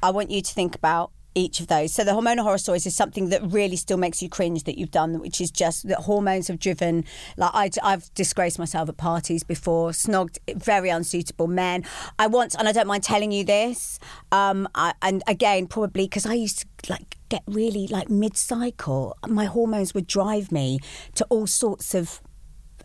I 0.04 0.10
want 0.12 0.32
you 0.32 0.42
to 0.42 0.54
think 0.54 0.76
about 0.76 1.12
each 1.38 1.60
of 1.60 1.68
those. 1.68 1.94
So 1.94 2.04
the 2.04 2.12
hormonal 2.12 2.44
horror 2.44 2.58
stories 2.58 2.86
is 2.86 2.96
something 2.96 3.30
that 3.30 3.42
really 3.44 3.76
still 3.76 3.98
makes 3.98 4.22
you 4.22 4.30
cringe 4.30 4.64
that 4.64 4.78
you've 4.78 4.92
done, 4.92 5.20
which 5.20 5.40
is 5.40 5.52
just 5.52 5.88
that 5.88 6.00
hormones 6.00 6.48
have 6.48 6.60
driven. 6.60 7.06
Like 7.38 7.52
I, 7.54 7.70
I've 7.84 8.14
disgraced 8.14 8.60
myself 8.60 8.90
at 8.90 8.98
parties 8.98 9.44
before, 9.44 9.92
snogged 9.92 10.40
very 10.56 10.90
unsuitable 10.90 11.48
men. 11.48 11.84
I 12.18 12.28
once, 12.28 12.56
and 12.56 12.68
I 12.68 12.72
don't 12.72 12.88
mind 12.88 13.04
telling 13.04 13.32
you 13.32 13.44
this. 13.44 14.00
Um, 14.32 14.68
I, 14.76 14.94
and 15.02 15.24
again, 15.28 15.68
probably 15.68 16.06
because 16.06 16.26
I 16.26 16.34
used 16.34 16.60
to 16.60 16.92
like 16.92 17.18
get 17.30 17.44
really 17.46 17.88
like 17.88 18.10
mid-cycle, 18.10 19.16
my 19.28 19.46
hormones 19.46 19.94
would 19.94 20.08
drive 20.08 20.52
me 20.52 20.80
to 21.16 21.26
all 21.30 21.46
sorts 21.46 21.94
of 21.94 22.22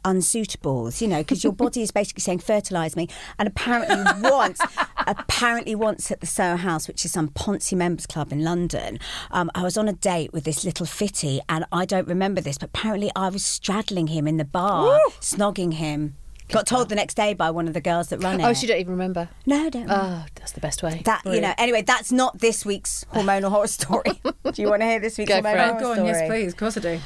unsuitables, 0.05 1.01
you 1.01 1.09
know, 1.09 1.19
because 1.19 1.43
your 1.45 1.53
body 1.53 1.83
is 1.83 1.91
basically 1.91 2.21
saying 2.21 2.39
fertilise 2.41 2.97
me. 2.97 3.09
And 3.39 3.49
apparently 3.49 3.97
once, 4.31 4.61
apparently 5.07 5.75
once 5.75 6.11
at 6.11 6.21
the 6.21 6.27
Soho 6.27 6.57
House, 6.57 6.89
which 6.89 7.05
is 7.05 7.13
some 7.13 7.29
Ponzi 7.29 7.77
members 7.77 8.07
club 8.07 8.33
in 8.33 8.43
London, 8.45 8.99
um, 9.31 9.51
I 9.55 9.63
was 9.63 9.77
on 9.77 9.89
a 9.89 9.93
date 9.93 10.33
with 10.33 10.45
this 10.45 10.65
little 10.65 10.87
fitty, 10.87 11.41
and 11.49 11.65
I 11.73 11.85
don't 11.85 12.09
remember 12.09 12.41
this, 12.41 12.59
but 12.59 12.69
apparently 12.71 13.11
I 13.17 13.29
was 13.29 13.45
straddling 13.45 14.09
him 14.09 14.27
in 14.27 14.37
the 14.37 14.45
bar, 14.45 14.99
snogging 15.21 15.75
him. 15.75 16.17
Got 16.49 16.67
told 16.67 16.91
the 16.91 16.95
next 16.95 17.15
day 17.15 17.33
by 17.33 17.51
one 17.51 17.67
of 17.67 17.73
the 17.73 17.81
girls 17.81 18.09
that 18.09 18.19
run 18.23 18.39
it. 18.39 18.45
Oh, 18.45 18.53
she 18.53 18.67
don't 18.67 18.79
even 18.79 18.93
remember. 18.93 19.31
No, 19.47 19.65
I 19.65 19.71
don't. 19.71 19.87
Oh, 19.89 20.25
that's 20.35 20.53
the 20.53 20.61
best 20.61 20.83
way. 20.83 21.01
that 21.07 21.23
you 21.25 21.41
know. 21.41 21.55
Anyway, 21.57 21.81
that's 21.81 22.13
not 22.13 22.41
this 22.41 22.67
week's 22.67 23.05
hormonal 23.15 23.49
horror 23.49 23.67
story. 23.69 24.21
Do 24.53 24.61
you 24.61 24.69
want 24.69 24.83
to 24.83 24.87
hear 24.87 25.01
this 25.01 25.17
week's 25.17 25.31
Go 25.31 25.41
for 25.41 25.49
hormonal 25.49 25.55
it. 25.55 25.59
horror 25.59 25.77
Oh, 25.77 25.81
go 25.81 25.91
on, 25.93 25.97
story? 25.97 26.09
yes, 26.11 26.29
please. 26.29 26.53
Of 26.53 26.59
course 26.59 26.77
I 26.77 26.81
do. 26.81 27.01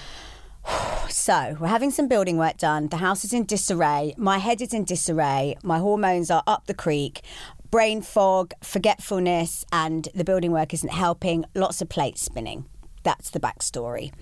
So, 1.08 1.56
we're 1.60 1.68
having 1.68 1.92
some 1.92 2.08
building 2.08 2.36
work 2.36 2.56
done. 2.56 2.88
The 2.88 2.96
house 2.96 3.24
is 3.24 3.32
in 3.32 3.46
disarray. 3.46 4.14
My 4.16 4.38
head 4.38 4.60
is 4.60 4.74
in 4.74 4.84
disarray. 4.84 5.56
My 5.62 5.78
hormones 5.78 6.30
are 6.30 6.42
up 6.46 6.66
the 6.66 6.74
creek. 6.74 7.22
Brain 7.70 8.02
fog, 8.02 8.52
forgetfulness, 8.62 9.64
and 9.72 10.08
the 10.14 10.24
building 10.24 10.50
work 10.52 10.74
isn't 10.74 10.92
helping. 10.92 11.44
Lots 11.54 11.80
of 11.80 11.88
plates 11.88 12.22
spinning. 12.22 12.66
That's 13.02 13.30
the 13.30 13.40
backstory. 13.40 14.12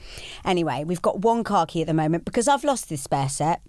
Anyway, 0.45 0.85
we've 0.85 1.03
got 1.03 1.21
one 1.21 1.43
car 1.43 1.65
key 1.67 1.81
at 1.81 1.87
the 1.87 1.95
moment 1.95 2.27
because 2.27 2.49
I've 2.49 2.65
lost 2.65 2.91
this 2.91 3.03
spare 3.03 3.31
set 3.31 3.63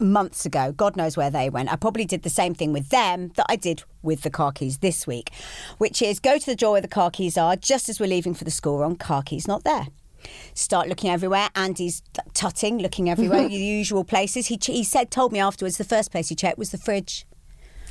months 0.00 0.46
ago. 0.46 0.72
God 0.72 0.96
knows 0.96 1.16
where 1.16 1.30
they 1.30 1.50
went. 1.50 1.72
I 1.72 1.76
probably 1.76 2.04
did 2.04 2.22
the 2.22 2.30
same 2.30 2.54
thing 2.54 2.72
with 2.72 2.90
them 2.90 3.32
that 3.36 3.46
I 3.48 3.56
did 3.56 3.82
with 4.02 4.22
the 4.22 4.30
car 4.30 4.52
keys 4.52 4.78
this 4.78 5.06
week, 5.06 5.30
which 5.78 6.02
is 6.02 6.20
go 6.20 6.38
to 6.38 6.46
the 6.46 6.56
drawer 6.56 6.72
where 6.72 6.80
the 6.80 6.88
car 6.88 7.10
keys 7.10 7.36
are 7.38 7.56
just 7.56 7.88
as 7.88 7.98
we're 7.98 8.06
leaving 8.06 8.34
for 8.34 8.44
the 8.44 8.50
school 8.50 8.78
run. 8.78 8.96
Car 8.96 9.22
keys 9.22 9.48
not 9.48 9.64
there 9.64 9.88
start 10.54 10.88
looking 10.88 11.10
everywhere. 11.10 11.48
Andy's 11.54 12.02
tutting, 12.34 12.78
looking 12.78 13.08
everywhere, 13.08 13.48
the 13.48 13.54
usual 13.54 14.04
places. 14.04 14.46
He, 14.46 14.58
he 14.62 14.84
said, 14.84 15.10
told 15.10 15.32
me 15.32 15.38
afterwards, 15.38 15.78
the 15.78 15.84
first 15.84 16.10
place 16.10 16.28
he 16.28 16.34
checked 16.34 16.58
was 16.58 16.70
the 16.70 16.78
fridge, 16.78 17.26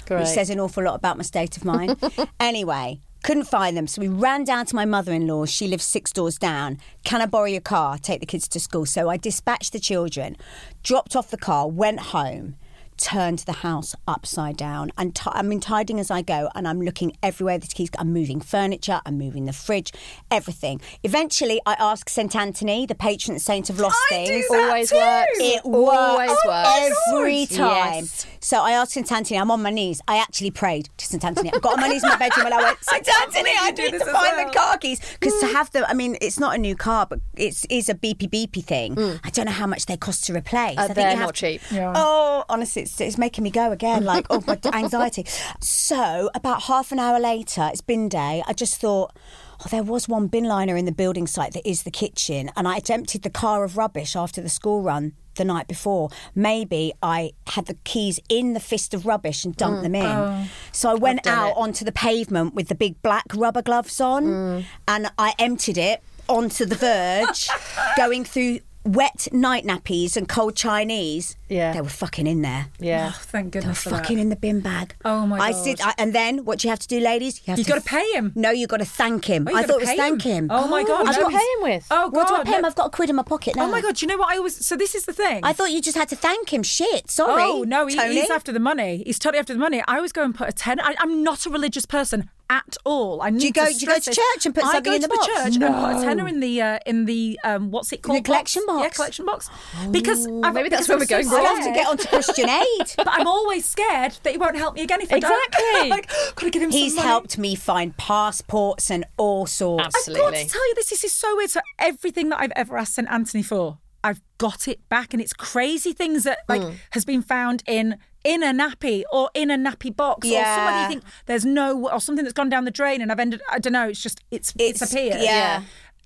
Great. 0.06 0.20
which 0.20 0.30
says 0.30 0.50
an 0.50 0.60
awful 0.60 0.84
lot 0.84 0.96
about 0.96 1.18
my 1.18 1.24
state 1.24 1.58
of 1.58 1.66
mind. 1.66 2.02
anyway, 2.40 3.00
couldn't 3.24 3.46
find 3.46 3.78
them, 3.78 3.88
so 3.88 4.02
we 4.02 4.08
ran 4.08 4.44
down 4.44 4.66
to 4.66 4.76
my 4.76 4.86
mother-in-law. 4.86 5.46
She 5.46 5.68
lives 5.68 5.84
six 5.84 6.12
doors 6.12 6.38
down. 6.38 6.80
Can 7.04 7.22
I 7.22 7.28
borrow 7.28 7.46
your 7.46 7.62
car? 7.62 7.98
Take 7.98 8.20
the 8.20 8.26
kids 8.26 8.48
to 8.50 8.60
school. 8.60 8.86
So 8.86 9.10
I 9.10 9.18
dispatched 9.18 9.74
the 9.74 9.80
children, 9.80 10.38
dropped 10.82 11.16
off 11.16 11.30
the 11.30 11.38
car, 11.38 11.68
went 11.68 12.00
home. 12.00 12.56
Turned 13.02 13.40
the 13.40 13.52
house 13.54 13.96
upside 14.08 14.58
down, 14.58 14.92
and 14.96 15.16
t- 15.16 15.24
I'm 15.34 15.52
in 15.52 15.60
tidying 15.60 16.00
as 16.00 16.12
I 16.12 16.22
go, 16.22 16.50
and 16.54 16.68
I'm 16.68 16.80
looking 16.80 17.18
everywhere. 17.24 17.58
The 17.58 17.66
keys. 17.66 17.90
I'm 17.98 18.14
moving 18.14 18.40
furniture. 18.40 19.02
I'm 19.08 19.18
moving 19.18 19.46
the 19.46 19.54
fridge, 19.54 19.92
everything. 20.30 20.80
Eventually, 21.02 21.60
I 21.66 21.74
ask 21.80 22.08
Saint 22.10 22.36
Anthony, 22.36 22.86
the 22.86 22.94
patron 22.94 23.40
saint 23.40 23.72
of 23.72 23.80
lost 23.80 23.98
things. 24.10 24.46
Always 24.52 24.92
works. 24.92 25.32
It 25.40 25.62
Always 25.66 26.30
works 26.30 26.46
works. 26.46 26.98
every 27.12 27.46
time. 27.48 28.04
Yes. 28.04 28.28
So 28.40 28.62
I 28.62 28.72
asked 28.72 28.92
St. 28.94 29.12
Anthony, 29.12 29.40
I'm 29.40 29.52
on 29.52 29.62
my 29.62 29.70
knees. 29.70 30.02
I 30.08 30.18
actually 30.18 30.50
prayed 30.52 30.90
to 30.98 31.06
St. 31.06 31.24
Anthony. 31.24 31.52
I 31.54 31.60
got 31.60 31.74
on 31.74 31.80
my 31.82 31.88
knees 31.88 32.04
in 32.04 32.10
my 32.10 32.18
bedroom 32.18 32.48
and 32.48 32.56
I 32.56 32.62
went, 32.64 32.78
St. 32.84 33.08
Anthony, 33.22 33.52
I 33.60 33.72
do 33.72 33.84
need 33.84 33.94
this 33.94 34.04
to 34.04 34.12
find 34.12 34.36
well." 34.38 34.48
the 34.48 34.54
car 34.54 34.78
keys. 34.78 35.00
Because 35.20 35.40
to 35.42 35.48
have 35.48 35.72
them, 35.72 35.86
I 35.88 35.94
mean, 35.94 36.18
it's 36.22 36.40
not 36.40 36.56
a 36.56 36.58
new 36.58 36.76
car, 36.76 37.06
but 37.08 37.20
it's 37.36 37.66
is 37.70 37.88
a 37.90 37.94
beepy 37.96 38.28
beepy 38.30 38.64
thing. 38.64 38.98
I 39.24 39.30
don't 39.32 39.46
know 39.46 39.52
how 39.52 39.68
much 39.68 39.86
they 39.88 39.98
cost 39.98 40.26
to 40.26 40.34
replace. 40.36 40.78
Uh, 40.78 40.82
I 40.82 40.86
think 40.86 40.96
they're 40.96 41.12
you 41.12 41.18
have 41.18 41.28
not 41.28 41.36
to- 41.36 41.58
cheap. 41.58 41.62
Oh, 41.74 42.44
honestly, 42.50 42.86
it's, 42.92 43.02
it's 43.02 43.18
making 43.18 43.44
me 43.44 43.50
go 43.52 43.72
again. 43.72 44.04
Like, 44.04 44.26
oh, 44.30 44.44
my 44.46 44.60
anxiety. 44.74 45.26
So, 45.60 46.30
about 46.36 46.64
half 46.64 46.92
an 46.92 47.00
hour 47.00 47.20
later, 47.20 47.70
it's 47.72 47.82
bin 47.82 48.10
day. 48.10 48.44
I 48.46 48.54
just 48.54 48.80
thought, 48.80 49.16
oh, 49.62 49.68
there 49.70 49.84
was 49.84 50.08
one 50.08 50.28
bin 50.28 50.44
liner 50.44 50.76
in 50.76 50.86
the 50.86 50.92
building 50.92 51.28
site 51.28 51.54
that 51.54 51.68
is 51.68 51.84
the 51.84 51.92
kitchen, 51.92 52.52
and 52.56 52.68
I 52.68 52.76
had 52.76 52.90
emptied 52.90 53.24
the 53.24 53.30
car 53.30 53.64
of 53.64 53.78
rubbish 53.78 54.16
after 54.16 54.42
the 54.42 54.50
school 54.50 54.82
run 54.82 55.14
the 55.36 55.46
night 55.46 55.68
before. 55.68 56.10
Maybe 56.36 56.92
I 57.02 57.32
had 57.48 57.68
the 57.68 57.76
keys 57.86 58.20
in 58.28 58.54
the 58.54 58.60
fist 58.60 58.94
of 58.94 59.06
rubbish 59.06 59.46
and 59.46 59.56
dumped 59.56 59.80
mm. 59.80 59.84
them 59.84 59.96
in. 59.96 60.06
Oh. 60.06 60.46
So 60.74 60.90
I 60.90 60.96
went 60.96 61.26
out 61.26 61.52
it. 61.52 61.58
onto 61.58 61.86
the 61.86 61.94
pavement 61.94 62.54
with 62.54 62.68
the 62.68 62.76
big 62.76 63.02
black 63.02 63.26
rubber 63.34 63.62
gloves 63.62 64.02
on, 64.02 64.26
mm. 64.26 64.66
and 64.88 65.12
I 65.18 65.34
emptied 65.40 65.78
it 65.78 66.04
onto 66.28 66.66
the 66.66 66.76
verge, 66.76 67.50
going 67.98 68.24
through 68.26 68.60
wet 68.84 69.28
night 69.32 69.66
nappies 69.66 70.18
and 70.18 70.28
cold 70.28 70.56
Chinese. 70.56 71.38
Yeah. 71.50 71.74
they 71.74 71.82
were 71.82 71.90
fucking 71.90 72.28
in 72.28 72.42
there. 72.42 72.68
Yeah. 72.80 73.12
Oh, 73.14 73.20
thank 73.24 73.52
They 73.52 73.60
were 73.60 73.64
goodness 73.64 73.84
for 73.84 73.90
that. 73.90 74.02
fucking 74.02 74.20
in 74.20 74.30
the 74.30 74.36
bin 74.36 74.62
bag. 74.62 74.96
Oh, 75.04 75.28
my 75.28 75.38
god. 75.38 75.44
I 75.44 75.52
God. 75.52 75.64
sit, 75.64 75.86
I, 75.86 75.94
and 75.98 76.14
then 76.14 76.46
what 76.46 76.60
do 76.60 76.68
you 76.68 76.70
have 76.70 76.80
to 76.80 76.88
do, 76.88 77.00
ladies? 77.00 77.40
You 77.40 77.52
have 77.52 77.60
You've 77.60 77.68
to 77.68 77.74
got 77.74 77.84
to 77.84 77.90
pay 77.90 78.10
him. 78.14 78.32
No, 78.36 78.52
you 78.52 78.68
got 78.68 78.78
to 78.78 78.86
thank 78.86 79.26
him. 79.26 79.48
Oh, 79.52 79.56
I 79.56 79.64
thought 79.64 79.78
it 79.78 79.82
was 79.82 79.90
pay 79.90 79.98
thank 79.98 80.22
him. 80.22 80.48
Oh 80.50 80.68
my 80.68 80.84
god! 80.84 81.06
What 81.08 81.16
do 81.16 81.22
no. 81.22 81.30
you 81.30 81.38
pay 81.38 81.44
him 81.44 81.74
with? 81.74 81.88
Oh 81.92 82.10
god! 82.10 82.14
What 82.14 82.28
do 82.28 82.36
I 82.36 82.44
pay 82.44 82.52
him? 82.54 82.62
no. 82.62 82.68
I've 82.68 82.76
got 82.76 82.88
a 82.88 82.90
quid 82.90 83.10
in 83.10 83.16
my 83.16 83.24
pocket 83.24 83.54
oh 83.58 83.60
now. 83.60 83.68
Oh 83.68 83.72
my 83.72 83.82
god! 83.82 83.96
Do 83.96 84.06
you 84.06 84.08
know 84.08 84.18
what 84.18 84.34
I 84.34 84.38
always? 84.38 84.66
So 84.66 84.76
this 84.76 84.96
is 84.96 85.06
the 85.06 85.14
thing. 85.14 85.42
I 85.44 85.54
thought 85.54 85.72
you 85.72 85.82
just 85.82 85.98
had 85.98 86.10
to 86.10 86.16
thank 86.16 86.54
him. 86.54 86.64
Shit, 86.64 87.12
sorry. 87.12 87.44
Oh 87.44 87.64
no, 87.64 87.88
he, 87.88 87.96
Tony. 87.96 88.16
he's 88.16 88.30
after 88.30 88.52
the 88.52 88.60
money. 88.60 89.04
He's 89.06 89.20
totally 89.20 89.40
after 89.40 89.54
the 89.54 89.60
money. 89.60 89.84
I 89.88 89.98
always 89.98 90.12
go 90.12 90.24
and 90.24 90.34
put 90.34 90.48
a 90.50 90.54
ten. 90.54 90.80
I, 90.80 90.96
I'm 91.00 91.24
not 91.24 91.46
a 91.46 91.50
religious 91.50 91.86
person 91.86 92.30
at 92.52 92.76
all. 92.84 93.22
I 93.22 93.30
need 93.32 93.42
you 93.44 93.52
go- 93.54 93.66
To 93.66 93.74
do 93.74 93.80
you 93.80 93.88
go 93.88 93.98
to 93.98 94.06
this. 94.06 94.16
church 94.16 94.46
and 94.46 94.54
put 94.54 94.66
I 94.66 94.74
something 94.74 94.84
go 94.92 94.96
in 94.98 95.02
to 95.02 95.08
the 95.08 95.16
box? 95.16 95.26
church 95.28 95.56
and 95.56 95.62
put 95.62 95.98
a 95.98 96.02
tenner 96.06 96.28
in 96.28 96.40
the 96.42 96.62
uh, 96.62 96.80
in 96.86 97.06
the 97.06 97.40
um, 97.46 97.72
what's 97.72 97.92
it 97.94 98.02
called? 98.02 98.18
The 98.20 98.22
collection 98.24 98.64
Yeah, 98.68 98.74
box? 98.76 98.96
collection 98.98 99.26
box. 99.26 99.50
Because 99.90 100.28
I've, 100.44 100.54
maybe 100.54 100.68
that's 100.70 100.88
because 100.88 100.90
where 100.90 100.98
we're 101.00 101.06
going 101.06 101.26
so 101.30 101.38
I'll 101.38 101.46
have 101.46 101.58
to 101.58 101.64
scared. 101.64 101.76
get 101.76 101.88
onto 101.88 102.08
Christian 102.08 102.50
Aid. 102.50 102.94
But 102.98 103.08
I'm 103.10 103.26
always 103.28 103.66
scared 103.66 104.18
that 104.24 104.32
he 104.32 104.38
won't 104.38 104.58
help 104.58 104.76
me 104.76 104.82
again 104.82 105.00
if 105.02 105.12
I 105.12 105.18
Exactly. 105.18 105.64
don't. 105.74 105.90
like, 105.96 106.12
gotta 106.36 106.50
give 106.52 106.62
him 106.62 106.72
He's 106.72 106.92
some 106.94 106.98
money. 106.98 107.08
helped 107.08 107.38
me 107.38 107.56
find 107.56 107.96
passports 107.98 108.92
and 108.92 109.06
all 109.18 109.46
sorts. 109.46 109.86
Absolutely. 109.86 110.26
I've 110.26 110.34
got 110.34 110.40
to 110.40 110.48
tell 110.50 110.68
you 110.68 110.76
this. 110.76 110.90
This 110.90 111.04
is 111.06 111.14
so 111.14 111.36
weird. 111.38 111.50
So 111.50 111.62
everything 111.80 112.30
that 112.30 112.40
I've 112.42 112.52
ever 112.56 112.78
asked 112.78 112.96
St 112.96 113.08
Anthony 113.10 113.44
for, 113.44 113.78
I've 114.04 114.22
got 114.38 114.68
it 114.68 114.88
back, 114.90 115.14
and 115.14 115.22
it's 115.22 115.34
crazy 115.34 115.94
things 115.94 116.24
that 116.24 116.40
like 116.50 116.62
Hmm. 116.62 116.72
has 116.92 117.06
been 117.06 117.22
found 117.22 117.64
in 117.68 117.98
in 118.24 118.44
a 118.44 118.48
nappy 118.54 119.04
or 119.12 119.30
in 119.34 119.50
a 119.50 119.58
nappy 119.58 119.96
box 119.96 120.28
or 120.28 120.32
Yeah. 120.32 120.56
somebody 120.56 120.82
you 120.84 120.88
think 121.02 121.14
there's 121.26 121.44
no 121.46 121.90
or 121.90 122.00
something 122.00 122.24
that's 122.24 122.34
gone 122.34 122.50
down 122.50 122.66
the 122.66 122.72
drain, 122.72 123.02
and 123.02 123.12
I've 123.12 123.20
ended. 123.20 123.42
I 123.50 123.60
don't 123.60 123.74
know. 123.74 123.90
It's 123.90 124.02
just 124.02 124.22
it's 124.32 124.54
it's, 124.58 124.82
It's- 124.82 124.92
appeared. 124.94 125.22
yeah. 125.22 125.64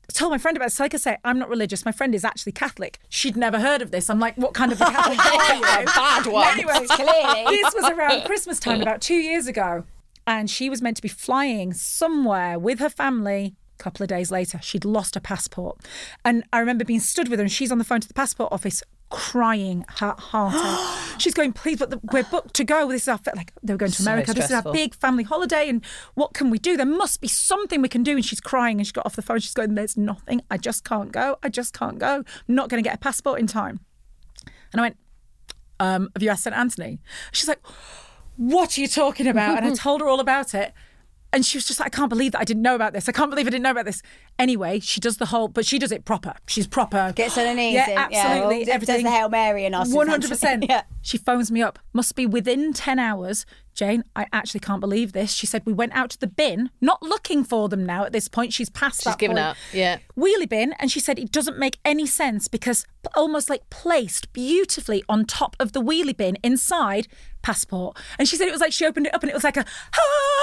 I 0.07 0.13
told 0.13 0.31
my 0.31 0.37
friend 0.37 0.55
about 0.55 0.67
it. 0.67 0.71
So 0.73 0.83
like 0.83 0.93
I 0.93 0.97
say, 0.97 1.17
I'm 1.25 1.39
not 1.39 1.49
religious. 1.49 1.83
My 1.83 1.91
friend 1.91 2.13
is 2.13 2.23
actually 2.23 2.51
Catholic. 2.51 2.99
She'd 3.09 3.35
never 3.35 3.59
heard 3.59 3.81
of 3.81 3.89
this. 3.89 4.07
I'm 4.07 4.19
like, 4.19 4.35
what 4.37 4.53
kind 4.53 4.71
of 4.71 4.79
a 4.79 4.85
Catholic 4.95 5.17
are 5.19 5.55
you? 5.55 5.85
bad 5.87 6.25
one. 6.27 6.47
Anyway, 6.47 6.85
Clearly. 6.89 7.57
this 7.57 7.73
was 7.73 7.89
around 7.89 8.23
Christmas 8.25 8.59
time 8.59 8.81
about 8.83 9.01
two 9.01 9.15
years 9.15 9.47
ago, 9.47 9.83
and 10.27 10.47
she 10.49 10.69
was 10.69 10.79
meant 10.81 10.97
to 10.97 11.01
be 11.01 11.07
flying 11.09 11.73
somewhere 11.73 12.59
with 12.59 12.79
her 12.79 12.89
family. 12.89 13.55
A 13.77 13.83
couple 13.83 14.03
of 14.03 14.09
days 14.09 14.31
later, 14.31 14.59
she'd 14.61 14.85
lost 14.85 15.15
her 15.15 15.21
passport, 15.21 15.77
and 16.23 16.43
I 16.53 16.59
remember 16.59 16.85
being 16.85 16.99
stood 16.99 17.27
with 17.29 17.39
her, 17.39 17.43
and 17.43 17.51
she's 17.51 17.71
on 17.71 17.77
the 17.77 17.83
phone 17.83 18.01
to 18.01 18.07
the 18.07 18.13
passport 18.13 18.51
office. 18.51 18.83
Crying 19.11 19.85
her 19.99 20.15
heart 20.17 20.55
out. 20.55 21.15
She's 21.19 21.35
going, 21.35 21.53
please, 21.53 21.77
but 21.77 21.91
the, 21.91 21.99
we're 22.11 22.23
booked 22.23 22.55
to 22.55 22.63
go. 22.63 22.91
This 22.91 23.03
is 23.03 23.07
our 23.07 23.19
like 23.35 23.53
they 23.61 23.71
were 23.71 23.77
going 23.77 23.91
to 23.91 24.01
South 24.01 24.07
America. 24.07 24.33
This 24.33 24.45
is 24.45 24.51
our 24.51 24.73
big 24.73 24.95
family 24.95 25.23
holiday, 25.23 25.69
and 25.69 25.85
what 26.15 26.33
can 26.33 26.49
we 26.49 26.57
do? 26.57 26.75
There 26.75 26.87
must 26.87 27.21
be 27.21 27.27
something 27.27 27.83
we 27.83 27.87
can 27.87 28.01
do. 28.01 28.15
And 28.15 28.25
she's 28.25 28.41
crying, 28.41 28.79
and 28.79 28.87
she 28.87 28.91
got 28.91 29.05
off 29.05 29.15
the 29.15 29.21
phone. 29.21 29.39
She's 29.39 29.53
going, 29.53 29.75
"There's 29.75 29.95
nothing. 29.95 30.41
I 30.49 30.57
just 30.57 30.83
can't 30.83 31.11
go. 31.11 31.37
I 31.43 31.49
just 31.49 31.71
can't 31.71 31.99
go. 31.99 32.23
I'm 32.49 32.55
not 32.55 32.67
going 32.67 32.83
to 32.83 32.87
get 32.87 32.95
a 32.95 32.99
passport 32.99 33.39
in 33.39 33.45
time." 33.45 33.79
And 34.73 34.81
I 34.81 34.85
went, 34.85 34.97
um, 35.79 36.09
have 36.13 36.23
you 36.23 36.29
asked 36.29 36.43
St. 36.43 36.55
Anthony? 36.55 36.99
She's 37.31 37.47
like, 37.47 37.65
what 38.37 38.77
are 38.77 38.81
you 38.81 38.87
talking 38.87 39.27
about? 39.27 39.57
And 39.57 39.67
I 39.67 39.73
told 39.75 40.01
her 40.01 40.07
all 40.07 40.19
about 40.19 40.53
it. 40.53 40.73
And 41.35 41.45
she 41.45 41.57
was 41.57 41.65
just 41.67 41.81
like, 41.81 41.87
I 41.87 41.89
can't 41.97 42.07
believe 42.07 42.31
that 42.31 42.39
I 42.39 42.45
didn't 42.45 42.63
know 42.63 42.75
about 42.75 42.93
this. 42.93 43.09
I 43.09 43.11
can't 43.11 43.29
believe 43.29 43.45
I 43.45 43.49
didn't 43.49 43.63
know 43.63 43.71
about 43.71 43.83
this. 43.83 44.01
Anyway, 44.39 44.79
she 44.79 45.01
does 45.01 45.17
the 45.17 45.25
whole, 45.25 45.49
but 45.49 45.65
she 45.65 45.77
does 45.77 45.91
it 45.91 46.05
proper. 46.05 46.33
She's 46.47 46.65
proper. 46.65 47.11
Gets 47.13 47.37
on 47.37 47.45
her 47.45 47.53
knees. 47.53 47.73
Yeah, 47.73 47.89
in, 47.89 47.97
absolutely. 47.97 48.59
Does- 48.59 48.73
everything. 48.73 48.95
Does 48.95 49.03
the 49.03 49.11
Hail 49.11 49.27
Mary 49.27 49.65
and 49.65 49.75
us. 49.75 49.91
One 49.93 50.07
hundred 50.07 50.29
percent. 50.29 50.65
Yeah. 50.69 50.83
She 51.01 51.17
phones 51.17 51.51
me 51.51 51.61
up. 51.61 51.77
Must 51.91 52.15
be 52.15 52.25
within 52.25 52.71
ten 52.71 52.99
hours. 52.99 53.45
Jayne, 53.75 54.03
I 54.15 54.25
actually 54.33 54.61
can't 54.61 54.79
believe 54.81 55.11
this. 55.13 55.31
She 55.33 55.45
said 55.45 55.61
we 55.65 55.73
went 55.73 55.93
out 55.93 56.09
to 56.11 56.19
the 56.19 56.27
bin, 56.27 56.69
not 56.81 57.03
looking 57.03 57.43
for 57.43 57.69
them 57.69 57.85
now. 57.85 58.05
At 58.05 58.13
this 58.13 58.27
point, 58.27 58.53
she's 58.53 58.69
past 58.69 59.03
She's 59.03 59.11
that 59.13 59.19
given 59.19 59.35
point. 59.37 59.47
up, 59.47 59.57
yeah. 59.73 59.97
Wheelie 60.17 60.49
bin, 60.49 60.73
and 60.79 60.89
she 60.91 60.99
said 60.99 61.19
it 61.19 61.31
doesn't 61.31 61.59
make 61.59 61.77
any 61.85 62.05
sense 62.07 62.47
because 62.47 62.85
almost 63.15 63.49
like 63.49 63.69
placed 63.69 64.31
beautifully 64.33 65.03
on 65.07 65.25
top 65.25 65.55
of 65.59 65.73
the 65.73 65.81
wheelie 65.81 66.15
bin 66.17 66.37
inside 66.41 67.07
passport. 67.43 67.95
And 68.17 68.27
she 68.27 68.35
said 68.37 68.47
it 68.47 68.51
was 68.51 68.61
like 68.61 68.73
she 68.73 68.85
opened 68.87 69.05
it 69.05 69.13
up 69.13 69.21
and 69.21 69.29
it 69.29 69.35
was 69.35 69.43
like 69.43 69.57
a 69.57 69.65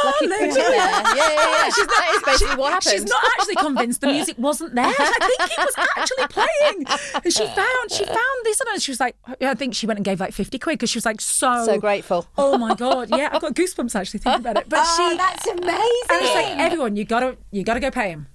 Like 0.04 0.14
he'd 0.20 0.28
put 0.30 0.40
it 0.40 0.54
there. 0.54 0.62
Yeah, 0.70 1.14
yeah, 1.16 1.16
yeah. 1.16 1.64
She's 1.74 1.78
not, 1.78 1.88
That 1.96 2.12
is 2.14 2.22
basically 2.22 2.52
she- 2.54 2.60
what 2.60 2.72
happened. 2.72 2.92
She's 2.92 3.04
not 3.04 3.24
actually 3.38 3.54
convinced 3.56 4.00
the 4.02 4.06
music 4.08 4.36
wasn't 4.38 4.74
there. 4.76 4.84
I 4.86 5.34
think 5.38 5.50
it 5.50 5.58
was 5.58 5.88
actually 5.96 6.26
playing. 6.28 6.84
And 7.24 7.32
she 7.32 7.44
found 7.46 7.90
she 7.90 8.04
found 8.04 8.18
this 8.44 8.60
and 8.60 8.80
she 8.82 8.90
was 8.92 9.00
like, 9.00 9.16
I 9.40 9.54
think 9.54 9.74
she 9.74 9.86
went 9.86 9.98
and 9.98 10.04
gave 10.04 10.20
like 10.20 10.32
fifty 10.32 10.58
quid 10.60 10.78
because 10.78 10.90
she 10.90 10.98
was 10.98 11.04
like 11.06 11.20
so 11.20 11.64
So 11.66 11.78
grateful. 11.80 12.26
Oh 12.38 12.56
my 12.58 12.74
god, 12.76 13.10
yeah, 13.10 13.16
I've 13.32 13.40
got 13.40 13.54
goosebumps 13.54 13.94
actually 13.94 14.20
thinking 14.20 14.40
about 14.40 14.56
it. 14.58 14.68
But 14.68 14.80
Oh, 14.82 15.08
she, 15.11 15.16
that's 15.16 15.46
amazing. 15.46 15.68
I 16.11 16.18
was 16.20 16.35
like, 16.35 16.58
everyone, 16.58 16.96
you 16.96 17.04
gotta 17.04 17.37
you 17.50 17.62
gotta 17.64 17.80
go 17.80 17.90
pay 17.90 18.11
him. 18.11 18.26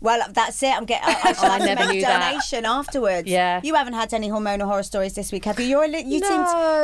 Well, 0.00 0.20
that's 0.32 0.60
it. 0.64 0.76
I'm 0.76 0.84
getting. 0.84 1.06
I, 1.08 1.32
shall 1.32 1.50
I 1.52 1.58
never 1.64 1.80
make 1.82 1.90
a 1.90 1.92
knew 1.92 2.00
that. 2.00 2.30
donation 2.30 2.64
afterwards. 2.66 3.28
Yeah. 3.28 3.60
You 3.62 3.74
haven't 3.76 3.92
had 3.92 4.12
any 4.12 4.30
hormonal 4.30 4.64
horror 4.64 4.82
stories 4.82 5.14
this 5.14 5.30
week, 5.30 5.44
have 5.44 5.60
you? 5.60 5.66
You're 5.66 5.84
a 5.84 5.88
li- 5.88 6.04
you 6.04 6.18
No. 6.18 6.28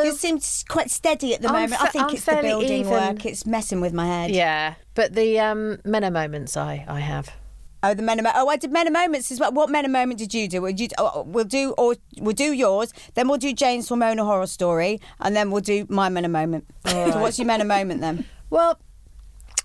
seem 0.03 0.07
you 0.07 0.17
seem 0.17 0.65
quite 0.69 0.89
steady 0.89 1.35
at 1.35 1.43
the 1.43 1.49
I'm 1.49 1.55
moment. 1.55 1.83
I 1.83 1.89
think 1.89 2.05
I'm 2.05 2.15
it's 2.15 2.25
the 2.25 2.39
building 2.41 2.81
even. 2.81 2.93
work. 2.93 3.27
It's 3.27 3.45
messing 3.45 3.81
with 3.81 3.93
my 3.93 4.07
head. 4.07 4.31
Yeah, 4.31 4.75
but 4.95 5.15
the 5.15 5.41
um, 5.41 5.79
Meno 5.85 6.11
moments 6.11 6.57
I, 6.57 6.85
I 6.87 7.01
have. 7.01 7.31
Oh, 7.83 7.95
the 7.95 8.03
men. 8.03 8.19
Of, 8.19 8.27
oh, 8.35 8.49
I 8.49 8.57
did 8.57 8.73
men 8.73 8.87
of 8.87 8.93
moments 8.93 9.31
as 9.31 9.39
well. 9.39 9.53
What 9.53 9.71
men 9.71 9.85
of 9.85 9.91
moment 9.91 10.19
did 10.19 10.35
you 10.35 10.49
do? 10.49 10.61
Would 10.63 10.81
you? 10.81 10.89
Oh, 10.99 11.23
we'll 11.27 11.45
do 11.45 11.75
or 11.79 11.95
we'll 12.19 12.35
do 12.35 12.53
yours. 12.53 12.93
Then 13.15 13.29
we'll 13.29 13.39
do 13.39 13.53
Jayne's 13.55 13.89
hormonal 13.89 14.25
horror 14.27 14.47
story, 14.49 15.01
and 15.21 15.37
then 15.37 15.51
we'll 15.51 15.61
do 15.61 15.87
my 15.89 16.09
men 16.09 16.25
of 16.25 16.31
moment. 16.31 16.67
So 16.89 17.21
what's 17.21 17.39
your 17.39 17.47
men 17.47 17.61
of 17.61 17.67
moment 17.67 18.01
then? 18.01 18.25
Well, 18.51 18.79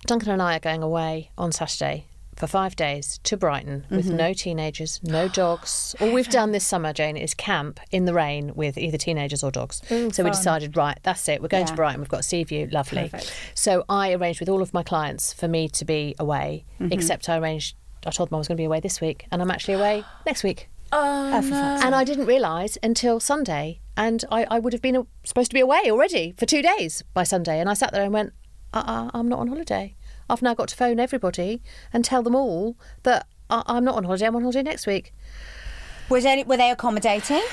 Duncan 0.06 0.32
and 0.32 0.41
I 0.41 0.58
are 0.58 0.60
going 0.60 0.84
away 0.84 1.32
on 1.38 1.52
Saturday 1.52 2.06
for 2.36 2.47
five 2.47 2.76
days 2.76 3.19
to 3.23 3.38
Brighton 3.38 3.86
with 3.89 4.08
Mm-hmm. 4.08 4.17
no 4.17 4.34
teenagers, 4.34 4.99
no 5.04 5.28
dogs. 5.28 5.95
All 6.02 6.12
we've 6.12 6.28
done 6.30 6.52
this 6.52 6.65
summer, 6.65 6.91
Jayne, 6.91 7.15
is 7.15 7.34
camp 7.34 7.80
in 7.91 8.06
the 8.06 8.13
rain 8.13 8.52
with 8.56 8.78
either 8.78 8.97
teenagers 8.97 9.43
or 9.43 9.52
dogs. 9.52 9.82
so 9.88 10.23
we 10.23 10.32
decided, 10.32 10.76
right, 10.76 10.97
that's 11.04 11.28
it. 11.30 11.41
We're 11.41 11.47
going 11.47 11.67
to 11.67 11.76
Brighton. 11.76 12.02
We've 12.02 12.10
got 12.10 12.26
sea 12.26 12.43
view, 12.43 12.67
lovely. 12.71 13.12
So 13.54 13.86
I 13.88 14.13
arranged 14.13 14.39
with 14.39 14.49
all 14.49 14.62
of 14.63 14.73
my 14.73 14.84
clients 14.84 15.32
for 15.32 15.47
me 15.47 15.69
to 15.69 15.86
be 15.86 16.15
away, 16.19 16.65
Mm-hmm. 16.80 16.91
except 16.91 17.30
I 17.30 17.38
arranged. 17.38 17.76
I 18.06 18.12
told 18.12 18.30
them 18.30 18.36
I 18.36 18.38
was 18.39 18.48
going 18.48 18.58
to 18.58 18.62
be 18.62 18.66
away 18.66 18.80
this 18.80 19.02
week, 19.02 19.26
and 19.32 19.42
I'm 19.42 19.52
actually 19.52 19.76
away 19.76 20.04
next 20.26 20.44
week. 20.44 20.70
Oh, 20.92 21.42
for 21.42 21.50
fuck's 21.50 21.84
And 21.84 21.96
I 21.96 22.04
didn't 22.04 22.28
realise 22.28 22.78
until 22.84 23.20
Sunday, 23.20 23.80
and 23.98 24.24
I, 24.32 24.46
I 24.50 24.60
would 24.60 24.74
have 24.74 24.82
been 24.82 24.96
uh, 24.96 25.04
supposed 25.24 25.50
to 25.52 25.56
be 25.56 25.60
away 25.60 25.82
already 25.88 26.34
for 26.38 26.46
two 26.46 26.62
days 26.62 27.04
by 27.13 27.24
Sunday. 27.24 27.60
And 27.60 27.70
I 27.70 27.74
sat 27.74 27.92
there 27.92 28.04
and 28.04 28.13
went, 28.13 28.34
uh-uh, 28.74 29.10
I'm 29.13 29.28
not 29.28 29.39
on 29.39 29.48
holiday. 29.48 29.96
I've 30.30 30.42
now 30.42 30.54
got 30.54 30.68
to 30.70 30.76
phone 30.76 31.00
everybody 31.00 31.62
and 31.92 32.06
tell 32.06 32.24
them 32.24 32.36
all 32.36 32.78
that 33.04 33.28
I, 33.50 33.63
I'm 33.66 33.84
not 33.84 33.96
on 33.96 34.04
holiday. 34.04 34.28
I'm 34.28 34.36
on 34.36 34.42
holiday 34.44 34.63
next 34.63 34.88
week. 34.88 35.13
Was 36.10 36.26
any 36.26 36.44
were 36.44 36.58
they 36.58 36.72
accommodating? 36.72 37.42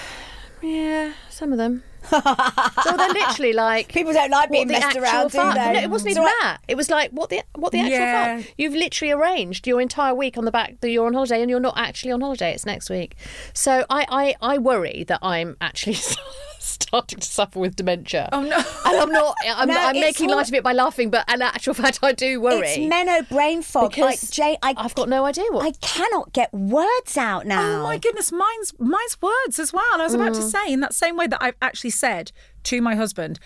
Yeah, 0.62 1.14
some 1.30 1.52
of 1.52 1.58
them. 1.58 1.84
so 2.10 2.96
they're 2.96 3.08
literally 3.12 3.52
like 3.52 3.88
People 3.92 4.12
don't 4.12 4.30
like 4.30 4.50
being 4.50 4.68
messed 4.68 4.84
actual 4.86 5.02
around, 5.02 5.30
do 5.30 5.38
fun- 5.38 5.54
they? 5.54 5.72
No, 5.74 5.80
it 5.80 5.90
wasn't 5.90 6.14
So 6.14 6.20
even 6.22 6.22
I- 6.24 6.38
that. 6.42 6.58
It 6.68 6.76
was 6.76 6.90
like 6.90 7.10
what 7.10 7.30
the 7.30 7.42
what 7.54 7.72
the 7.72 7.80
actual 7.80 7.92
Yeah. 7.98 8.36
fun. 8.38 8.46
You've 8.56 8.74
literally 8.74 9.12
arranged 9.12 9.66
your 9.66 9.80
entire 9.80 10.14
week 10.14 10.36
on 10.38 10.44
the 10.44 10.50
back 10.52 10.80
that 10.80 10.90
you're 10.90 11.06
on 11.06 11.14
holiday, 11.14 11.40
and 11.40 11.50
you're 11.50 11.60
not 11.60 11.74
actually 11.76 12.12
on 12.12 12.20
holiday. 12.20 12.52
It's 12.52 12.66
next 12.66 12.90
week. 12.90 13.16
So 13.52 13.84
I 13.90 14.06
I, 14.08 14.54
I 14.54 14.58
worry 14.58 15.04
that 15.08 15.18
I'm 15.22 15.56
actually 15.60 15.96
starting 16.80 17.18
to 17.18 17.26
suffer 17.26 17.58
with 17.58 17.74
dementia. 17.74 18.28
Oh, 18.32 18.42
no. 18.42 18.56
And 18.56 19.00
I'm 19.00 19.10
not. 19.10 19.34
I'm, 19.46 19.68
No, 19.68 19.74
I'm 19.78 19.98
making 19.98 20.28
hor- 20.28 20.36
light 20.36 20.48
of 20.48 20.54
it 20.54 20.62
by 20.62 20.72
laughing, 20.72 21.10
but 21.10 21.24
in 21.32 21.40
actual 21.40 21.74
fact, 21.82 22.00
I 22.02 22.12
do 22.12 22.40
worry. 22.40 22.68
It's 22.68 22.78
meno 22.78 23.22
brain 23.22 23.62
fog. 23.62 23.90
because 23.90 24.22
like 24.22 24.30
Jay, 24.30 24.58
I, 24.62 24.74
I've 24.76 24.94
got 24.94 25.08
no 25.08 25.24
idea 25.24 25.44
what. 25.50 25.66
I 25.66 25.72
cannot 25.80 26.32
get 26.32 26.52
words 26.52 27.16
out 27.16 27.46
now. 27.46 27.80
Oh 27.80 27.82
my 27.82 27.96
goodness, 27.96 28.30
mine's 28.30 28.72
mine's 28.78 29.20
words 29.22 29.58
as 29.58 29.72
well. 29.72 29.84
I 29.94 30.04
was 30.04 30.14
about 30.14 30.34
to 30.34 30.40
mm. 30.40 30.50
say 30.50 30.72
in 30.72 30.80
that 30.80 30.94
same 30.94 31.16
way 31.16 31.26
that 31.26 31.42
I've 31.42 31.56
actually 31.62 31.90
said 31.90 32.30
to 32.64 32.82
my 32.82 32.94
husband, 32.94 33.38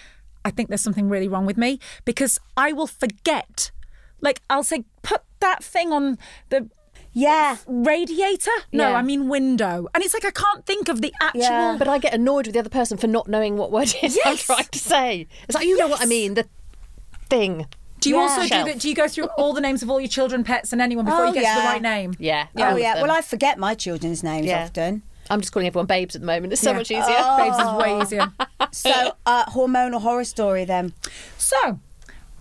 I 0.44 0.50
think 0.50 0.68
there's 0.68 0.82
something 0.82 1.08
really 1.08 1.28
wrong 1.28 1.46
with 1.46 1.56
me 1.56 1.78
because 2.04 2.38
I 2.56 2.72
will 2.72 2.88
forget. 2.88 3.70
Like 4.20 4.40
I'll 4.50 4.64
say, 4.64 4.84
put 5.02 5.22
that 5.40 5.62
thing 5.62 5.92
on 5.92 6.18
the 6.48 6.68
Yeah. 7.14 7.56
radiator. 7.66 8.50
No, 8.72 8.90
Yeah. 8.90 8.96
I 8.96 9.02
mean 9.02 9.28
window, 9.28 9.88
and 9.94 10.04
it's 10.04 10.12
like 10.12 10.24
I 10.24 10.30
can't 10.30 10.66
think 10.66 10.88
of 10.88 11.00
the 11.00 11.12
actual. 11.22 11.40
Yeah. 11.42 11.76
but 11.78 11.88
I 11.88 11.98
get 11.98 12.12
annoyed 12.12 12.46
with 12.46 12.54
the 12.54 12.60
other 12.60 12.68
person 12.68 12.98
for 12.98 13.06
not 13.06 13.28
knowing 13.28 13.56
what 13.56 13.70
word 13.72 13.88
it 13.88 14.02
is 14.04 14.18
I'm 14.24 14.36
trying 14.36 14.64
to 14.64 14.78
say. 14.78 15.26
It's 15.48 15.54
like 15.54 15.66
you 15.66 15.76
know 15.78 15.88
what 15.88 16.02
I 16.02 16.06
mean. 16.06 16.34
The 16.34 16.46
thing. 17.30 17.66
Do 18.00 18.10
you 18.10 18.16
Yeah. 18.16 18.22
also 18.22 18.42
do 18.42 18.48
that? 18.64 18.78
Do 18.80 18.88
you 18.88 18.94
go 18.94 19.08
through 19.08 19.26
all 19.38 19.54
the 19.54 19.60
names 19.62 19.82
of 19.82 19.88
all 19.88 19.98
your 20.00 20.08
children, 20.08 20.44
pets, 20.44 20.72
and 20.74 20.82
anyone 20.82 21.06
before 21.06 21.22
Oh, 21.22 21.28
you 21.28 21.34
get 21.34 21.54
to 21.54 21.60
the 21.62 21.66
right 21.66 21.80
name? 21.80 22.14
Yeah. 22.18 22.48
Oh 22.56 22.76
yeah. 22.76 23.00
Well, 23.00 23.10
I 23.10 23.22
forget 23.22 23.58
my 23.58 23.74
children's 23.74 24.22
names 24.22 24.46
Yeah. 24.46 24.64
often. 24.64 25.02
I'm 25.30 25.40
just 25.40 25.52
calling 25.54 25.66
everyone 25.66 25.86
babes 25.86 26.14
at 26.14 26.20
the 26.20 26.26
moment. 26.26 26.52
It's 26.52 26.60
so 26.60 26.72
Yeah. 26.72 26.76
much 26.76 26.90
easier. 26.90 27.24
Babes 27.38 27.58
is 27.58 27.72
way 27.82 27.98
easier. 28.02 28.32
So, 28.72 29.12
uh, 29.24 29.46
hormonal 29.46 30.02
horror 30.02 30.24
story 30.24 30.64
then. 30.66 30.92
So, 31.38 31.78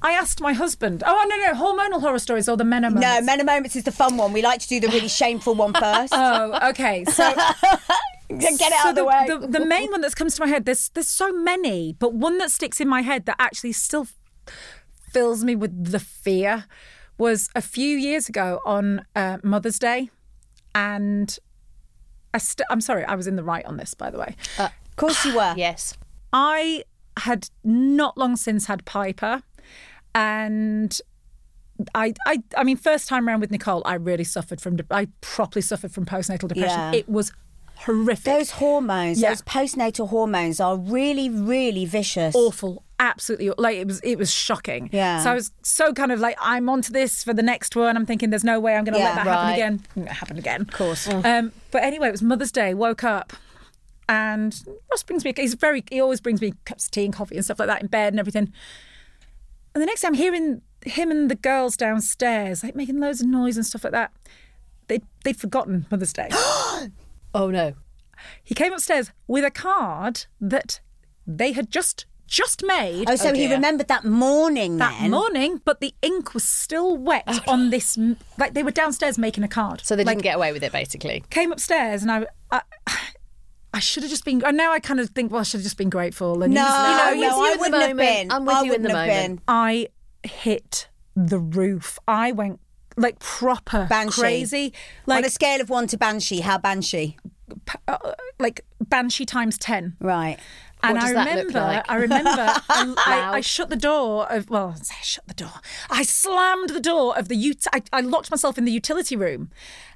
I 0.03 0.11
asked 0.11 0.41
my 0.41 0.53
husband. 0.53 1.01
Oh 1.05 1.25
no, 1.29 1.37
no, 1.37 1.53
hormonal 1.53 2.01
horror 2.01 2.19
stories 2.19 2.49
or 2.49 2.57
the 2.57 2.65
men 2.65 2.83
are 2.83 2.91
No, 2.91 2.99
moments? 2.99 3.25
Men 3.25 3.45
Moments 3.45 3.75
is 3.75 3.83
the 3.85 3.91
fun 3.91 4.17
one. 4.17 4.33
We 4.33 4.41
like 4.41 4.59
to 4.61 4.67
do 4.67 4.79
the 4.81 4.89
really 4.89 5.07
shameful 5.07 5.55
one 5.55 5.73
first. 5.79 6.13
Oh, 6.15 6.69
okay. 6.69 7.05
So 7.05 7.33
Get 8.29 8.59
it 8.59 8.73
out 8.73 8.89
of 8.89 8.95
the, 8.95 9.05
way. 9.05 9.25
The, 9.27 9.47
the 9.47 9.65
main 9.65 9.91
one 9.91 10.01
that's 10.01 10.15
comes 10.15 10.35
to 10.35 10.41
my 10.41 10.47
head, 10.47 10.65
there's 10.65 10.89
there's 10.89 11.07
so 11.07 11.31
many, 11.31 11.95
but 11.99 12.13
one 12.13 12.37
that 12.39 12.51
sticks 12.51 12.81
in 12.81 12.87
my 12.87 13.01
head 13.01 13.25
that 13.27 13.35
actually 13.39 13.71
still 13.73 14.07
fills 15.11 15.43
me 15.43 15.55
with 15.55 15.91
the 15.91 15.99
fear 15.99 16.65
was 17.17 17.49
a 17.55 17.61
few 17.61 17.95
years 17.97 18.27
ago 18.27 18.59
on 18.65 19.05
uh, 19.15 19.37
Mother's 19.43 19.77
Day, 19.77 20.09
and 20.73 21.37
I 22.33 22.39
st- 22.39 22.65
I'm 22.69 22.81
sorry, 22.81 23.05
I 23.05 23.15
was 23.15 23.27
in 23.27 23.35
the 23.35 23.43
right 23.43 23.65
on 23.65 23.77
this, 23.77 23.93
by 23.93 24.09
the 24.09 24.17
way. 24.17 24.35
Of 24.57 24.71
course 24.95 25.23
you 25.25 25.35
were. 25.35 25.53
Yes. 25.55 25.95
I 26.31 26.83
had 27.17 27.49
not 27.63 28.17
long 28.17 28.35
since 28.35 28.65
had 28.65 28.83
Piper, 28.85 29.43
and 30.15 30.99
I, 31.95 32.13
I, 32.27 32.43
I 32.57 32.63
mean, 32.63 32.77
first 32.77 33.07
time 33.07 33.27
around 33.27 33.39
with 33.41 33.51
Nicole, 33.51 33.81
I 33.85 33.95
really 33.95 34.23
suffered 34.23 34.61
from. 34.61 34.77
de- 34.77 34.85
I 34.91 35.07
properly 35.21 35.61
suffered 35.61 35.91
from 35.91 36.05
postnatal 36.05 36.47
depression. 36.47 36.79
Yeah. 36.79 36.93
It 36.93 37.09
was 37.09 37.31
horrific. 37.77 38.23
Those 38.25 38.51
hormones, 38.51 39.19
Yeah. 39.19 39.29
those 39.29 39.41
postnatal 39.41 40.09
hormones, 40.09 40.59
are 40.59 40.77
really, 40.77 41.29
really 41.29 41.85
vicious. 41.85 42.35
awful 42.35 42.83
absolutely 42.99 43.51
like 43.57 43.75
it 43.75 43.85
was 43.87 43.99
it 44.01 44.17
was 44.17 44.31
shocking 44.31 44.87
Yeah. 44.93 45.21
so 45.21 45.31
i 45.31 45.33
was 45.33 45.51
so 45.61 45.91
kind 45.91 46.09
of 46.09 46.21
like 46.21 46.37
i'm 46.39 46.69
onto 46.69 46.93
this 46.93 47.21
for 47.21 47.33
the 47.33 47.41
next 47.43 47.75
one 47.75 47.97
i'm 47.97 48.05
thinking 48.05 48.29
there's 48.29 48.45
no 48.45 48.61
way 48.61 48.75
i'm 48.77 48.85
going 48.85 48.93
to 48.93 48.99
Yeah. 48.99 49.15
let 49.15 49.15
that 49.15 49.27
happen 49.27 49.53
again 49.53 49.81
It 49.97 50.07
happen 50.09 50.37
again 50.37 50.61
of 50.61 50.71
course 50.71 51.09
um, 51.09 51.51
but 51.71 51.83
anyway 51.83 52.07
it 52.07 52.11
was 52.11 52.21
mother's 52.21 52.51
day 52.53 52.73
woke 52.73 53.03
up 53.03 53.33
and 54.07 54.63
ross 54.89 55.03
brings 55.03 55.25
me 55.25 55.33
he's 55.35 55.55
very 55.55 55.83
he 55.89 55.99
always 55.99 56.21
brings 56.21 56.39
me 56.39 56.53
cups 56.63 56.85
of 56.85 56.91
tea 56.91 57.03
and 57.03 57.13
coffee 57.13 57.35
and 57.35 57.43
stuff 57.43 57.59
like 57.59 57.67
that 57.67 57.81
in 57.81 57.87
bed 57.87 58.13
and 58.13 58.21
everything 58.21 58.53
and 59.73 59.81
the 59.81 59.85
next 59.85 60.01
day 60.01 60.07
i'm 60.07 60.13
hearing 60.13 60.61
him 60.85 61.11
and 61.11 61.29
the 61.29 61.35
girls 61.35 61.77
downstairs 61.77 62.63
like 62.63 62.75
making 62.75 62.99
loads 62.99 63.21
of 63.21 63.27
noise 63.27 63.55
and 63.55 63.65
stuff 63.65 63.83
like 63.83 63.93
that 63.93 64.11
they 64.87 64.99
they'd 65.23 65.37
forgotten 65.37 65.85
mother's 65.89 66.13
day 66.13 66.29
Oh 67.35 67.49
no. 67.49 67.73
he 68.43 68.53
came 68.53 68.73
upstairs 68.73 69.11
with 69.27 69.43
a 69.43 69.49
card 69.49 70.25
that 70.39 70.81
they 71.25 71.51
had 71.53 71.71
just 71.71 72.05
just 72.27 72.63
made 72.63 73.09
oh, 73.09 73.15
so 73.15 73.29
oh, 73.29 73.33
he 73.33 73.51
remembered 73.51 73.87
that 73.87 74.05
morning 74.05 74.77
that 74.77 74.97
then. 74.99 75.11
morning, 75.11 75.61
but 75.65 75.81
the 75.81 75.93
ink 76.01 76.33
was 76.33 76.43
still 76.43 76.97
wet 76.97 77.23
oh, 77.27 77.41
on 77.47 77.69
this. 77.69 77.97
Like 78.39 78.53
they 78.53 78.63
were 78.63 78.71
downstairs 78.71 79.19
making 79.19 79.43
a 79.43 79.47
card. 79.47 79.81
So 79.83 79.95
they 79.95 80.03
like, 80.03 80.15
didn't 80.17 80.23
get 80.23 80.35
away 80.37 80.51
with 80.51 80.63
it, 80.63 80.71
basically. 80.71 81.23
came 81.29 81.51
upstairs, 81.51 82.01
and 82.01 82.11
I, 82.11 82.25
I, 82.49 82.61
I 83.73 83.79
should 83.79 84.03
have 84.03 84.09
just 84.09 84.23
been. 84.25 84.43
And 84.45 84.55
now 84.55 84.71
I 84.71 84.79
kind 84.79 84.99
of 84.99 85.09
think, 85.09 85.31
well, 85.31 85.41
I 85.41 85.43
should 85.43 85.57
have 85.59 85.63
just 85.63 85.77
been 85.77 85.89
grateful. 85.89 86.43
And 86.43 86.53
no, 86.53 86.61
you 86.61 86.67
know, 86.67 87.27
no, 87.29 87.43
you 87.43 87.53
I 87.53 87.55
wouldn't 87.57 87.81
have 87.81 87.97
been. 87.97 88.31
I'm 88.31 88.45
with 88.45 88.55
I 88.55 88.63
you 88.63 88.73
in 88.73 88.81
the 88.83 88.89
wouldn't 88.89 88.97
have 88.99 89.07
moment. 89.07 89.35
been. 89.37 89.43
I 89.47 89.87
hit 90.23 90.89
the 91.15 91.39
roof. 91.39 91.97
I 92.07 92.31
went 92.31 92.59
like 92.95 93.17
proper 93.19 93.87
Banshee. 93.89 94.21
crazy, 94.21 94.73
On 95.07 95.25
a 95.25 95.29
scale 95.29 95.59
of 95.61 95.69
one 95.69 95.87
to 95.87 95.97
banshee, 95.97 96.41
how 96.41 96.57
banshee? 96.59 97.17
uh, 97.87 97.97
like 98.39 98.63
banshee 98.79 99.25
times 99.25 99.57
ten. 99.57 99.95
Right. 99.99 100.37
And 100.83 100.95
What 100.95 101.01
does 101.01 101.11
I 101.11 101.13
that 101.13 101.25
look 101.37 101.47
remember, 101.47 101.59
like? 101.59 101.89
I 101.89 101.95
remember, 101.95 102.29
I, 102.69 102.93
I, 103.07 103.29
I 103.35 103.41
shut 103.41 103.69
the 103.69 103.75
door 103.77 104.29
of. 104.31 104.49
Well, 104.49 104.75
say 104.75 104.95
I 104.99 105.03
shut 105.03 105.27
the 105.27 105.33
door. 105.33 105.53
I 105.89 106.03
slammed 106.03 106.69
the 106.71 106.81
door 106.81 107.17
of 107.17 107.29
the. 107.29 107.35
Ut- 107.37 107.67
I, 107.73 107.81
I 107.93 108.01
locked 108.01 108.29
myself 108.29 108.57
in 108.57 108.65
the 108.65 108.71
utility 108.71 109.15
room, 109.15 109.49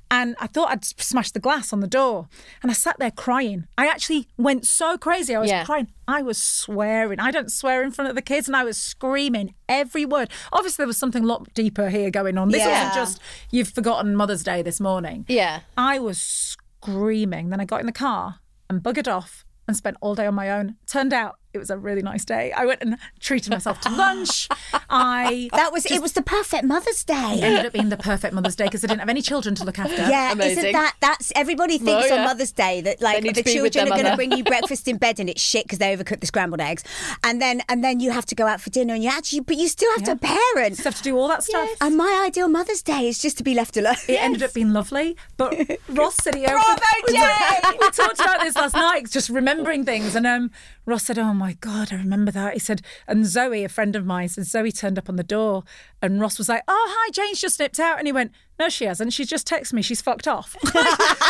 and 0.09 0.35
I 0.39 0.47
thought 0.47 0.69
I'd 0.71 0.85
smashed 0.85 1.33
the 1.33 1.39
glass 1.39 1.73
on 1.73 1.79
the 1.81 1.87
door. 1.87 2.27
And 2.61 2.71
I 2.71 2.73
sat 2.73 2.97
there 2.99 3.11
crying. 3.11 3.67
I 3.77 3.87
actually 3.87 4.27
went 4.37 4.65
so 4.65 4.97
crazy. 4.97 5.35
I 5.35 5.39
was 5.39 5.49
Yeah. 5.49 5.65
crying. 5.65 5.87
I 6.07 6.21
was 6.21 6.37
swearing. 6.41 7.19
I 7.19 7.31
don't 7.31 7.51
swear 7.51 7.83
in 7.83 7.91
front 7.91 8.09
of 8.09 8.15
the 8.15 8.21
kids, 8.21 8.47
and 8.47 8.55
I 8.55 8.63
was 8.63 8.77
screaming 8.77 9.53
every 9.67 10.05
word. 10.05 10.29
Obviously, 10.53 10.83
there 10.83 10.87
was 10.87 10.97
something 10.97 11.23
a 11.23 11.27
lot 11.27 11.53
deeper 11.53 11.89
here 11.89 12.09
going 12.09 12.37
on. 12.37 12.49
This 12.49 12.61
Yeah. 12.61 12.85
wasn't 12.85 12.93
just 12.95 13.19
you've 13.51 13.69
forgotten 13.69 14.15
Mother's 14.15 14.43
Day 14.43 14.61
this 14.61 14.79
morning. 14.79 15.25
Yeah. 15.27 15.61
I 15.77 15.99
was 15.99 16.17
screaming. 16.19 17.49
Then 17.49 17.59
I 17.59 17.65
got 17.65 17.79
in 17.81 17.85
the 17.85 17.91
car 17.91 18.39
and 18.69 18.81
buggered 18.81 19.11
off 19.13 19.43
and 19.67 19.75
spent 19.75 19.97
all 20.01 20.15
day 20.15 20.25
on 20.25 20.35
my 20.35 20.49
own. 20.49 20.75
Turned 20.85 21.13
out 21.13 21.35
it 21.57 21.59
was 21.59 21.69
a 21.69 21.77
really 21.77 22.01
nice 22.01 22.23
day. 22.23 22.51
I 22.53 22.65
went 22.65 22.81
and 22.81 22.97
treated 23.19 23.51
myself 23.51 23.81
to 23.81 23.89
lunch. 23.89 24.47
I 24.89 25.49
That 25.53 25.71
was 25.73 25.85
it. 25.85 26.01
Was 26.01 26.13
the 26.13 26.21
perfect 26.21 26.63
Mother's 26.63 27.03
Day. 27.03 27.35
It 27.37 27.43
ended 27.43 27.65
up 27.65 27.73
being 27.73 27.89
the 27.89 27.97
perfect 27.97 28.33
Mother's 28.33 28.55
Day 28.55 28.65
because 28.65 28.83
I 28.83 28.87
didn't 28.87 29.01
have 29.01 29.09
any 29.09 29.21
children 29.21 29.55
to 29.55 29.63
look 29.65 29.79
after. 29.79 29.95
Yeah, 29.95 30.31
Amazing. 30.31 30.57
isn't 30.59 30.71
that 30.73 30.95
that's 31.01 31.33
everybody 31.35 31.77
thinks 31.77 32.05
Oh, 32.05 32.13
yeah. 32.15 32.21
on 32.21 32.25
Mother's 32.25 32.51
Day 32.51 32.81
that 32.81 33.01
like 33.01 33.21
the 33.23 33.33
to 33.33 33.43
be 33.43 33.61
with 33.61 33.73
children 33.73 33.91
are 33.93 34.01
going 34.01 34.11
to 34.11 34.15
bring 34.15 34.31
you 34.31 34.43
breakfast 34.53 34.87
in 34.87 34.97
bed 34.97 35.19
and 35.19 35.29
it's 35.29 35.41
shit 35.41 35.65
because 35.65 35.79
they 35.79 35.95
overcooked 35.95 36.21
the 36.21 36.27
scrambled 36.27 36.61
eggs, 36.61 36.83
and 37.23 37.41
then 37.41 37.61
and 37.67 37.83
then 37.83 37.99
you 37.99 38.11
have 38.11 38.25
to 38.27 38.35
go 38.35 38.45
out 38.47 38.61
for 38.61 38.69
dinner 38.69 38.93
and 38.93 39.03
you 39.03 39.09
actually 39.09 39.39
but 39.41 39.57
you 39.57 39.67
still 39.67 39.91
have 39.97 40.03
to 40.05 40.15
parent. 40.15 40.75
Just 40.75 40.83
have 40.83 40.95
to 40.95 41.03
do 41.03 41.17
all 41.17 41.27
that 41.27 41.43
stuff. 41.43 41.69
And 41.81 41.97
my 41.97 42.23
ideal 42.25 42.47
Mother's 42.47 42.81
Day 42.81 43.07
is 43.07 43.19
just 43.19 43.37
to 43.39 43.43
be 43.43 43.53
left 43.53 43.75
alone. 43.77 43.95
It 44.07 44.21
ended 44.21 44.43
up 44.43 44.53
being 44.53 44.71
lovely, 44.73 45.17
but 45.37 45.55
Ross 45.89 46.15
said 46.15 46.35
he 46.35 46.45
Bravo, 46.45 46.81
we, 47.07 47.13
Jay! 47.13 47.61
we 47.79 47.89
talked 47.91 48.19
about 48.19 48.41
this 48.41 48.55
last 48.55 48.75
night, 48.75 49.09
just 49.09 49.29
remembering 49.29 49.83
things. 49.85 50.15
And 50.15 50.27
um, 50.27 50.51
Ross 50.87 51.03
said, 51.03 51.19
"Oh 51.19 51.33
my 51.33 51.53
god, 51.59 51.91
I 51.91 51.97
remember 51.97 52.31
that." 52.31 52.53
He 52.53 52.59
said, 52.59 52.81
and 53.07 53.25
Zoe, 53.25 53.63
a 53.65 53.69
friend 53.69 53.93
of 53.95 54.05
mine, 54.05 54.29
said 54.29 54.45
Zoe 54.45 54.71
turned 54.71 54.97
up 54.97 55.09
on 55.09 55.17
the 55.17 55.23
door, 55.23 55.63
and 56.01 56.19
Ross 56.21 56.37
was 56.37 56.47
like, 56.47 56.63
"Oh 56.67 56.87
hi, 56.97 57.11
Jayne's 57.11 57.41
just 57.41 57.59
nipped 57.59 57.77
out," 57.79 57.97
and 57.99 58.07
he 58.07 58.13
went, 58.13 58.31
"No, 58.57 58.69
she 58.69 58.85
hasn't. 58.85 59.11
She's 59.11 59.27
just 59.27 59.45
texted 59.45 59.73
me. 59.73 59.81
She's 59.81 60.01
fucked 60.01 60.29
off. 60.29 60.55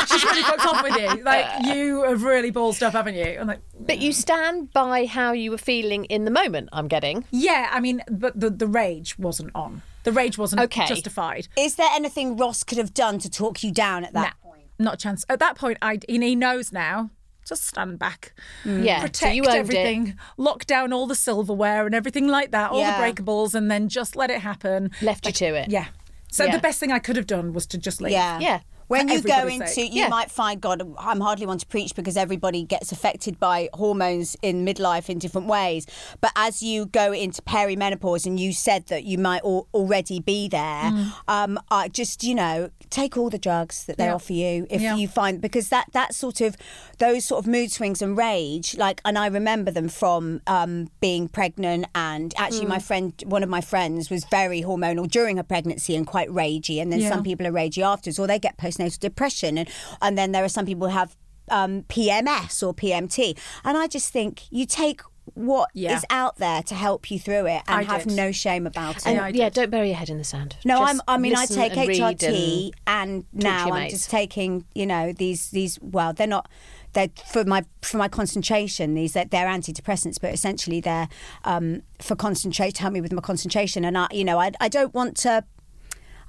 She's 0.09 0.23
really 0.23 0.43
fucked 0.43 0.65
off 0.65 0.83
with 0.83 0.95
you. 0.95 1.23
Like 1.23 1.65
you 1.65 2.03
have 2.03 2.23
really 2.23 2.51
ballsed 2.51 2.83
up, 2.83 2.93
haven't 2.93 3.15
you?" 3.15 3.37
I'm 3.41 3.47
like, 3.47 3.61
But 3.79 3.97
you 3.97 4.13
stand 4.13 4.71
by 4.73 5.07
how 5.07 5.31
you 5.31 5.49
were 5.51 5.57
feeling 5.57 6.05
in 6.05 6.23
the 6.25 6.31
moment, 6.31 6.69
I'm 6.71 6.87
getting. 6.87 7.25
"Yeah, 7.31 7.69
I 7.71 7.79
mean, 7.79 8.03
but 8.09 8.39
the 8.39 8.51
the 8.51 8.67
rage 8.67 9.17
wasn't 9.17 9.51
on. 9.55 9.81
The 10.03 10.11
rage 10.11 10.37
wasn't 10.37 10.61
Okay. 10.61 10.85
justified." 10.85 11.47
Is 11.57 11.75
there 11.75 11.89
anything 11.93 12.37
Ross 12.37 12.63
could 12.63 12.77
have 12.77 12.93
done 12.93 13.17
to 13.19 13.29
talk 13.29 13.63
you 13.63 13.71
down 13.71 14.05
at 14.05 14.13
that 14.13 14.35
Nah, 14.43 14.49
point? 14.51 14.65
not 14.77 14.93
a 14.93 14.97
chance. 14.97 15.25
At 15.27 15.39
that 15.39 15.57
point, 15.57 15.79
I 15.81 15.99
he 16.07 16.35
knows 16.35 16.71
now. 16.71 17.09
Just 17.47 17.65
stand 17.65 17.97
back. 17.99 18.33
Yeah. 18.65 18.99
protect 19.01 19.17
so 19.17 19.27
you 19.29 19.43
owned 19.45 19.55
everything, 19.55 20.17
lock 20.37 20.65
down 20.65 20.91
all 20.93 21.07
the 21.07 21.15
silverware 21.15 21.85
and 21.85 21.95
everything 21.95 22.27
like 22.27 22.51
that, 22.51 22.71
all 22.71 22.79
Yeah. 22.79 22.99
the 22.99 23.03
breakables, 23.21 23.53
and 23.55 23.71
then 23.71 23.87
just 23.89 24.15
let 24.15 24.29
it 24.29 24.41
happen. 24.41 24.91
it. 25.01 25.01
Left 25.05 25.25
you 25.25 25.31
to 25.31 25.45
it. 25.55 25.69
Yeah. 25.69 25.85
So 26.29 26.43
Yeah. 26.45 26.51
the 26.55 26.59
best 26.61 26.79
thing 26.79 26.91
I 26.91 26.99
could 26.99 27.15
have 27.15 27.27
done 27.27 27.53
was 27.53 27.65
to 27.67 27.77
just 27.77 28.01
leave. 28.01 28.11
Yeah. 28.11 28.39
Yeah. 28.39 28.59
When 28.87 29.09
you 29.09 29.21
go 29.21 29.47
into, 29.47 29.67
sake. 29.67 29.91
you 29.93 30.03
Yeah. 30.03 30.07
might 30.07 30.31
find, 30.31 30.61
God, 30.61 30.81
I'm 30.97 31.19
hardly 31.19 31.45
one 31.45 31.57
to 31.57 31.65
preach 31.65 31.93
because 31.93 32.15
everybody 32.15 32.63
gets 32.63 32.93
affected 32.93 33.37
by 33.37 33.67
hormones 33.73 34.37
in 34.41 34.65
midlife 34.65 35.09
in 35.09 35.19
different 35.19 35.47
ways. 35.47 35.85
But 36.21 36.31
as 36.37 36.63
you 36.63 36.85
go 36.85 37.11
into 37.11 37.41
perimenopause, 37.41 38.25
and 38.25 38.39
you 38.39 38.53
said 38.53 38.87
that 38.87 39.03
you 39.03 39.17
might 39.17 39.41
al- 39.43 39.67
already 39.73 40.21
be 40.21 40.47
there, 40.47 40.91
Mm. 40.91 41.11
um, 41.27 41.59
I 41.69 41.89
just, 41.89 42.23
you 42.23 42.33
know, 42.35 42.69
take 42.89 43.17
all 43.17 43.29
the 43.29 43.37
drugs 43.37 43.85
that 43.85 43.97
they 43.97 44.05
Yeah. 44.05 44.15
offer 44.15 44.33
you 44.33 44.67
if 44.69 44.81
Yeah. 44.81 44.95
you 44.95 45.07
find, 45.07 45.39
because 45.41 45.69
that, 45.69 45.87
that 45.93 46.13
sort 46.15 46.41
of, 46.41 46.55
those 46.97 47.25
sort 47.25 47.39
of 47.43 47.47
mood 47.47 47.71
swings 47.71 48.01
and 48.01 48.17
rage, 48.17 48.75
like, 48.77 49.01
and 49.05 49.17
I 49.17 49.27
remember 49.27 49.71
them 49.71 49.89
from 49.89 50.41
um, 50.47 50.89
being 50.99 51.27
pregnant. 51.27 51.85
And 51.95 52.33
actually, 52.37 52.65
Mm. 52.65 52.69
my 52.69 52.79
friend, 52.79 53.13
one 53.25 53.43
of 53.43 53.49
my 53.49 53.61
friends, 53.61 54.09
was 54.09 54.25
very 54.25 54.61
hormonal 54.61 55.09
during 55.09 55.37
her 55.37 55.43
pregnancy 55.43 55.95
and 55.95 56.05
quite 56.07 56.29
ragey. 56.29 56.81
And 56.81 56.91
then 56.91 56.99
Yeah. 57.01 57.09
some 57.09 57.23
people 57.23 57.45
are 57.47 57.51
ragey 57.51 57.83
afterwards, 57.83 58.19
or 58.19 58.27
they 58.27 58.39
get 58.39 58.57
postnatal 58.57 58.99
depression, 58.99 59.57
and 59.57 59.69
and 60.01 60.17
then 60.17 60.31
there 60.31 60.43
are 60.43 60.49
some 60.49 60.65
people 60.65 60.87
who 60.89 60.93
have 60.95 61.15
um, 61.49 61.83
PMS 61.87 62.61
or 62.65 62.73
PMT, 62.73 63.37
and 63.63 63.77
I 63.77 63.87
just 63.87 64.11
think 64.11 64.43
you 64.49 64.65
take 64.65 65.01
what 65.33 65.69
is 65.73 65.81
Yeah. 65.81 66.01
out 66.09 66.37
there 66.37 66.63
to 66.63 66.75
help 66.75 67.09
you 67.11 67.19
through 67.19 67.45
it 67.47 67.61
and 67.67 67.79
I 67.79 67.83
have 67.83 68.03
did. 68.05 68.15
no 68.15 68.31
shame 68.31 68.65
about 68.67 68.97
it. 68.97 69.07
And 69.07 69.15
Yeah, 69.15 69.43
yeah, 69.45 69.49
don't 69.49 69.69
bury 69.69 69.87
your 69.89 69.97
head 69.97 70.09
in 70.09 70.17
the 70.17 70.23
sand. 70.23 70.55
no, 70.65 70.79
Just 70.79 70.93
I'm. 70.95 71.01
I 71.07 71.17
mean, 71.17 71.35
I 71.35 71.45
take 71.45 71.75
and 71.77 71.89
HRT, 71.89 72.71
and- 72.87 73.25
and, 73.33 73.43
now 73.43 73.65
I'm 73.69 73.73
mates. 73.73 73.93
just 73.93 74.09
taking. 74.09 74.65
You 74.73 74.85
know, 74.85 75.13
these 75.13 75.49
these. 75.51 75.79
Well, 75.81 76.13
they're 76.13 76.27
not. 76.27 76.47
They're 76.93 77.09
for 77.25 77.43
my 77.45 77.63
for 77.81 77.97
my 77.97 78.07
concentration. 78.07 78.93
These 78.95 79.13
they're, 79.13 79.25
they're 79.25 79.47
antidepressants, 79.47 80.17
but 80.19 80.33
essentially 80.33 80.79
they're 80.81 81.07
um, 81.43 81.83
for 81.99 82.15
concentrate. 82.15 82.75
to 82.75 82.81
Help 82.81 82.93
me 82.93 83.01
with 83.01 83.13
my 83.13 83.21
concentration, 83.21 83.85
and 83.85 83.97
I, 83.97 84.07
you 84.11 84.23
know, 84.23 84.39
I 84.39 84.51
I 84.59 84.67
don't 84.69 84.93
want 84.93 85.17
to. 85.17 85.43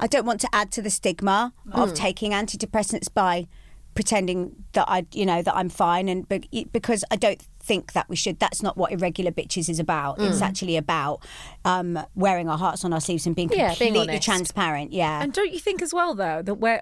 I 0.00 0.06
don't 0.06 0.24
want 0.26 0.40
to 0.42 0.48
add 0.52 0.70
to 0.72 0.82
the 0.82 0.90
stigma 0.90 1.52
Mm. 1.68 1.82
of 1.82 1.92
taking 1.94 2.30
antidepressants 2.32 3.08
by 3.12 3.48
pretending 3.94 4.54
that 4.74 4.84
I, 4.88 5.06
you 5.12 5.26
know, 5.26 5.42
that 5.42 5.56
I'm 5.56 5.68
fine, 5.68 6.08
and 6.08 6.28
be- 6.28 6.68
because 6.72 7.04
I 7.10 7.16
don't 7.16 7.40
think 7.68 7.92
that 7.92 8.08
we 8.08 8.16
should. 8.16 8.38
That's 8.38 8.62
not 8.62 8.76
what 8.76 8.90
irregular 8.92 9.30
bitches 9.30 9.68
is 9.68 9.78
about. 9.78 10.18
Mm. 10.18 10.30
It's 10.30 10.42
actually 10.42 10.76
about 10.76 11.16
um, 11.64 11.98
wearing 12.14 12.48
our 12.48 12.58
hearts 12.58 12.84
on 12.84 12.92
our 12.92 13.00
sleeves 13.00 13.26
and 13.26 13.36
being 13.36 13.50
Yeah, 13.50 13.74
being 13.78 13.92
completely 13.92 14.14
honest. 14.14 14.24
transparent. 14.24 14.92
Yeah, 14.92 15.22
And 15.22 15.32
don't 15.32 15.52
you 15.52 15.60
think 15.60 15.82
as 15.82 15.92
well 15.94 16.14
though 16.14 16.40
that 16.42 16.54
we're 16.54 16.80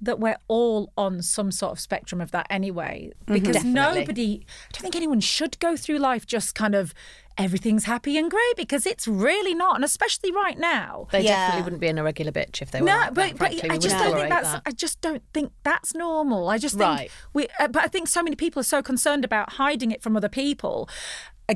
that 0.00 0.18
we're 0.18 0.36
all 0.48 0.92
on 0.96 1.22
some 1.22 1.50
sort 1.50 1.72
of 1.72 1.80
spectrum 1.80 2.20
of 2.20 2.30
that 2.32 2.46
anyway? 2.50 3.12
Mm-hmm. 3.26 3.34
Because 3.34 3.64
nobody 3.64 4.44
I 4.44 4.72
don't 4.72 4.82
think 4.82 4.96
anyone 4.96 5.20
should 5.20 5.58
go 5.58 5.76
through 5.76 5.98
life 5.98 6.26
just 6.26 6.54
kind 6.54 6.74
of 6.74 6.92
everything's 7.38 7.84
happy 7.84 8.18
and 8.18 8.30
great 8.30 8.56
because 8.56 8.84
it's 8.86 9.08
really 9.08 9.54
not. 9.54 9.74
And 9.76 9.84
especially 9.84 10.30
right 10.32 10.58
now. 10.58 11.08
They 11.12 11.22
Yeah. 11.22 11.46
definitely 11.46 11.62
wouldn't 11.64 11.80
be 11.80 11.88
an 11.88 11.98
irregular 11.98 12.30
bitch 12.30 12.60
if 12.60 12.70
they 12.70 12.80
were. 12.80 12.86
No, 12.86 12.96
like 12.96 13.14
but, 13.14 13.14
that, 13.14 13.38
but 13.38 13.48
frankly. 13.48 13.70
I 13.70 13.78
just 13.78 13.96
don't 13.96 14.14
think 14.14 14.28
that's. 14.28 14.52
that. 14.52 14.62
I 14.66 14.70
just 14.72 15.00
don't 15.00 15.22
think 15.32 15.52
that's 15.62 15.94
normal. 15.94 16.48
I 16.50 16.58
just 16.58 16.76
think 16.76 16.86
Right. 16.88 17.10
we. 17.32 17.48
Uh, 17.58 17.68
but 17.68 17.84
I 17.84 17.88
think 17.88 18.08
so 18.08 18.22
many 18.22 18.36
people 18.36 18.60
are 18.60 18.64
so 18.64 18.82
concerned 18.82 19.24
about 19.24 19.54
hiding 19.54 19.90
it 19.92 20.02
from 20.02 20.14
other 20.16 20.28
people. 20.28 20.88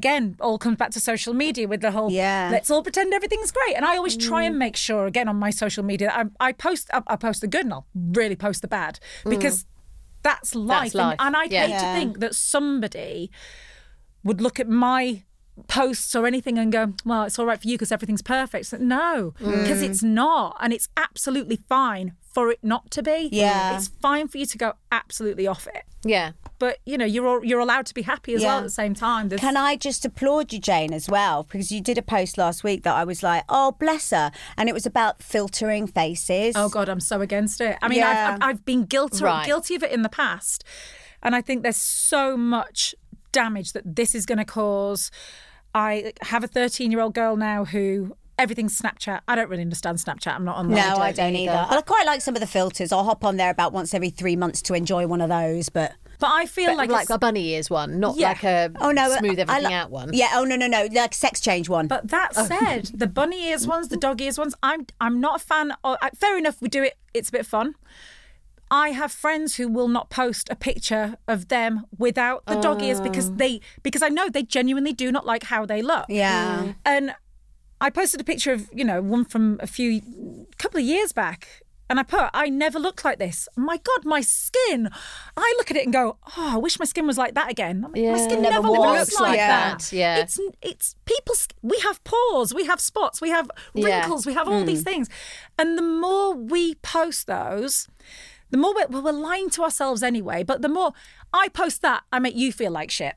Again, 0.01 0.25
all 0.41 0.59
comes 0.65 0.77
back 0.83 0.91
to 0.97 1.01
social 1.01 1.35
media 1.45 1.67
with 1.73 1.81
the 1.87 1.91
whole 1.97 2.11
Yeah. 2.11 2.49
let's 2.57 2.71
all 2.73 2.83
pretend 2.89 3.09
everything's 3.19 3.51
great. 3.59 3.75
And 3.77 3.85
I 3.91 3.97
always 3.97 4.17
try 4.29 4.43
Mm. 4.43 4.47
and 4.49 4.59
make 4.67 4.77
sure 4.77 5.03
again 5.13 5.29
on 5.33 5.37
my 5.47 5.51
social 5.65 5.85
media 5.93 6.09
I, 6.21 6.23
I 6.49 6.53
post 6.53 6.85
I, 6.97 7.01
I 7.15 7.17
post 7.17 7.39
the 7.41 7.51
good 7.55 7.65
and 7.67 7.73
I'll 7.77 7.87
really 8.21 8.37
post 8.47 8.61
the 8.63 8.69
bad 8.69 8.99
because 9.35 9.57
that's 10.23 10.55
life. 10.55 10.93
Mm. 10.93 10.99
life, 11.05 11.17
And, 11.21 11.27
and 11.29 11.37
I'd 11.41 11.53
yeah. 11.53 11.67
hate 11.67 11.79
to 11.85 11.91
think 12.01 12.19
that 12.21 12.35
somebody 12.35 13.31
would 14.27 14.41
look 14.41 14.59
at 14.61 14.69
my 14.69 15.23
posts 15.69 16.15
or 16.15 16.27
anything 16.27 16.59
and 16.59 16.71
go, 16.71 16.93
well, 17.05 17.23
it's 17.25 17.39
all 17.39 17.47
right 17.47 17.61
for 17.63 17.69
you 17.69 17.77
because 17.79 17.93
everything's 17.93 18.23
perfect. 18.23 18.71
Like, 18.73 18.83
no, 18.83 19.33
because 19.39 19.81
it's 19.89 20.03
not. 20.03 20.57
And 20.61 20.71
it's 20.77 20.89
absolutely 20.97 21.59
fine 21.69 22.13
for 22.35 22.51
it 22.51 22.59
not 22.63 22.91
to 22.91 23.03
be. 23.03 23.31
Yeah. 23.33 23.77
It's 23.77 23.89
fine 23.89 24.29
for 24.29 24.37
you 24.37 24.45
to 24.47 24.59
go 24.59 24.75
absolutely 24.93 25.47
off 25.47 25.67
it. 25.67 25.85
Yeah. 26.05 26.33
But, 26.59 26.79
you 26.87 26.97
know, 26.97 27.05
you're 27.05 27.27
all, 27.27 27.45
you're 27.45 27.61
allowed 27.61 27.87
to 27.87 27.95
be 27.95 28.03
happy 28.03 28.35
as 28.35 28.43
well 28.43 28.59
at 28.59 28.63
the 28.65 28.71
same 28.71 28.95
time. 28.95 29.29
There's- 29.29 29.41
Can 29.41 29.57
I 29.57 29.77
just 29.77 30.05
applaud 30.05 30.53
you, 30.53 30.59
Jayne, 30.59 30.95
as 30.95 31.09
well? 31.09 31.43
Because 31.43 31.71
you 31.71 31.81
did 31.83 31.99
a 31.99 32.03
post 32.03 32.39
last 32.39 32.65
week 32.65 32.83
that 32.85 32.95
I 32.95 33.05
was 33.05 33.23
like, 33.23 33.45
oh, 33.49 33.73
bless 33.73 34.11
her. 34.11 34.31
And 34.57 34.69
it 34.69 34.73
was 34.73 34.87
about 34.87 35.23
filtering 35.23 35.87
faces. 35.87 36.55
Oh 36.57 36.69
God, 36.69 36.89
I'm 36.89 37.01
so 37.01 37.21
against 37.21 37.61
it. 37.61 37.77
I 37.83 37.89
mean, 37.89 37.99
Yeah. 37.99 38.39
I've, 38.41 38.49
I've, 38.49 38.65
been 38.65 38.85
guilty 38.85 39.23
Right. 39.25 39.45
guilty 39.45 39.75
of 39.75 39.83
it 39.83 39.93
in 39.93 40.03
the 40.03 40.09
past, 40.09 40.65
and 41.23 41.35
I 41.37 41.41
think 41.43 41.63
there's 41.63 41.77
so 41.77 42.37
much 42.37 42.95
damage 43.33 43.73
that 43.73 43.97
this 43.97 44.15
is 44.15 44.25
going 44.25 44.39
to 44.39 44.45
cause. 44.45 45.11
I 45.75 46.15
have 46.23 46.43
a 46.43 46.47
13 46.47 46.91
year 46.91 47.01
old 47.01 47.15
girl 47.15 47.37
now 47.37 47.65
who 47.67 48.17
everything's 48.39 48.81
Snapchat. 48.81 49.21
I 49.29 49.35
don't 49.35 49.49
really 49.51 49.63
understand 49.63 49.99
Snapchat. 49.99 50.35
I'm 50.35 50.45
not 50.45 50.57
on 50.57 50.69
No, 50.69 50.77
that. 50.77 50.99
I 50.99 51.13
don't 51.13 51.37
either. 51.37 51.67
I 51.69 51.81
quite 51.83 52.07
like 52.07 52.21
some 52.23 52.35
of 52.35 52.41
the 52.41 52.47
filters. 52.47 52.93
I'll 52.93 53.05
hop 53.05 53.25
on 53.25 53.37
there 53.37 53.51
about 53.51 53.73
once 53.73 53.93
every 53.95 54.11
three 54.11 54.37
months 54.37 54.63
to 54.63 54.75
enjoy 54.75 55.07
one 55.07 55.21
of 55.21 55.29
those. 55.29 55.69
But 55.69 55.93
But 56.19 56.31
I 56.33 56.47
feel 56.47 56.67
But 56.69 56.77
like, 56.77 56.91
like, 56.91 57.03
it's- 57.05 57.15
a 57.15 57.19
bunny 57.19 57.49
ears 57.55 57.69
one, 57.71 58.01
not 58.01 58.17
Yeah. 58.17 58.29
like 58.29 58.45
a 58.45 58.71
oh 58.81 58.91
no, 58.91 59.09
smooth 59.17 59.39
everything 59.39 59.65
li- 59.69 59.75
out 59.75 59.91
one. 59.91 60.11
Yeah. 60.13 60.31
Oh 60.35 60.45
no, 60.45 60.57
no, 60.57 60.67
no. 60.67 60.89
Like 60.93 61.15
sex 61.15 61.41
change 61.41 61.69
one. 61.69 61.87
But 61.89 62.09
that 62.09 62.35
said, 62.35 62.87
the 62.95 63.07
bunny 63.07 63.49
ears 63.49 63.67
ones, 63.67 63.89
the 63.89 63.97
dog 63.97 64.21
ears 64.21 64.39
ones, 64.39 64.55
I'm 64.63 64.87
I'm 65.01 65.21
not 65.21 65.41
a 65.43 65.45
fan. 65.45 65.73
Of, 65.85 65.99
uh, 66.03 66.11
fair 66.15 66.37
enough, 66.39 66.61
we 66.61 66.69
do 66.69 66.83
it. 66.83 66.95
It's 67.15 67.29
a 67.29 67.33
bit 67.33 67.47
fun. 67.47 67.75
I 68.69 68.89
have 68.91 69.13
friends 69.13 69.55
who 69.57 69.69
will 69.69 69.87
not 69.87 70.11
post 70.11 70.49
a 70.51 70.57
picture 70.57 71.17
of 71.29 71.49
them 71.49 71.85
without 71.99 72.45
the 72.47 72.57
dog 72.57 72.83
ears 72.83 73.01
because 73.01 73.33
they 73.35 73.61
because 73.85 74.03
I 74.03 74.09
know 74.09 74.29
they 74.29 74.43
genuinely 74.43 74.93
do 74.93 75.13
not 75.13 75.25
like 75.25 75.45
how 75.45 75.65
they 75.67 75.83
look. 75.83 76.07
yeah. 76.09 76.73
And 76.85 77.15
I 77.81 77.91
posted 77.91 78.21
a 78.21 78.25
picture 78.25 78.53
of, 78.53 78.69
you 78.73 78.85
know, 78.85 79.03
one 79.03 79.25
from 79.25 79.59
a 79.63 79.67
few 79.67 80.01
couple 80.59 80.81
of 80.81 80.87
years 80.87 81.13
back. 81.13 81.63
And 81.89 82.01
I 82.01 82.03
put, 82.03 82.31
I 82.35 82.49
never 82.49 82.79
looked 82.79 83.05
like 83.05 83.19
this. 83.19 83.49
My 83.57 83.77
God, 83.77 84.05
my 84.05 84.21
skin. 84.21 84.89
I 85.37 85.55
look 85.59 85.71
at 85.71 85.77
it 85.77 85.85
and 85.85 85.93
go, 85.93 86.17
oh, 86.37 86.55
I 86.55 86.57
wish 86.57 86.79
my 86.79 86.85
skin 86.85 87.07
was 87.07 87.17
like 87.17 87.35
that 87.35 87.51
again. 87.51 87.87
Yeah. 87.95 88.13
my 88.13 88.19
skin 88.19 88.43
Never 88.43 88.63
never, 88.63 88.71
was 88.71 89.13
like 89.15 89.21
like 89.21 89.39
that. 89.39 89.79
that. 89.79 89.93
Yeah. 89.93 90.17
It's 90.17 90.41
it's 90.63 90.97
people's 91.05 91.49
we 91.63 91.79
have 91.81 92.03
pores, 92.05 92.53
we 92.53 92.67
have 92.67 92.81
spots, 92.81 93.21
we 93.21 93.31
have 93.31 93.51
Yeah. 93.75 94.01
wrinkles, 94.01 94.27
we 94.27 94.35
have 94.35 94.49
all 94.49 94.65
these 94.65 94.81
hmm. 94.81 94.91
things. 94.91 95.09
And 95.59 95.79
the 95.79 95.83
more 95.83 96.35
we 96.35 96.75
post 96.77 97.27
those, 97.27 97.89
the 98.51 98.59
more 98.59 98.75
we're, 98.75 98.87
well, 98.89 99.03
we're 99.03 99.13
lying 99.13 99.51
to 99.51 99.63
ourselves 99.63 100.03
anyway. 100.03 100.43
But 100.43 100.63
the 100.63 100.69
more 100.69 100.93
I 101.33 101.49
post 101.49 101.83
that, 101.83 102.03
I 102.13 102.19
make 102.19 102.37
you 102.37 102.53
feel 102.53 102.73
like 102.73 102.91
shit. 102.91 103.15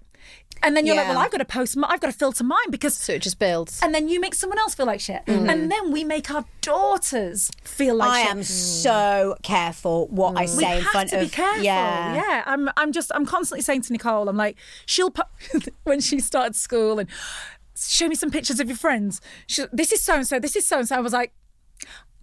And 0.61 0.75
then 0.75 0.85
you're 0.85 0.95
like, 0.95 1.07
well, 1.07 1.17
I've 1.17 1.31
got 1.31 1.37
to 1.37 1.45
post, 1.45 1.77
my, 1.77 1.87
I've 1.89 1.99
got 2.01 2.07
to 2.11 2.17
filter 2.17 2.43
mine 2.43 2.69
because 2.69 2.95
So 2.97 3.13
it 3.13 3.21
just 3.21 3.39
builds. 3.39 3.79
and 3.81 3.93
then 3.95 4.09
you 4.09 4.19
make 4.19 4.35
someone 4.35 4.59
else 4.59 4.75
feel 4.75 4.85
like 4.85 4.99
shit. 4.99 5.25
Mm. 5.25 5.49
And 5.51 5.71
then 5.71 5.91
we 5.91 6.03
make 6.03 6.29
our 6.31 6.45
daughters 6.61 7.49
feel 7.63 7.95
like 7.95 8.09
shit. 8.09 8.17
I 8.17 8.21
shit. 8.23 8.37
am 8.37 8.43
so 8.43 9.35
careful 9.43 10.07
what 10.07 10.37
I 10.37 10.45
mm. 10.45 10.57
we 10.57 10.63
say 10.63 10.77
in 10.77 10.83
have 10.83 10.91
front 10.91 11.09
to 11.11 11.15
of. 11.17 11.21
be 11.21 11.29
careful. 11.29 11.63
Yeah. 11.63 12.15
yeah. 12.15 12.43
I'm. 12.45 12.69
I'm 12.77 12.91
just. 12.91 13.11
I'm 13.15 13.25
constantly 13.25 13.61
saying 13.61 13.83
to 13.83 13.93
Nicole, 13.93 14.27
I'm 14.29 14.37
like, 14.37 14.57
she'll 14.85 15.11
po- 15.11 15.23
when 15.83 15.99
she 16.01 16.19
started 16.19 16.55
school 16.55 16.99
and 16.99 17.09
show 17.75 18.07
me 18.07 18.15
some 18.15 18.29
pictures 18.31 18.59
of 18.59 18.67
your 18.67 18.77
friends. 18.77 19.21
She, 19.47 19.63
this 19.71 19.91
is 19.91 20.01
so 20.01 20.15
and 20.15 20.27
so. 20.27 20.39
This 20.39 20.55
is 20.55 20.67
so 20.67 20.79
and 20.79 20.87
so. 20.87 20.95
I 20.95 20.99
was 20.99 21.13
like, 21.13 21.31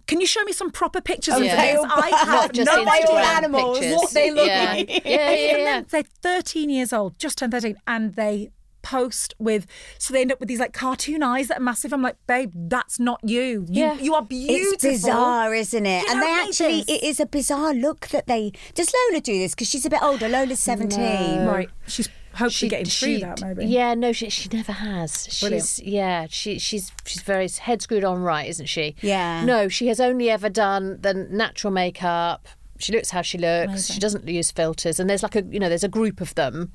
can 0.07 0.21
you 0.21 0.27
show 0.27 0.43
me 0.43 0.53
some 0.53 0.71
proper 0.71 1.01
pictures 1.01 1.35
oh, 1.35 1.39
of 1.39 1.45
Yeah. 1.45 1.83
I 1.89 2.09
have 2.25 2.55
no 2.55 2.87
idea 2.87 3.15
animals. 3.15 3.79
pictures. 3.79 3.95
what 3.97 4.11
they 4.11 4.31
look 4.31 4.47
yeah. 4.47 4.63
like. 4.63 4.89
Yeah, 5.05 5.31
yeah, 5.31 5.57
yeah. 5.57 5.81
they're 5.87 6.03
13 6.03 6.69
years 6.69 6.93
old, 6.93 7.19
just 7.19 7.37
turned 7.37 7.51
13, 7.51 7.75
and 7.85 8.15
they 8.15 8.51
post 8.83 9.33
with 9.37 9.67
so 9.97 10.13
they 10.13 10.21
end 10.21 10.31
up 10.31 10.39
with 10.39 10.47
these 10.47 10.59
like 10.59 10.71
cartoon 10.71 11.21
eyes 11.21 11.49
that 11.49 11.57
are 11.57 11.63
massive. 11.63 11.91
I'm 11.91 12.01
like, 12.01 12.15
babe, 12.25 12.51
that's 12.55 12.99
not 12.99 13.19
you. 13.21 13.65
You, 13.67 13.83
Yeah. 13.83 13.93
you 13.95 14.15
are 14.15 14.21
beautiful. 14.23 14.73
It's 14.73 14.83
bizarre, 14.83 15.53
isn't 15.53 15.85
it? 15.85 16.03
You 16.03 16.11
and 16.11 16.21
they 16.21 16.25
what 16.25 16.31
I 16.31 16.37
mean, 16.37 16.47
actually, 16.47 16.79
it 16.87 17.03
is 17.03 17.19
a 17.19 17.25
bizarre 17.25 17.73
look 17.73 18.07
that 18.07 18.27
they. 18.27 18.53
Does 18.75 18.91
Lola 18.93 19.21
do 19.21 19.37
this? 19.37 19.53
Because 19.53 19.69
she's 19.69 19.85
a 19.85 19.89
bit 19.89 20.01
older. 20.01 20.29
Lola's 20.29 20.59
17. 20.59 21.45
Right. 21.45 21.69
She's 21.87 22.07
hopefully 22.37 22.51
she, 22.51 22.69
getting 22.69 22.85
through 22.85 23.19
that, 23.19 23.41
maybe. 23.41 23.65
Yeah, 23.65 23.93
no, 23.93 24.11
she 24.11 24.29
she 24.29 24.49
never 24.51 24.71
has. 24.71 25.39
Brilliant. 25.39 25.65
She's 25.65 25.79
yeah, 25.81 26.27
she 26.29 26.59
she's 26.59 26.91
she's 27.05 27.21
very 27.21 27.47
head 27.49 27.81
screwed 27.81 28.03
on 28.03 28.21
right, 28.21 28.47
isn't 28.47 28.67
she? 28.67 28.95
Yeah. 29.01 29.43
No, 29.43 29.67
she 29.67 29.87
has 29.87 29.99
only 29.99 30.29
ever 30.29 30.49
done 30.49 30.99
the 31.01 31.13
natural 31.13 31.71
makeup. 31.71 32.47
She 32.79 32.93
looks 32.93 33.09
how 33.09 33.23
she 33.23 33.37
looks. 33.37 33.87
She 33.87 33.99
doesn't 33.99 34.27
use 34.27 34.51
filters, 34.51 34.99
and 34.99 35.09
there's 35.09 35.23
like 35.23 35.35
a 35.35 35.43
you 35.43 35.59
know 35.59 35.69
there's 35.69 35.83
a 35.83 35.89
group 35.89 36.21
of 36.21 36.35
them, 36.35 36.71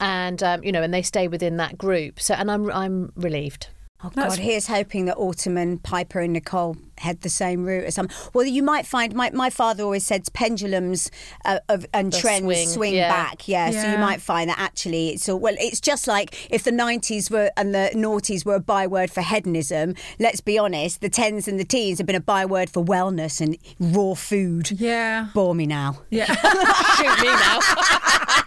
and 0.00 0.42
um, 0.42 0.64
you 0.64 0.72
know 0.72 0.82
and 0.82 0.92
they 0.92 1.02
stay 1.02 1.28
within 1.28 1.56
that 1.58 1.76
group. 1.76 2.18
So 2.20 2.34
and 2.34 2.50
I'm 2.50 2.70
I'm 2.70 3.12
relieved. 3.14 3.68
Oh 4.04 4.10
God! 4.14 4.38
Here's 4.38 4.66
hoping 4.66 5.06
that 5.06 5.16
Autumn 5.16 5.56
and 5.56 5.82
Piper 5.82 6.20
and 6.20 6.34
Nicole 6.34 6.76
had 6.98 7.22
the 7.22 7.30
same 7.30 7.64
route 7.64 7.84
as 7.84 7.94
some. 7.94 8.08
Well, 8.34 8.44
you 8.44 8.62
might 8.62 8.86
find 8.86 9.14
my, 9.14 9.30
my 9.30 9.48
father 9.48 9.82
always 9.82 10.04
said 10.04 10.28
pendulums 10.34 11.10
uh, 11.46 11.60
of, 11.70 11.86
and 11.94 12.12
The 12.12 12.18
trends 12.18 12.44
swing, 12.44 12.68
swing, 12.68 12.94
yeah. 12.94 13.08
back. 13.08 13.48
Yeah, 13.48 13.70
so 13.70 13.90
you 13.90 13.98
might 13.98 14.20
find 14.20 14.50
that 14.50 14.58
actually 14.58 15.10
it's 15.10 15.26
all 15.28 15.38
well. 15.38 15.54
It's 15.58 15.80
just 15.80 16.06
like 16.06 16.48
if 16.50 16.64
the 16.64 16.70
'90s 16.70 17.30
were 17.30 17.50
and 17.56 17.74
the 17.74 17.90
noughties 17.94 18.44
were 18.44 18.56
a 18.56 18.60
byword 18.60 19.10
for 19.10 19.22
hedonism. 19.22 19.94
Let's 20.18 20.42
be 20.42 20.58
honest, 20.58 21.00
the 21.00 21.08
tens 21.08 21.48
and 21.48 21.58
the 21.58 21.64
teens 21.64 21.96
have 21.98 22.06
been 22.06 22.14
a 22.14 22.20
byword 22.20 22.68
for 22.68 22.84
wellness 22.84 23.40
and 23.40 23.56
raw 23.80 24.14
food. 24.14 24.70
Yeah. 24.72 25.28
Bore 25.32 25.54
me 25.54 25.66
now. 25.66 26.02
Yeah. 26.10 26.26
Shoot 26.96 27.20
me 27.20 27.28
now. 27.28 27.58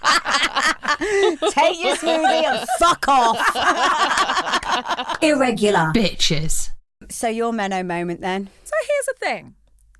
Take 1.52 1.84
your 1.84 1.96
smoothie 1.96 2.44
and 2.44 2.68
fuck 2.80 3.08
off. 3.08 3.38
Irregular. 5.24 5.92
Bitches. 5.94 6.72
So 7.10 7.28
your 7.28 7.54
Meno 7.54 7.84
moment 7.84 8.22
then? 8.22 8.50
So 8.64 8.74
here's 8.82 9.06
the 9.06 9.16
thing. 9.26 9.56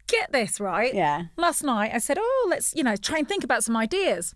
Get 0.08 0.32
this, 0.32 0.60
right? 0.60 0.94
Yeah. 0.94 1.26
Last 1.36 1.64
night 1.64 1.92
I 1.94 1.98
said, 2.00 2.18
oh, 2.20 2.48
let's, 2.50 2.74
you 2.76 2.84
know, 2.84 2.96
try 2.96 3.20
and 3.20 3.28
think 3.28 3.44
about 3.44 3.64
some 3.64 3.76
ideas. 3.76 4.34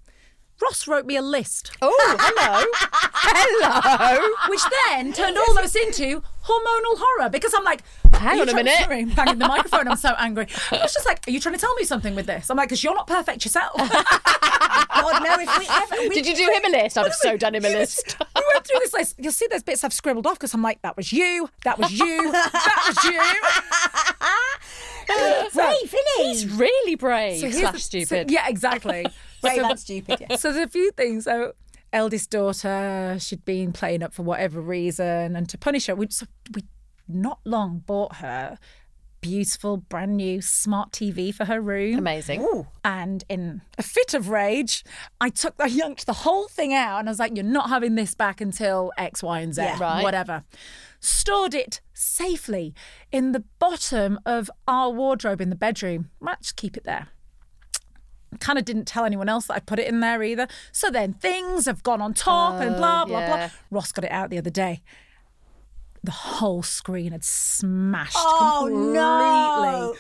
Ross 0.62 0.88
wrote 0.88 1.06
me 1.06 1.16
a 1.16 1.22
list, 1.22 1.72
Oh, 1.82 1.92
hello. 2.20 2.66
hello. 3.14 4.36
which 4.50 4.62
then 4.88 5.12
turned 5.14 5.38
all 5.38 5.58
into 5.58 6.22
hormonal 6.46 6.98
horror 7.00 7.30
because 7.30 7.54
I'm 7.56 7.64
like, 7.64 7.82
Hang 8.14 8.40
on 8.42 8.50
a 8.50 8.54
minute. 8.54 8.76
Sorry, 8.80 9.06
banging 9.06 9.40
the 9.40 9.48
microphone. 9.48 9.88
I'm 9.88 9.98
so 9.98 10.14
angry. 10.18 10.46
I 10.72 10.78
was 10.82 10.94
just 10.94 11.06
like, 11.08 11.28
are 11.28 11.32
you 11.32 11.40
trying 11.40 11.56
to 11.56 11.62
tell 11.62 11.74
me 11.76 11.84
something 11.86 12.14
with 12.14 12.28
this? 12.28 12.50
I'm 12.52 12.58
like, 12.58 12.70
because 12.70 12.84
you're 12.84 12.94
not 12.94 13.08
perfect 13.08 13.44
yourself. 13.46 13.74
God, 13.78 15.24
no, 15.24 15.36
if 15.40 15.58
we 15.58 15.68
ever. 15.68 15.96
We, 16.10 16.10
Did 16.10 16.28
you 16.28 16.36
do 16.36 16.44
him 16.52 16.66
a 16.74 16.78
list? 16.84 16.98
I'd 16.98 17.06
have 17.06 17.16
so 17.16 17.38
done 17.38 17.56
him 17.56 17.66
a 17.66 17.70
list. 17.70 18.18
we 18.36 18.44
went 18.54 18.68
through 18.68 18.80
this 18.82 18.94
list. 18.94 19.16
You'll 19.18 19.32
see 19.32 19.48
those 19.50 19.64
bits 19.64 19.84
I've 19.84 19.94
scribbled 19.94 20.28
off 20.28 20.36
because 20.38 20.54
I'm 20.54 20.62
like, 20.62 20.82
that 20.84 20.96
was 20.96 21.12
you, 21.12 21.50
that 21.64 21.80
was 21.80 21.92
you, 21.92 22.32
that 22.32 22.84
was 22.88 23.04
you. 23.06 23.20
brave, 25.54 25.94
isn't 25.94 26.26
He's 26.28 26.48
really 26.54 26.96
brave 26.96 27.40
So 27.40 27.50
slash 27.50 27.72
the- 27.74 27.80
so- 27.80 28.06
stupid. 28.06 28.30
yeah, 28.32 28.48
exactly. 28.48 29.06
Brave 29.42 29.56
So- 29.62 29.70
and 29.70 29.80
stupid, 29.80 30.20
yeah. 30.30 30.36
So 30.38 30.52
there's 30.54 30.66
a 30.68 30.70
few 30.70 30.92
things. 30.92 31.26
So 31.26 31.54
eldest 31.94 32.30
daughter, 32.30 33.18
she'd 33.20 33.44
been 33.46 33.74
playing 33.74 34.04
up 34.04 34.14
for 34.14 34.24
whatever 34.24 34.62
reason, 34.62 35.36
and 35.36 35.48
to 35.50 35.58
punish 35.58 35.88
her, 35.88 35.96
we 35.96 36.08
so 36.10 36.26
we 36.54 36.64
not 37.08 37.40
long 37.46 37.80
bought 37.86 38.18
her 38.18 38.58
beautiful 39.20 39.78
brand 39.78 40.18
new 40.18 40.42
smart 40.42 40.92
TV 40.92 41.32
for 41.34 41.46
her 41.46 41.62
room. 41.62 41.96
Amazing. 42.00 42.66
And 42.84 43.24
in 43.30 43.62
a 43.78 43.84
fit 43.84 44.16
of 44.16 44.30
rage, 44.30 44.84
I 45.20 45.30
took, 45.30 45.54
I 45.60 45.66
yanked 45.82 46.06
the 46.08 46.14
whole 46.14 46.48
thing 46.48 46.74
out, 46.74 47.00
and 47.00 47.08
I 47.08 47.12
was 47.12 47.20
like, 47.20 47.36
"You're 47.36 47.44
not 47.46 47.70
having 47.70 47.96
this 47.96 48.16
back 48.16 48.42
until 48.42 48.92
X, 48.98 49.22
Y, 49.22 49.40
and 49.42 49.54
Z, 49.54 49.62
Yeah. 49.62 49.78
Right. 49.80 50.02
whatever." 50.04 50.44
Stored 51.00 51.54
it 51.54 51.82
safely 51.94 52.74
in 53.12 53.32
the 53.32 53.44
bottom 53.60 54.20
of 54.26 54.50
our 54.68 54.90
wardrobe 54.92 55.42
in 55.42 55.50
the 55.50 55.56
bedroom. 55.56 56.10
Might 56.20 56.42
just 56.42 56.56
keep 56.56 56.78
it 56.78 56.84
there 56.84 57.08
kind 58.40 58.58
of 58.58 58.66
didn't 58.66 58.86
tell 58.86 59.06
anyone 59.06 59.28
else 59.30 59.48
that 59.48 59.56
I 59.56 59.60
put 59.60 59.80
it 59.80 59.88
in 59.88 60.00
there 60.00 60.24
either. 60.24 60.48
So 60.72 60.90
then 60.90 61.14
things 61.14 61.66
have 61.66 61.84
gone 61.84 62.02
on 62.02 62.14
top 62.14 62.62
and 62.62 62.76
blah, 62.78 63.04
oh, 63.04 63.06
blah, 63.08 63.20
yeah. 63.20 63.36
blah. 63.48 63.50
Ross 63.80 63.92
got 63.92 64.06
it 64.06 64.12
out 64.12 64.30
the 64.30 64.38
other 64.38 64.50
day. 64.50 64.82
The 66.04 66.12
whole 66.12 66.64
screen 66.64 67.12
had 67.12 67.24
smashed 67.24 68.16
Oh, 68.18 68.64
completely. 68.68 68.94
no. 68.94 69.96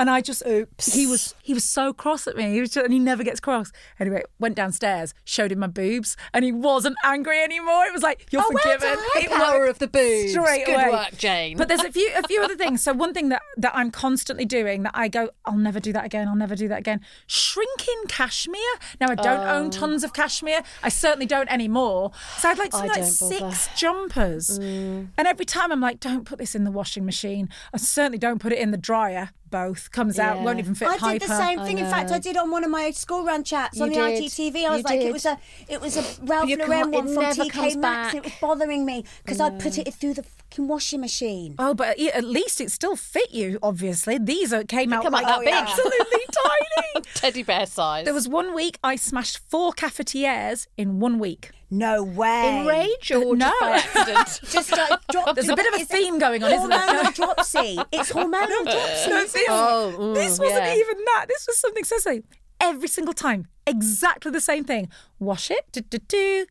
And 0.00 0.08
I 0.08 0.22
just, 0.22 0.42
oops. 0.46 0.94
He 0.94 1.06
was 1.06 1.34
he 1.42 1.52
was 1.52 1.62
so 1.62 1.92
cross 1.92 2.26
at 2.26 2.34
me. 2.34 2.54
He 2.54 2.60
was 2.60 2.70
just, 2.70 2.84
and 2.84 2.90
he 2.90 2.98
never 2.98 3.22
gets 3.22 3.38
cross. 3.38 3.70
Anyway, 3.98 4.22
went 4.38 4.54
downstairs, 4.54 5.12
showed 5.26 5.52
him 5.52 5.58
my 5.58 5.66
boobs, 5.66 6.16
and 6.32 6.42
he 6.42 6.52
wasn't 6.52 6.96
angry 7.04 7.38
anymore. 7.42 7.84
It 7.84 7.92
was 7.92 8.02
like 8.02 8.26
you're 8.30 8.40
Oh, 8.40 8.50
well 8.50 8.62
forgiven. 8.62 8.94
done. 8.94 9.04
It 9.16 9.30
Power 9.30 9.66
of 9.66 9.78
the 9.78 9.88
boobs. 9.88 10.32
Straight 10.32 10.64
Good 10.64 10.74
away. 10.76 10.88
work, 10.90 11.18
Jayne. 11.18 11.58
But 11.58 11.68
there's 11.68 11.84
a 11.84 11.92
few 11.92 12.10
a 12.16 12.26
few 12.26 12.42
other 12.42 12.56
things. 12.64 12.82
So 12.82 12.94
one 12.94 13.12
thing 13.12 13.28
that 13.28 13.42
that 13.58 13.72
I'm 13.74 13.90
constantly 13.90 14.46
doing 14.46 14.84
that 14.84 14.92
I 14.94 15.08
go, 15.08 15.28
I'll 15.44 15.58
never 15.58 15.80
do 15.80 15.92
that 15.92 16.06
again. 16.06 16.28
I'll 16.28 16.34
never 16.34 16.56
do 16.56 16.66
that 16.68 16.78
again. 16.78 17.02
Shrinking 17.26 18.04
cashmere. 18.08 18.60
Now 19.02 19.08
I 19.10 19.16
don't 19.16 19.46
own 19.46 19.66
oh. 19.66 19.70
tons 19.70 20.02
of 20.02 20.14
cashmere. 20.14 20.62
I 20.82 20.88
certainly 20.88 21.26
don't 21.26 21.52
anymore. 21.52 22.12
So 22.38 22.48
I'd 22.48 22.56
like 22.56 22.72
something 22.72 22.88
like 22.88 23.02
don't 23.02 23.20
bother. 23.20 23.54
six 23.54 23.78
jumpers. 23.78 24.58
Mm. 24.58 25.08
And 25.18 25.28
every 25.28 25.44
time 25.44 25.70
I'm 25.70 25.80
like, 25.82 26.00
don't 26.00 26.24
put 26.24 26.38
this 26.38 26.54
in 26.54 26.64
the 26.64 26.70
washing 26.70 27.04
machine. 27.04 27.50
I 27.74 27.76
certainly 27.76 28.16
don't 28.18 28.38
put 28.38 28.52
it 28.54 28.58
in 28.58 28.70
the 28.70 28.78
dryer. 28.78 29.32
Both. 29.50 29.90
Comes 29.90 30.18
out, 30.18 30.40
won't 30.42 30.58
even 30.58 30.74
fit 30.74 30.88
I 30.88 30.96
Piper. 30.98 31.18
did 31.18 31.28
the 31.28 31.36
same 31.38 31.60
thing. 31.60 31.78
In 31.78 31.86
fact, 31.86 32.10
I 32.10 32.18
did 32.18 32.36
on 32.36 32.50
one 32.50 32.64
of 32.64 32.70
my 32.70 32.90
school 32.92 33.24
run 33.24 33.44
chats 33.44 33.76
You 33.78 33.84
on 33.84 33.88
the 33.90 33.94
did. 33.96 34.22
IGTV. 34.24 34.64
I 34.66 34.70
was 34.70 34.78
You 34.78 34.82
like, 34.84 35.00
did. 35.00 35.08
it 35.08 35.12
was 35.12 35.26
a, 35.26 35.38
it 35.68 35.80
was 35.80 35.96
a 35.96 36.04
Ralph 36.24 36.48
you 36.48 36.56
Lauren 36.56 36.72
can't- 36.72 36.90
one 36.92 37.04
from 37.14 37.22
never 37.22 37.44
TK 37.44 37.50
comes 37.50 37.76
Maxx, 37.76 38.14
it 38.14 38.24
was 38.24 38.32
bothering 38.40 38.84
me 38.84 39.04
because 39.24 39.40
I'd 39.40 39.58
put 39.60 39.78
it 39.78 39.92
through 39.94 40.14
the 40.14 40.22
fucking 40.22 40.68
washing 40.68 41.00
machine. 41.00 41.54
Oh, 41.58 41.74
but 41.74 41.98
at 41.98 42.14
at 42.14 42.24
least 42.24 42.60
it 42.60 42.70
still 42.70 42.96
fit 42.96 43.30
you. 43.32 43.58
Obviously, 43.62 44.18
these 44.18 44.52
are, 44.52 44.64
came 44.64 44.92
out 44.92 45.02
come 45.04 45.14
out 45.14 45.22
like 45.24 45.44
that 45.44 45.44
big. 45.44 45.54
absolutely 45.54 46.26
tiny. 46.94 47.04
Teddy 47.14 47.42
bear 47.42 47.66
size. 47.66 48.04
There 48.04 48.14
was 48.14 48.28
one 48.28 48.54
week 48.54 48.78
I 48.82 48.96
smashed 48.96 49.38
four 49.48 49.72
cafetières 49.72 50.66
in 50.76 51.00
one 51.00 51.18
week. 51.18 51.50
No 51.70 52.02
way. 52.02 52.60
in 52.60 52.66
rage 52.66 53.12
or 53.12 53.36
No. 53.36 53.46
just 53.50 53.60
by 53.60 53.70
accident? 53.76 54.40
Just 54.50 54.72
like 54.72 55.06
drop. 55.12 55.34
There's 55.36 55.48
a 55.48 55.54
bit 55.54 55.66
of 55.66 55.74
a 55.74 55.82
it's 55.82 55.90
theme 55.90 56.18
going 56.18 56.42
on, 56.42 56.52
isn't 56.52 56.68
there? 56.68 56.78
Hormonal 56.80 57.14
dropsy. 57.14 57.78
It's 57.92 58.10
hormonal 58.12 58.64
dropsy. 58.64 59.10
No, 59.10 59.26
see, 59.26 59.46
Oh, 59.48 59.94
mm, 59.96 60.14
this 60.14 60.38
wasn't 60.38 60.64
yeah. 60.64 60.74
even 60.74 60.96
that. 61.04 61.26
This 61.28 61.46
was 61.46 61.58
something 61.58 61.84
so 61.84 61.98
silly. 61.98 62.22
Every 62.60 62.88
single 62.88 63.14
time, 63.14 63.46
exactly 63.66 64.32
the 64.32 64.40
same 64.40 64.64
thing. 64.64 64.88
Wash 65.20 65.50
it, 65.50 65.66
do, 65.72 65.80
do, 65.80 65.98
do. 65.98 66.46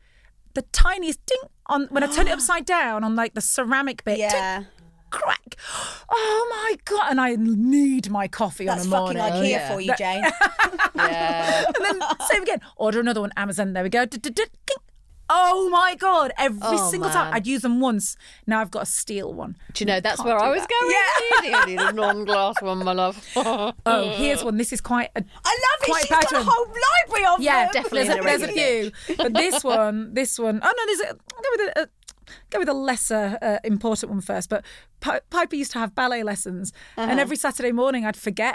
The 0.53 0.61
tiniest 0.71 1.23
ding 1.25 1.37
on 1.67 1.87
when 1.91 2.01
I 2.03 2.07
turn 2.07 2.27
it 2.27 2.31
upside 2.37 2.65
down 2.65 3.03
on 3.03 3.15
like 3.15 3.33
the 3.33 3.41
ceramic 3.41 4.03
bit. 4.05 4.17
ding, 4.17 4.65
crack. 5.11 5.55
Oh 6.09 6.47
my 6.49 6.77
god! 6.85 7.11
And 7.11 7.21
I 7.21 7.35
need 7.37 8.09
my 8.09 8.27
coffee 8.27 8.65
That's 8.65 8.87
on 8.87 8.87
a 8.87 8.89
morning. 8.89 9.17
That's 9.17 9.35
fucking 9.35 9.43
morning. 9.43 9.51
IKEA 9.51 9.51
yeah. 9.51 9.73
for 9.73 9.81
you, 9.81 9.95
Jayne. 9.97 10.23
yeah. 10.95 11.65
and 11.67 11.99
then 11.99 12.09
same 12.29 12.43
again. 12.43 12.61
Order 12.77 12.99
another 13.01 13.21
one. 13.21 13.31
Amazon. 13.37 13.73
There 13.73 13.83
we 13.83 13.89
go. 13.89 14.05
Oh 15.29 15.69
my 15.69 15.95
god! 15.95 16.31
Every 16.37 16.59
Oh, 16.61 16.89
single 16.89 17.09
time. 17.09 17.33
I'd 17.33 17.45
use 17.47 17.61
them 17.61 17.79
once. 17.79 18.17
Now 18.47 18.61
I've 18.61 18.71
got 18.71 18.83
a 18.83 18.85
steel 18.85 19.33
one. 19.33 19.55
Do 19.73 19.83
you 19.83 19.85
know 19.85 19.99
that's 19.99 20.23
where 20.23 20.37
I 20.37 20.49
was 20.49 20.61
that. 20.61 20.69
going? 20.69 21.51
Yeah. 21.51 21.57
I 21.61 21.65
need 21.65 21.79
a 21.79 21.91
non-glass 21.93 22.61
one, 22.61 22.83
my 22.83 22.93
love. 22.93 23.23
Oh, 23.85 24.09
here's 24.15 24.43
one. 24.43 24.57
This 24.57 24.73
is 24.73 24.81
quite 24.81 25.09
a 25.15 25.19
I 25.19 25.21
love 25.23 25.81
it. 25.81 25.85
quite 25.85 26.01
She's 26.01 26.09
got 26.31 26.33
a 26.33 26.43
whole 26.43 26.65
library 26.67 27.25
of 27.33 27.41
Yeah, 27.41 27.65
them. 27.71 27.83
definitely 27.83 28.07
There's 28.07 28.19
a, 28.19 28.23
there's 28.23 28.41
a 28.43 28.47
few, 29.07 29.15
but 29.17 29.33
this 29.33 29.63
one, 29.75 30.13
this 30.13 30.39
one. 30.39 30.59
Oh 30.63 30.73
no, 30.77 30.85
there's 30.85 30.99
a. 31.01 31.07
I'll 31.09 31.41
go 31.41 31.49
with 31.57 31.77
a. 31.77 31.81
a 31.83 31.87
Go 32.51 32.59
with 32.59 32.69
a 32.69 32.73
lesser 32.75 33.39
uh, 33.41 33.57
important 33.63 34.11
one 34.11 34.21
first. 34.21 34.49
But 34.49 34.63
Pi- 34.99 35.21
Piper 35.31 35.55
used 35.55 35.71
to 35.71 35.79
have 35.79 35.95
ballet 35.95 36.21
lessons, 36.21 36.71
Uh-huh. 36.95 37.07
and 37.09 37.19
every 37.19 37.35
Saturday 37.35 37.71
morning 37.71 38.05
I'd 38.05 38.15
forget. 38.15 38.53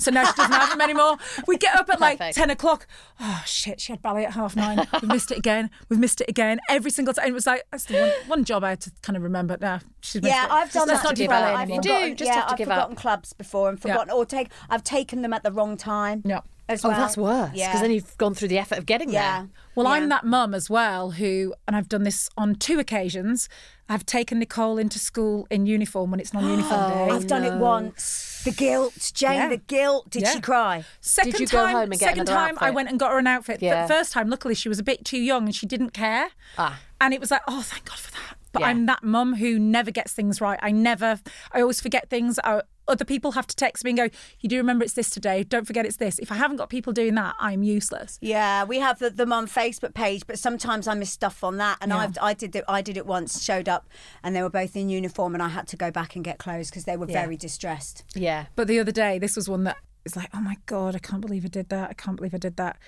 So 0.00 0.10
now 0.10 0.24
she 0.24 0.32
doesn't 0.32 0.52
have 0.52 0.70
them 0.70 0.80
anymore. 0.80 1.16
We 1.46 1.56
get 1.58 1.76
up 1.76 1.88
at 1.90 2.00
like 2.00 2.18
10 2.32 2.50
o'clock. 2.50 2.86
Oh, 3.20 3.42
shit, 3.46 3.80
she 3.80 3.92
had 3.92 4.00
ballet 4.00 4.24
at 4.24 4.32
half 4.32 4.56
nine. 4.56 4.86
We've 5.00 5.10
missed 5.10 5.30
it 5.30 5.38
again. 5.38 5.70
We've 5.88 5.98
missed 6.00 6.20
it 6.20 6.28
again. 6.28 6.58
Every 6.68 6.90
single 6.90 7.12
time. 7.14 7.28
It 7.28 7.32
was 7.32 7.46
like, 7.46 7.64
that's 7.70 7.84
the 7.84 8.00
one, 8.00 8.10
one 8.26 8.44
job 8.44 8.64
I 8.64 8.70
had 8.70 8.80
to 8.82 8.92
kind 9.02 9.16
of 9.16 9.22
remember. 9.22 9.56
Nah, 9.60 9.80
she's 10.00 10.22
Yeah, 10.22 10.46
it. 10.46 10.50
I've 10.50 10.72
done 10.72 10.88
Let's 10.88 11.02
that 11.02 11.08
not 11.08 11.14
do 11.16 11.22
give 11.24 11.30
ballet. 11.30 11.50
I've 11.54 11.60
anymore. 11.60 11.76
You 11.76 11.82
do, 11.82 11.88
forgotten, 11.90 12.16
just 12.16 12.28
yeah, 12.28 12.34
have 12.34 12.46
to 12.46 12.52
I've 12.52 12.58
give 12.58 12.66
forgotten 12.68 12.92
up. 12.96 12.98
clubs 12.98 13.32
before 13.34 13.68
and 13.68 13.80
forgotten, 13.80 14.10
or 14.10 14.24
take. 14.24 14.48
I've 14.70 14.82
taken 14.84 15.22
them 15.22 15.32
at 15.32 15.42
the 15.42 15.52
wrong 15.52 15.76
time. 15.76 16.22
Yeah. 16.24 16.40
As 16.70 16.84
Oh, 16.84 16.88
well. 16.88 16.98
that's 16.98 17.16
worse 17.16 17.50
because 17.50 17.58
Yeah. 17.58 17.80
then 17.80 17.90
you've 17.90 18.16
gone 18.18 18.34
through 18.34 18.48
the 18.48 18.58
effort 18.58 18.78
of 18.78 18.86
getting 18.86 19.10
yeah. 19.10 19.38
there. 19.40 19.48
Well, 19.74 19.86
Yeah. 19.86 19.92
I'm 19.92 20.08
that 20.10 20.24
mum 20.24 20.54
as 20.54 20.70
well 20.70 21.12
who, 21.12 21.54
and 21.66 21.74
I've 21.76 21.88
done 21.88 22.04
this 22.04 22.28
on 22.36 22.54
two 22.54 22.78
occasions. 22.78 23.48
I've 23.88 24.06
taken 24.06 24.38
Nicole 24.38 24.78
into 24.78 24.98
school 25.00 25.46
in 25.50 25.66
uniform 25.66 26.10
when 26.12 26.20
it's 26.20 26.32
non-uniform 26.32 26.90
day. 27.08 27.10
I've 27.14 27.26
done 27.26 27.44
it 27.44 27.54
once. 27.54 28.42
The 28.44 28.52
guilt, 28.52 29.10
Jayne. 29.14 29.32
Yeah. 29.34 29.48
The 29.48 29.56
guilt. 29.56 30.10
Did 30.10 30.22
Yeah. 30.22 30.32
she 30.32 30.40
cry? 30.40 30.84
Second 31.00 31.32
Did 31.32 31.40
you 31.40 31.46
go 31.48 31.64
time, 31.66 31.74
home 31.74 31.82
and 31.90 31.98
get 32.00 32.00
second 32.10 32.28
another 32.28 32.46
time 32.54 32.58
I 32.60 32.70
went 32.70 32.88
and 32.88 32.98
got 33.00 33.10
her 33.10 33.18
an 33.18 33.26
outfit. 33.26 33.60
Yeah. 33.60 33.82
The 33.82 33.88
first 33.92 34.12
time, 34.12 34.30
luckily, 34.30 34.54
she 34.54 34.68
was 34.68 34.78
a 34.78 34.84
bit 34.84 35.04
too 35.04 35.18
young 35.18 35.46
and 35.46 35.54
she 35.54 35.66
didn't 35.66 35.90
care. 35.90 36.28
Ah. 36.56 36.78
And 37.00 37.12
it 37.12 37.20
was 37.20 37.30
like, 37.32 37.42
oh, 37.48 37.62
thank 37.62 37.84
God 37.86 37.98
for 37.98 38.12
that. 38.12 38.36
But 38.52 38.60
Yeah. 38.62 38.68
I'm 38.68 38.86
that 38.86 39.02
mum 39.02 39.34
who 39.36 39.58
never 39.58 39.90
gets 39.90 40.12
things 40.12 40.40
right. 40.40 40.58
I 40.62 40.70
never, 40.70 41.18
I 41.52 41.60
always 41.60 41.80
forget 41.80 42.08
things. 42.10 42.38
I, 42.44 42.62
other 42.90 43.04
people 43.06 43.32
have 43.32 43.46
to 43.46 43.56
text 43.56 43.84
me 43.84 43.90
and 43.92 43.96
go, 43.98 44.08
you 44.40 44.48
do 44.50 44.58
remember 44.58 44.84
it's 44.84 44.92
this 44.92 45.08
today. 45.08 45.42
Don't 45.44 45.66
forget 45.66 45.86
it's 45.86 45.96
this. 45.96 46.18
If 46.18 46.30
I 46.30 46.34
haven't 46.34 46.58
got 46.58 46.68
people 46.68 46.92
doing 46.92 47.14
that, 47.14 47.34
I'm 47.40 47.62
useless. 47.62 48.18
Yeah, 48.20 48.64
we 48.64 48.80
have 48.80 48.98
the, 48.98 49.08
the 49.08 49.24
mum 49.24 49.46
Facebook 49.46 49.94
page, 49.94 50.26
but 50.26 50.38
sometimes 50.38 50.86
I 50.86 50.94
miss 50.94 51.10
stuff 51.10 51.42
on 51.42 51.56
that. 51.56 51.78
And 51.80 51.90
Yeah. 51.90 51.98
I've, 51.98 52.18
I 52.20 52.34
did 52.34 52.54
it. 52.54 52.64
I 52.68 52.82
did 52.82 52.98
it 52.98 53.06
once. 53.06 53.42
Showed 53.42 53.68
up, 53.68 53.88
and 54.22 54.36
they 54.36 54.42
were 54.42 54.50
both 54.50 54.76
in 54.76 54.90
uniform, 54.90 55.32
and 55.34 55.42
I 55.42 55.48
had 55.48 55.66
to 55.68 55.76
go 55.76 55.90
back 55.90 56.14
and 56.16 56.22
get 56.24 56.38
clothes 56.38 56.68
because 56.68 56.84
they 56.84 56.98
were 56.98 57.06
Yeah. 57.08 57.22
very 57.22 57.38
distressed. 57.38 58.04
Yeah. 58.14 58.46
But 58.56 58.68
the 58.68 58.78
other 58.78 58.92
day, 58.92 59.18
this 59.18 59.36
was 59.36 59.48
one 59.48 59.64
that 59.64 59.70
that 59.70 59.76
is 60.04 60.16
like, 60.16 60.30
oh 60.34 60.40
my 60.40 60.56
God, 60.66 60.96
I 60.96 60.98
can't 60.98 61.20
believe 61.20 61.44
I 61.44 61.48
did 61.48 61.68
that. 61.68 61.90
I 61.90 61.92
can't 61.92 62.16
believe 62.16 62.34
I 62.34 62.38
did 62.38 62.56
that. 62.56 62.78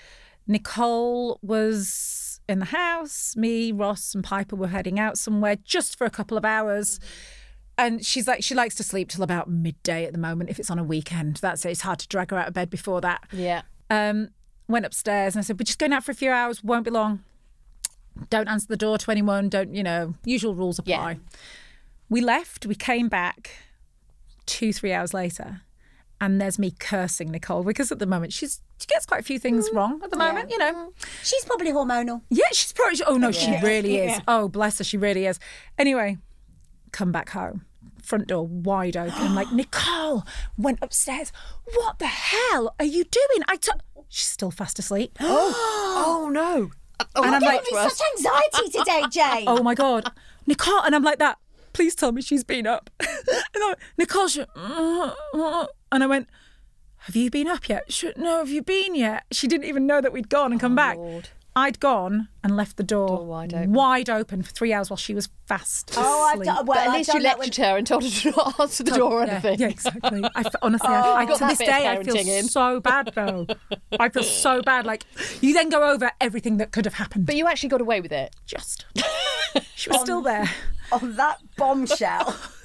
Nicole 0.47 1.39
was 1.43 2.41
in 2.49 2.59
the 2.59 2.65
house. 2.67 3.37
Me, 3.37 3.71
Ross, 3.71 4.15
and 4.15 4.25
Piper 4.25 4.57
were 4.57 4.69
heading 4.69 4.99
out 4.99 5.17
somewhere 5.19 5.57
just 5.63 5.97
for 5.97 6.05
a 6.05 6.11
couple 6.11 6.37
of 6.37 6.45
hours. 6.45 6.99
And 7.79 8.05
she's 8.05 8.29
like, 8.29 8.43
she 8.43 8.55
likes 8.55 8.75
to 8.77 8.83
sleep 8.83 9.09
till 9.09 9.25
about 9.25 9.49
midday 9.49 10.05
at 10.05 10.13
the 10.13 10.19
moment 10.19 10.51
if 10.51 10.59
it's 10.59 10.71
on 10.71 10.79
a 10.79 10.85
weekend. 10.85 11.37
That's 11.37 11.65
it. 11.65 11.71
It's 11.71 11.81
hard 11.81 11.99
to 12.01 12.09
drag 12.09 12.31
her 12.31 12.39
out 12.39 12.49
of 12.49 12.55
bed 12.55 12.71
before 12.71 13.01
that. 13.01 13.25
Yeah. 13.33 13.63
Um, 13.91 14.31
went 14.69 14.85
upstairs 14.85 15.35
and 15.35 15.41
I 15.41 15.43
said, 15.43 15.59
We're 15.59 15.65
just 15.65 15.79
going 15.79 15.93
out 15.93 16.05
for 16.05 16.13
a 16.13 16.15
few 16.15 16.31
hours, 16.31 16.63
won't 16.63 16.85
be 16.85 16.91
long. 16.91 17.25
Don't 18.29 18.49
answer 18.49 18.67
the 18.69 18.77
door 18.77 18.99
to 18.99 19.11
anyone. 19.11 19.49
Don't, 19.49 19.75
you 19.75 19.83
know, 19.83 20.15
usual 20.25 20.55
rules 20.55 20.79
apply. 20.79 21.13
Yeah. 21.13 21.19
We 22.11 22.21
left, 22.21 22.67
we 22.67 22.75
came 22.75 23.09
back 23.09 23.53
two, 24.45 24.73
three 24.73 24.93
hours 24.93 25.15
later, 25.15 25.63
and 26.21 26.41
there's 26.41 26.59
me 26.59 26.73
cursing 26.79 27.31
Nicole 27.31 27.63
because 27.63 27.91
at 27.91 27.99
the 27.99 28.07
moment 28.07 28.33
she's 28.35 28.61
she 28.79 28.87
gets 28.87 29.07
quite 29.07 29.21
a 29.21 29.25
few 29.25 29.39
things 29.39 29.71
wrong 29.73 30.01
at 30.03 30.11
the 30.11 30.17
moment, 30.17 30.51
you 30.51 30.59
know. 30.59 30.93
She's 31.23 31.45
probably 31.45 31.71
hormonal. 31.73 32.21
Yeah, 32.31 32.45
she's 32.53 32.73
probably. 32.73 33.01
Oh 33.07 33.17
no, 33.17 33.31
she 33.33 33.57
really 33.63 33.99
is. 33.99 34.21
Oh 34.29 34.49
bless 34.49 34.79
her, 34.79 34.85
she 34.85 34.99
really 34.99 35.25
is. 35.27 35.39
Anyway, 35.79 36.19
come 36.93 37.13
back 37.13 37.31
home. 37.31 37.65
Front 38.03 38.29
door 38.29 38.47
wide 38.47 38.97
open. 38.97 39.35
Like, 39.35 39.53
Nicole 39.53 40.25
went 40.57 40.79
upstairs. 40.83 41.33
What 41.75 41.99
the 41.99 42.07
hell 42.07 42.75
are 42.79 42.85
you 42.85 43.05
doing? 43.05 43.45
I 43.49 43.57
took. 43.57 43.81
She's 44.09 44.27
still 44.27 44.51
fast 44.51 44.79
asleep. 44.79 45.19
Oh, 45.21 46.25
oh 46.25 46.29
no. 46.29 46.71
Oh, 47.17 47.25
And 47.25 47.35
I'm 47.35 47.43
like- 47.43 47.63
me 47.65 47.71
such 47.73 48.01
anxiety 48.17 48.79
today, 48.79 49.03
Jayne. 49.11 49.45
oh 49.49 49.61
my 49.63 49.75
god, 49.75 50.13
Nicole, 50.47 50.81
and 50.83 50.95
I'm 50.95 51.03
like 51.03 51.19
that. 51.19 51.37
Please 51.73 51.97
tell 51.97 52.13
me 52.13 52.23
she's 52.23 52.45
been 52.45 52.65
up. 52.65 52.91
and 53.01 53.09
I 53.57 53.67
went, 53.67 53.79
Nicole, 53.99 54.29
she, 54.29 54.45
and 54.55 56.05
I 56.05 56.07
went, 56.07 56.29
have 56.99 57.17
you 57.17 57.29
been 57.29 57.49
up 57.49 57.69
yet? 57.69 57.91
She, 57.93 58.13
no, 58.17 58.39
have 58.39 58.51
you 58.51 58.63
been 58.63 58.95
yet? 58.95 59.25
She 59.33 59.49
didn't 59.49 59.65
even 59.65 59.85
know 59.85 60.01
that 60.01 60.13
we'd 60.13 60.29
gone 60.29 60.53
and 60.53 60.61
come 60.61 60.75
oh, 60.75 60.77
back. 60.77 60.97
Lord. 60.97 61.31
I'd 61.55 61.79
gone 61.81 62.29
and 62.43 62.57
left 62.57 62.77
the 62.79 62.83
door, 62.83 63.09
Door 63.09 63.27
wide 63.27 63.53
open. 63.55 63.73
wide 63.75 64.09
open 64.11 64.43
for 64.43 64.51
three 64.53 64.73
hours 64.73 64.89
while 64.89 64.97
she 64.97 65.15
was 65.15 65.29
fast 65.47 65.93
Oh, 65.99 66.23
I've 66.25 66.35
asleep. 66.41 66.47
done, 66.47 66.57
well, 66.57 66.65
But 66.65 66.77
at 66.79 66.89
I've 66.89 66.95
least 66.97 67.09
you 67.09 67.13
done 67.15 67.23
that 67.25 67.39
lectured 67.39 67.65
her 67.67 67.77
and 67.77 67.87
told 67.87 68.05
her 68.05 68.09
to 68.11 68.31
not 68.31 68.61
answer 68.61 68.83
the 68.85 68.93
oh, 68.93 68.97
door 68.97 69.13
or 69.23 69.27
yeah, 69.27 69.33
anything. 69.33 69.59
Yeah, 69.61 69.69
exactly. 69.69 70.25
I 70.25 70.41
f- 70.41 70.55
honestly, 70.63 70.89
oh, 70.91 70.93
I, 70.95 71.23
I, 71.23 71.27
to 71.27 71.45
this 71.47 71.59
day, 71.59 71.89
I 71.89 72.03
feel 72.03 72.17
in. 72.17 72.45
so 72.45 72.81
bad 72.81 73.13
though. 73.15 73.47
I 74.01 74.09
feel 74.09 74.23
so 74.23 74.63
bad. 74.63 74.87
Like 74.87 75.05
you 75.43 75.53
then 75.53 75.69
go 75.69 75.91
over 75.93 76.11
everything 76.21 76.57
that 76.57 76.73
could 76.73 76.87
have 76.87 76.95
happened. 76.95 77.27
But 77.27 77.37
you 77.37 77.47
actually 77.47 77.69
got 77.69 77.81
away 77.83 78.01
with 78.01 78.13
it. 78.13 78.35
just 78.47 78.87
she 79.75 79.91
was 79.91 80.01
still 80.01 80.23
there. 80.23 80.49
on 80.91 81.17
that 81.17 81.39
bombshell. 81.57 82.35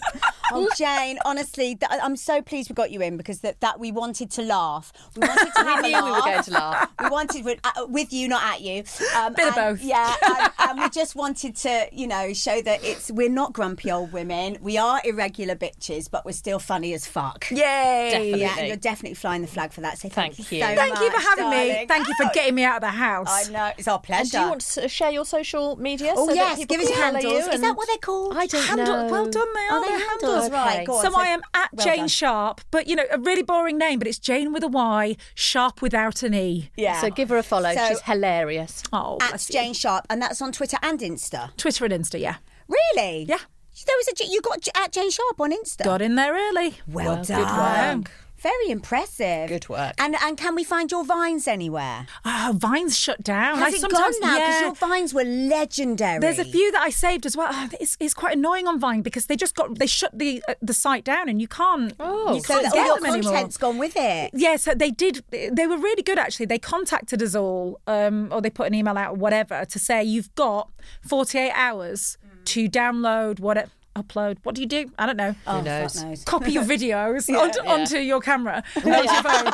oh, 0.53 0.69
Jane, 0.77 1.17
honestly, 1.25 1.75
th- 1.75 1.91
I'm 2.03 2.15
so 2.15 2.41
pleased 2.41 2.69
we 2.69 2.73
got 2.73 2.91
you 2.91 3.01
in 3.01 3.17
because 3.17 3.39
that, 3.41 3.59
that 3.61 3.79
we 3.79 3.91
wanted 3.91 4.31
to 4.31 4.41
laugh. 4.41 4.91
We 5.15 5.27
wanted 5.27 5.51
to 5.55 5.63
have 5.63 5.83
We 5.83 5.93
a 5.93 5.97
knew 5.97 6.05
we 6.05 6.11
were 6.11 6.17
laugh. 6.17 6.23
going 6.25 6.43
to 6.43 6.51
laugh. 6.51 6.91
We 7.03 7.09
wanted 7.09 7.45
with, 7.45 7.59
uh, 7.63 7.85
with 7.87 8.11
you, 8.13 8.27
not 8.27 8.43
at 8.43 8.61
you. 8.61 8.83
Um, 9.15 9.33
Bit 9.33 9.49
of 9.49 9.55
both. 9.55 9.81
Yeah, 9.81 10.13
and, 10.25 10.51
and 10.59 10.79
we 10.79 10.89
just 10.89 11.15
wanted 11.15 11.55
to, 11.57 11.87
you 11.91 12.07
know, 12.07 12.33
show 12.33 12.61
that 12.61 12.83
it's 12.83 13.11
we're 13.11 13.29
not 13.29 13.53
grumpy 13.53 13.91
old 13.91 14.11
women. 14.11 14.57
We 14.61 14.77
are 14.77 14.99
irregular 15.03 15.55
bitches, 15.55 16.09
but 16.09 16.25
we're 16.25 16.31
still 16.31 16.59
funny 16.59 16.93
as 16.93 17.05
fuck. 17.07 17.49
Yay! 17.51 17.57
Definitely. 17.57 18.41
Yeah, 18.41 18.55
and 18.57 18.67
you're 18.67 18.77
definitely 18.77 19.15
flying 19.15 19.41
the 19.41 19.47
flag 19.47 19.71
for 19.71 19.81
that. 19.81 19.97
So 19.99 20.09
thank, 20.09 20.35
Thank 20.35 20.51
you. 20.51 20.57
you. 20.57 20.63
so 20.63 20.75
Thank 20.75 20.99
you 20.99 21.09
for 21.11 21.17
much, 21.17 21.23
having 21.23 21.49
me. 21.49 21.67
darling. 21.69 21.87
Thank 21.87 22.07
you 22.07 22.13
for 22.21 22.29
getting 22.33 22.55
me 22.55 22.63
out 22.63 22.75
of 22.77 22.81
the 22.81 22.87
house. 22.89 23.49
I 23.49 23.51
know 23.51 23.71
it's 23.77 23.87
our 23.87 23.99
pleasure. 23.99 24.21
And 24.21 24.31
do 24.31 24.37
you 24.39 24.47
want 24.49 24.61
to 24.61 24.87
share 24.89 25.11
your 25.11 25.25
social 25.25 25.75
media? 25.77 26.13
Oh 26.15 26.27
so 26.27 26.33
yes, 26.33 26.57
people 26.59 26.75
give 26.77 26.81
us 26.85 26.89
your 26.89 26.97
follow 26.97 27.13
handles. 27.13 27.45
you 27.45 27.51
Is 27.51 27.61
that 27.61 27.77
what 27.77 27.87
they're 27.87 27.97
called? 27.97 28.35
I 28.35 28.45
don't 28.47 28.63
Handle- 28.65 28.85
know. 28.85 29.07
Well 29.11 29.25
done, 29.29 29.47
they 29.53 29.59
are. 29.61 29.71
Are 29.77 29.81
they 29.81 29.87
They're 30.21 30.36
handles? 30.41 30.47
Okay. 30.47 30.77
Right, 30.77 30.89
on. 30.89 31.03
So 31.05 31.11
So- 31.11 31.19
I 31.19 31.27
am 31.27 31.41
at 31.53 31.69
well 31.73 31.85
Jayne 31.85 31.97
done. 31.99 32.07
Sharp, 32.07 32.61
but 32.71 32.87
you 32.87 32.95
know, 32.95 33.05
a 33.11 33.17
really 33.19 33.43
boring 33.43 33.77
name, 33.77 33.99
but 33.99 34.07
it's 34.07 34.19
Jayne 34.19 34.53
with 34.53 34.63
a 34.63 34.67
Y, 34.67 35.15
Sharp 35.35 35.81
without 35.81 36.23
an 36.23 36.33
E. 36.33 36.69
Yeah. 36.75 36.99
So 37.01 37.09
give 37.09 37.29
her 37.29 37.37
a 37.37 37.43
follow. 37.43 37.73
So- 37.73 37.87
She's 37.89 38.01
hilarious. 38.01 38.83
Oh, 38.93 39.17
at 39.21 39.29
bless 39.29 39.49
you. 39.49 39.53
Jayne 39.53 39.73
Sharp, 39.73 40.05
and 40.09 40.21
that's 40.21 40.41
on 40.41 40.51
Twitter 40.51 40.77
and 40.81 40.99
Insta. 40.99 41.55
Twitter 41.57 41.85
and 41.85 41.93
Insta, 41.93 42.19
yeah. 42.19 42.35
Really? 42.67 43.23
Yeah. 43.27 43.39
There 43.85 43.95
was 43.97 44.07
a 44.07 44.13
J- 44.15 44.25
you 44.29 44.41
got 44.41 44.59
J- 44.61 44.71
at 44.75 44.91
Jayne 44.91 45.11
Sharp 45.11 45.39
on 45.39 45.51
Insta. 45.51 45.83
Got 45.83 46.01
in 46.01 46.15
there 46.15 46.33
early. 46.33 46.77
Well, 46.87 47.05
Well, 47.05 47.15
good 47.17 47.27
done. 47.27 48.05
Work. 48.37 48.43
Very 48.43 48.69
impressive. 48.69 49.49
Good 49.49 49.69
work. 49.69 49.93
And 49.97 50.15
and 50.21 50.37
can 50.37 50.55
we 50.55 50.63
find 50.63 50.91
your 50.91 51.03
vines 51.03 51.47
anywhere? 51.47 52.07
Oh, 52.25 52.53
Vine's 52.57 52.97
shut 52.97 53.23
down. 53.23 53.57
Has 53.59 53.73
I 53.73 53.77
it 53.77 53.91
gone 53.91 54.11
now? 54.21 54.35
Because 54.37 54.39
yeah. 54.39 54.61
your 54.61 54.75
vines 54.75 55.13
were 55.13 55.23
legendary. 55.23 56.19
There's 56.19 56.39
a 56.39 56.45
few 56.45 56.71
that 56.71 56.81
I 56.81 56.89
saved 56.89 57.25
as 57.25 57.35
well. 57.35 57.49
Oh, 57.51 57.69
It's, 57.79 57.97
it's 57.99 58.13
quite 58.13 58.35
annoying 58.37 58.67
on 58.67 58.79
Vine 58.79 59.01
because 59.01 59.25
they 59.25 59.35
just 59.35 59.55
got 59.55 59.77
they 59.77 59.87
shut 59.87 60.17
the 60.17 60.43
uh, 60.47 60.53
the 60.61 60.73
site 60.73 61.03
down 61.03 61.29
and 61.29 61.41
you 61.41 61.47
can't. 61.47 61.93
Oh, 61.99 62.35
you 62.35 62.41
so 62.41 62.53
can't 62.53 62.63
that 62.63 62.73
get 62.73 62.81
all 62.81 62.87
your 62.87 62.95
them 62.97 63.05
anymore. 63.05 63.31
content's 63.33 63.57
gone 63.57 63.77
with 63.77 63.93
it. 63.95 64.31
Yeah, 64.33 64.55
so 64.55 64.73
they 64.73 64.91
did. 64.91 65.23
They 65.31 65.67
were 65.67 65.77
really 65.77 66.03
good 66.03 66.19
actually. 66.19 66.45
They 66.47 66.59
contacted 66.59 67.21
us 67.21 67.35
all, 67.35 67.79
um, 67.87 68.29
or 68.31 68.41
they 68.41 68.49
put 68.49 68.67
an 68.67 68.73
email 68.73 68.97
out 68.97 69.11
or 69.13 69.15
whatever 69.15 69.65
to 69.65 69.79
say 69.79 70.03
you've 70.03 70.33
got 70.35 70.69
48 71.01 71.51
hours 71.53 72.17
to 72.45 72.69
download 72.69 73.39
whatever. 73.39 73.69
Upload. 73.97 74.37
What 74.43 74.53
do 74.55 74.61
you 74.61 74.67
do? 74.67 74.91
I 74.99 75.05
don't 75.07 75.17
know. 75.17 75.35
Oh, 75.47 75.61
knows? 75.61 76.01
knows. 76.03 76.23
Copy 76.23 76.51
your 76.51 76.63
videos 76.63 77.27
onto, 77.35 77.63
Yeah. 77.63 77.71
onto 77.73 77.97
your 77.97 78.19
camera, 78.21 78.63
onto 78.75 78.87
your 78.89 78.95
phone. 79.07 79.47
And 79.47 79.53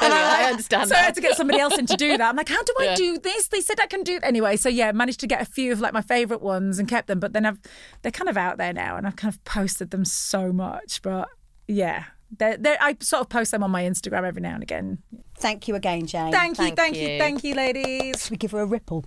I 0.00 0.38
like- 0.42 0.50
understand 0.52 0.88
So 0.88 0.94
I 0.96 0.98
had 1.00 1.14
to 1.14 1.20
get 1.20 1.36
somebody 1.36 1.60
else 1.60 1.76
in 1.76 1.86
to 1.86 1.96
do 1.96 2.16
that. 2.16 2.28
I'm 2.28 2.36
like, 2.36 2.48
how 2.48 2.62
do 2.62 2.72
I 2.80 2.84
Yeah. 2.84 2.94
do 2.96 3.18
this? 3.18 3.48
They 3.48 3.60
said 3.60 3.80
I 3.80 3.86
can 3.86 4.02
do 4.02 4.16
it 4.16 4.22
anyway. 4.24 4.56
So 4.56 4.68
yeah, 4.68 4.90
managed 4.92 5.20
to 5.20 5.26
get 5.26 5.42
a 5.42 5.44
few 5.44 5.72
of 5.72 5.80
like 5.80 5.92
my 5.92 6.00
favourite 6.02 6.42
ones 6.42 6.78
and 6.78 6.88
kept 6.88 7.06
them. 7.08 7.20
But 7.20 7.32
then 7.34 7.44
I've 7.44 7.58
they're 8.02 8.12
kind 8.12 8.28
of 8.30 8.36
out 8.36 8.56
there 8.58 8.72
now, 8.72 8.96
and 8.96 9.06
I've 9.06 9.16
kind 9.16 9.32
of 9.34 9.42
posted 9.44 9.90
them 9.90 10.04
so 10.04 10.52
much. 10.52 11.02
But 11.02 11.28
yeah, 11.68 12.04
they're, 12.38 12.56
they're, 12.56 12.78
I 12.80 12.96
sort 13.00 13.20
of 13.20 13.28
post 13.28 13.50
them 13.50 13.62
on 13.62 13.70
my 13.70 13.82
Instagram 13.82 14.24
every 14.24 14.40
now 14.42 14.54
and 14.54 14.62
again. 14.62 14.98
Thank 15.38 15.68
you 15.68 15.74
again, 15.74 16.06
Jayne. 16.06 16.32
Thank 16.32 16.58
you, 16.58 16.64
Thank 16.64 16.76
thank 16.76 16.96
you, 16.96 17.08
you. 17.08 17.18
thank 17.18 17.44
you, 17.44 17.54
ladies. 17.54 18.30
We 18.30 18.36
give 18.36 18.52
her 18.52 18.60
a 18.60 18.66
ripple. 18.66 19.04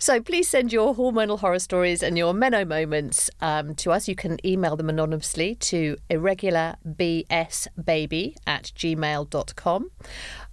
So 0.00 0.20
please 0.20 0.48
send 0.48 0.72
your 0.72 0.94
hormonal 0.94 1.40
horror 1.40 1.58
stories 1.58 2.04
and 2.04 2.16
your 2.16 2.32
Meno 2.32 2.64
moments 2.64 3.30
um, 3.40 3.74
to 3.76 3.90
us. 3.90 4.06
You 4.06 4.14
can 4.14 4.38
email 4.46 4.76
them 4.76 4.88
anonymously 4.88 5.56
to 5.56 5.96
irregularbsbaby 6.08 8.36
at 8.46 8.72
gmail.com. 8.76 9.90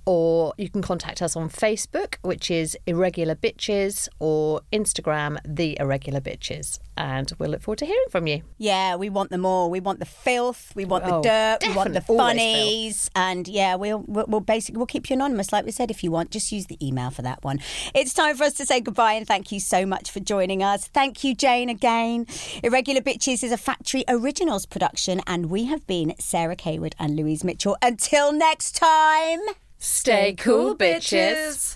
Or 0.05 0.53
you 0.57 0.69
can 0.69 0.81
contact 0.81 1.21
us 1.21 1.35
on 1.35 1.49
Facebook, 1.49 2.15
which 2.21 2.51
is 2.51 2.77
Irregular 2.85 3.33
Bitches, 3.35 4.07
or 4.19 4.61
Instagram, 4.71 5.39
The 5.45 5.77
Irregular 5.79 6.21
Bitches. 6.21 6.77
And 6.97 7.31
we'll 7.39 7.49
look 7.49 7.61
forward 7.63 7.79
to 7.79 7.85
hearing 7.85 8.05
from 8.09 8.27
you. 8.27 8.43
Yeah, 8.57 8.95
we 8.95 9.09
want 9.09 9.29
them 9.31 9.45
all. 9.45 9.69
We 9.69 9.79
want 9.79 9.99
the 9.99 10.05
filth. 10.05 10.71
We 10.75 10.85
want 10.85 11.03
the 11.05 11.15
Oh, 11.15 11.21
dirt. 11.23 11.57
We 11.67 11.73
want 11.73 11.93
the 11.93 12.01
funnies. 12.01 13.09
And 13.15 13.47
yeah, 13.47 13.75
we'll, 13.75 14.03
we'll 14.07 14.25
we'll 14.27 14.39
basically 14.41 14.77
we'll 14.77 14.85
keep 14.85 15.09
you 15.09 15.15
anonymous, 15.15 15.51
like 15.51 15.65
we 15.65 15.71
said. 15.71 15.89
If 15.91 16.03
you 16.03 16.11
want, 16.11 16.31
just 16.31 16.51
use 16.51 16.67
the 16.67 16.77
email 16.85 17.09
for 17.09 17.21
that 17.23 17.43
one. 17.43 17.59
It's 17.93 18.13
time 18.13 18.35
for 18.37 18.43
us 18.45 18.53
to 18.53 18.65
say 18.65 18.79
goodbye 18.81 19.13
and 19.13 19.27
thank 19.27 19.51
you 19.51 19.59
so 19.59 19.85
much 19.85 20.11
for 20.11 20.19
joining 20.19 20.63
us. 20.63 20.87
Thank 20.87 21.23
you, 21.23 21.35
Jayne, 21.35 21.67
again. 21.69 22.27
Irregular 22.63 23.01
Bitches 23.01 23.43
is 23.43 23.51
a 23.51 23.57
Factory 23.57 24.05
Originals 24.07 24.65
production, 24.65 25.19
and 25.27 25.47
we 25.47 25.65
have 25.65 25.85
been 25.87 26.13
Sarah 26.19 26.55
Cawood 26.55 26.93
and 26.99 27.15
Louise 27.15 27.43
Mitchell. 27.43 27.75
Until 27.81 28.31
next 28.31 28.75
time. 28.75 29.39
Stay 29.78 30.34
cool, 30.36 30.76
bitches. 30.76 31.76